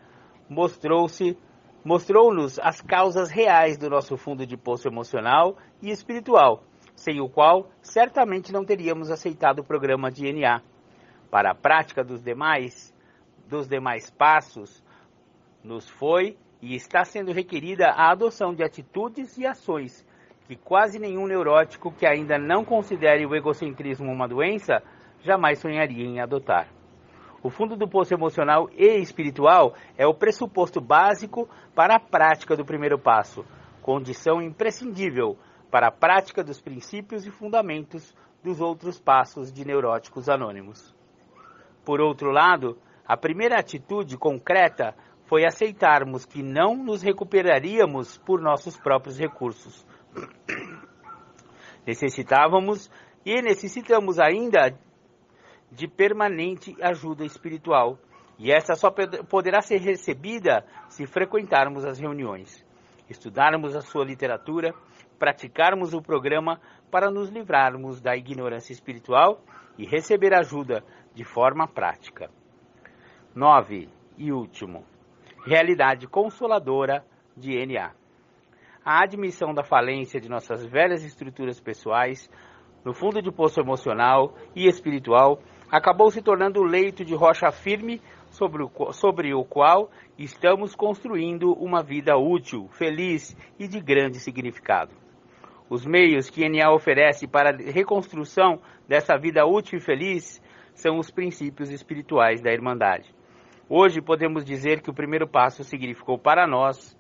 [0.49, 1.36] mostrou-se
[1.85, 6.63] mostrou-nos as causas reais do nosso fundo de poço emocional e espiritual,
[6.95, 10.63] sem o qual certamente não teríamos aceitado o programa de NA.
[11.31, 12.95] Para a prática dos demais,
[13.49, 14.83] dos demais passos,
[15.65, 20.07] nos foi e está sendo requerida a adoção de atitudes e ações
[20.47, 24.83] que quase nenhum neurótico que ainda não considere o egocentrismo uma doença
[25.23, 26.69] jamais sonharia em adotar.
[27.43, 32.64] O fundo do poço emocional e espiritual é o pressuposto básico para a prática do
[32.64, 33.44] primeiro passo,
[33.81, 35.36] condição imprescindível
[35.69, 38.14] para a prática dos princípios e fundamentos
[38.44, 40.94] dos outros passos de neuróticos anônimos.
[41.85, 44.94] Por outro lado, a primeira atitude concreta
[45.24, 49.85] foi aceitarmos que não nos recuperaríamos por nossos próprios recursos.
[51.85, 52.89] Necessitávamos
[53.24, 54.78] e necessitamos ainda
[55.73, 57.99] de permanente ajuda espiritual,
[58.39, 58.90] e essa só
[59.28, 62.65] poderá ser recebida se frequentarmos as reuniões,
[63.09, 64.74] estudarmos a sua literatura,
[65.19, 69.40] praticarmos o programa para nos livrarmos da ignorância espiritual
[69.78, 70.85] e receber ajuda
[71.15, 72.31] de forma prática.
[73.35, 73.89] 9.
[74.19, 74.85] E último,
[75.47, 77.05] realidade consoladora
[77.36, 77.93] de NA.
[78.85, 82.28] A admissão da falência de nossas velhas estruturas pessoais,
[82.85, 85.40] no fundo de poço emocional e espiritual,
[85.73, 91.55] acabou se tornando o leito de rocha firme sobre o, sobre o qual estamos construindo
[91.55, 94.94] uma vida útil, feliz e de grande significado.
[95.70, 100.43] Os meios que NA oferece para a reconstrução dessa vida útil e feliz
[100.74, 103.15] são os princípios espirituais da Irmandade.
[103.66, 106.94] Hoje podemos dizer que o primeiro passo significou para nós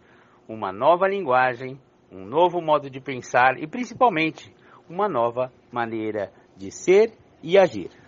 [0.48, 1.78] uma nova linguagem,
[2.10, 4.54] um novo modo de pensar e principalmente
[4.88, 7.12] uma nova maneira de ser
[7.42, 8.01] e agir.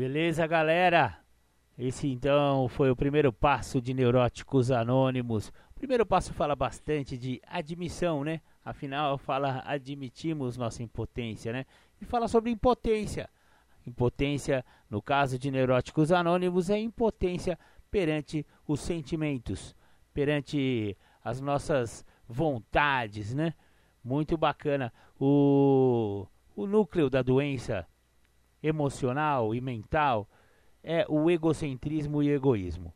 [0.00, 1.18] Beleza, galera?
[1.78, 5.48] Esse então foi o primeiro passo de Neuróticos Anônimos.
[5.48, 8.40] O primeiro passo fala bastante de admissão, né?
[8.64, 11.66] Afinal, fala admitimos nossa impotência, né?
[12.00, 13.28] E fala sobre impotência.
[13.86, 17.58] Impotência, no caso de Neuróticos Anônimos, é impotência
[17.90, 19.76] perante os sentimentos,
[20.14, 23.52] perante as nossas vontades, né?
[24.02, 24.90] Muito bacana.
[25.20, 27.86] O, o núcleo da doença
[28.62, 30.28] emocional e mental
[30.82, 32.92] é o egocentrismo e egoísmo,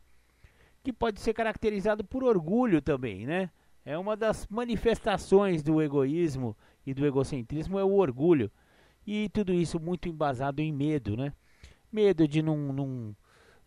[0.83, 3.51] que pode ser caracterizado por orgulho também, né?
[3.85, 8.51] É uma das manifestações do egoísmo e do egocentrismo é o orgulho.
[9.07, 11.33] E tudo isso muito embasado em medo, né?
[11.93, 13.17] Medo de não, não,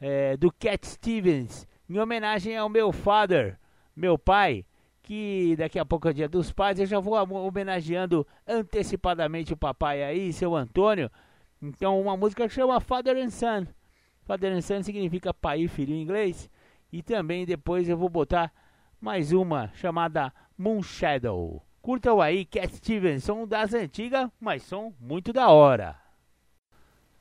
[0.01, 3.59] é, do Cat Stevens em homenagem ao meu father,
[3.95, 4.65] meu pai,
[5.03, 10.03] que daqui a pouco é dia dos pais, eu já vou homenageando antecipadamente o papai
[10.03, 11.11] aí, seu Antônio.
[11.63, 13.67] Então uma música que chama Father and Son.
[14.25, 16.51] Father and Son significa pai e filho em inglês.
[16.93, 18.53] E também depois eu vou botar
[19.01, 21.63] mais uma chamada Moon Shadow.
[21.87, 25.97] Curtam aí, Cat Stevens, são das antigas, mas são muito da hora.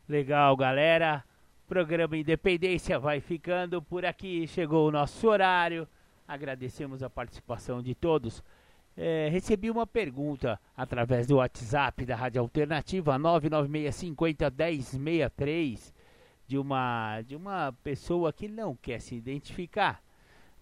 [0.09, 1.23] Legal, galera.
[1.67, 4.47] Programa Independência vai ficando por aqui.
[4.47, 5.87] Chegou o nosso horário.
[6.27, 8.43] Agradecemos a participação de todos.
[8.97, 15.93] É, recebi uma pergunta através do WhatsApp da Rádio Alternativa 996501063
[16.47, 20.01] de uma de uma pessoa que não quer se identificar,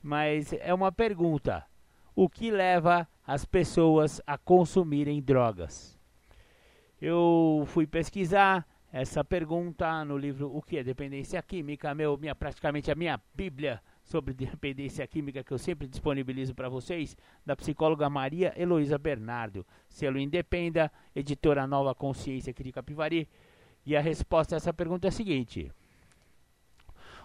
[0.01, 1.65] mas é uma pergunta:
[2.13, 5.99] o que leva as pessoas a consumirem drogas?
[7.01, 12.91] Eu fui pesquisar essa pergunta no livro O que é dependência química, meu, minha praticamente
[12.91, 18.53] a minha bíblia sobre dependência química que eu sempre disponibilizo para vocês, da psicóloga Maria
[18.55, 23.27] Heloísa Bernardo, selo Independa, editora Nova Consciência aqui de Capivari.
[23.85, 25.71] E a resposta a essa pergunta é a seguinte: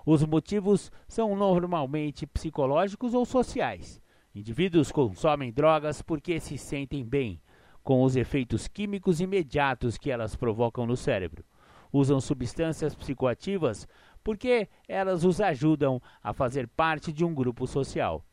[0.07, 4.01] Os motivos são normalmente psicológicos ou sociais.
[4.39, 7.43] Indivíduos consomem drogas porque se sentem bem
[7.82, 11.44] com os efeitos químicos imediatos que elas provocam no cérebro.
[11.93, 13.89] Usam substâncias psicoativas
[14.23, 18.24] porque elas os ajudam a fazer parte de um grupo social.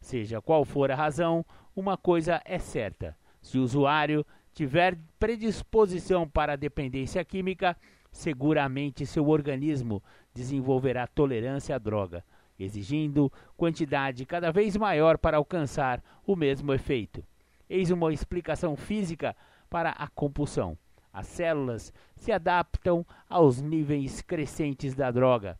[0.00, 6.54] Seja qual for a razão, uma coisa é certa: se o usuário tiver predisposição para
[6.54, 7.76] a dependência química,
[8.10, 10.02] seguramente seu organismo
[10.34, 12.24] desenvolverá tolerância à droga
[12.62, 17.24] exigindo quantidade cada vez maior para alcançar o mesmo efeito.
[17.68, 19.36] Eis uma explicação física
[19.68, 20.76] para a compulsão.
[21.12, 25.58] As células se adaptam aos níveis crescentes da droga,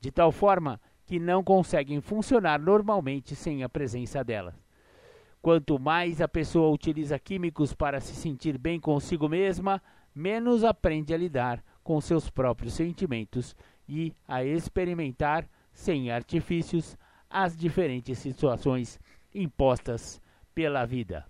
[0.00, 4.54] de tal forma que não conseguem funcionar normalmente sem a presença dela.
[5.40, 9.82] Quanto mais a pessoa utiliza químicos para se sentir bem consigo mesma,
[10.14, 13.56] menos aprende a lidar com seus próprios sentimentos
[13.88, 16.96] e a experimentar sem artifícios,
[17.28, 19.00] as diferentes situações
[19.34, 20.20] impostas
[20.54, 21.24] pela vida.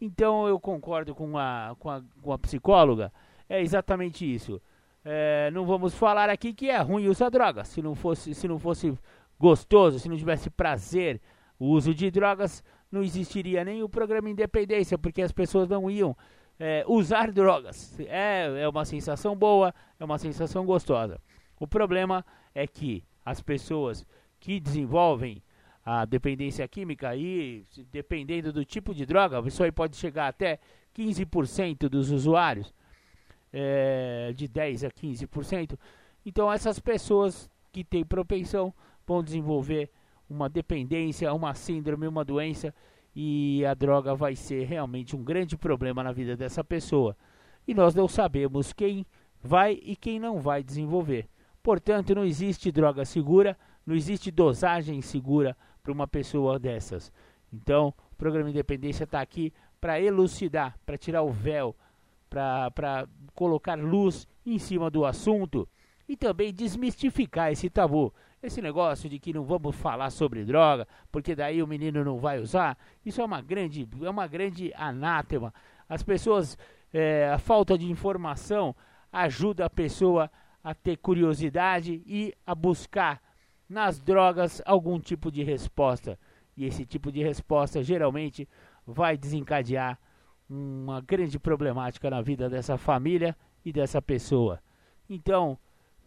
[0.00, 3.12] Então eu concordo com a, com a, com a psicóloga,
[3.48, 4.60] é exatamente isso.
[5.04, 7.68] É, não vamos falar aqui que é ruim usar drogas.
[7.68, 8.92] Se não fosse, se não fosse
[9.38, 11.20] gostoso, se não tivesse prazer
[11.58, 16.16] o uso de drogas, não existiria nem o programa Independência, porque as pessoas não iam
[16.58, 17.98] é, usar drogas.
[18.00, 21.20] É, é uma sensação boa, é uma sensação gostosa.
[21.58, 22.24] O problema
[22.54, 24.06] é que as pessoas
[24.38, 25.42] que desenvolvem
[25.84, 30.60] a dependência química aí, dependendo do tipo de droga, isso aí pode chegar até
[30.96, 32.72] 15% dos usuários,
[33.52, 35.76] é, de 10 a 15%.
[36.24, 38.72] Então essas pessoas que têm propensão
[39.04, 39.90] vão desenvolver
[40.30, 42.72] uma dependência, uma síndrome, uma doença
[43.14, 47.16] e a droga vai ser realmente um grande problema na vida dessa pessoa.
[47.66, 49.04] E nós não sabemos quem
[49.42, 51.28] vai e quem não vai desenvolver.
[51.66, 57.12] Portanto, não existe droga segura, não existe dosagem segura para uma pessoa dessas.
[57.52, 61.74] Então, o programa Independência está aqui para elucidar, para tirar o véu,
[62.30, 65.68] para colocar luz em cima do assunto
[66.08, 68.14] e também desmistificar esse tabu.
[68.40, 72.38] Esse negócio de que não vamos falar sobre droga, porque daí o menino não vai
[72.38, 75.52] usar, isso é uma grande, é uma grande anátema.
[75.88, 76.56] As pessoas,
[76.94, 78.72] é, a falta de informação
[79.12, 80.30] ajuda a pessoa a
[80.74, 83.22] ter curiosidade e a buscar
[83.68, 86.18] nas drogas algum tipo de resposta.
[86.56, 88.48] E esse tipo de resposta geralmente
[88.86, 89.98] vai desencadear
[90.48, 94.60] uma grande problemática na vida dessa família e dessa pessoa.
[95.08, 95.58] Então,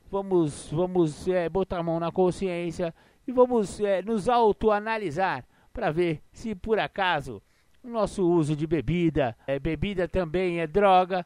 [0.09, 2.93] vamos, vamos é, botar a mão na consciência
[3.27, 7.41] e vamos é, nos autoanalisar para ver se por acaso
[7.83, 11.25] o nosso uso de bebida, é, bebida também é droga,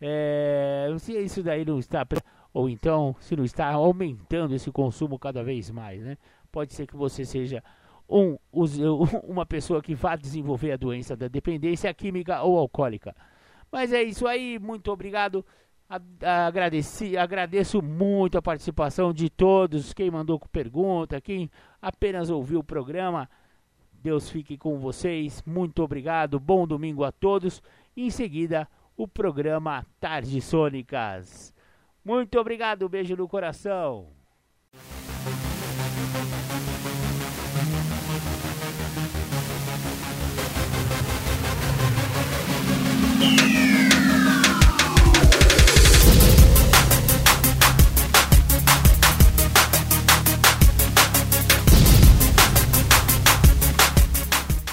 [0.00, 2.06] é, se isso daí não está
[2.52, 6.16] ou então se não está aumentando esse consumo cada vez mais, né?
[6.50, 7.62] Pode ser que você seja
[8.08, 8.36] um,
[9.24, 13.14] uma pessoa que vá desenvolver a doença da dependência química ou alcoólica.
[13.70, 15.44] Mas é isso aí, muito obrigado.
[16.20, 21.50] Agradeci, agradeço muito a participação de todos, quem mandou pergunta, quem
[21.82, 23.28] apenas ouviu o programa.
[24.02, 25.42] Deus fique com vocês.
[25.44, 26.40] Muito obrigado.
[26.40, 27.62] Bom domingo a todos.
[27.96, 28.66] Em seguida,
[28.96, 31.52] o programa Tardes Sônicas.
[32.10, 32.88] Muito obrigado.
[32.88, 34.08] Beijo no coração.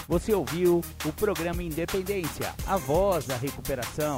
[0.07, 4.17] Você ouviu o programa Independência, a voz da recuperação,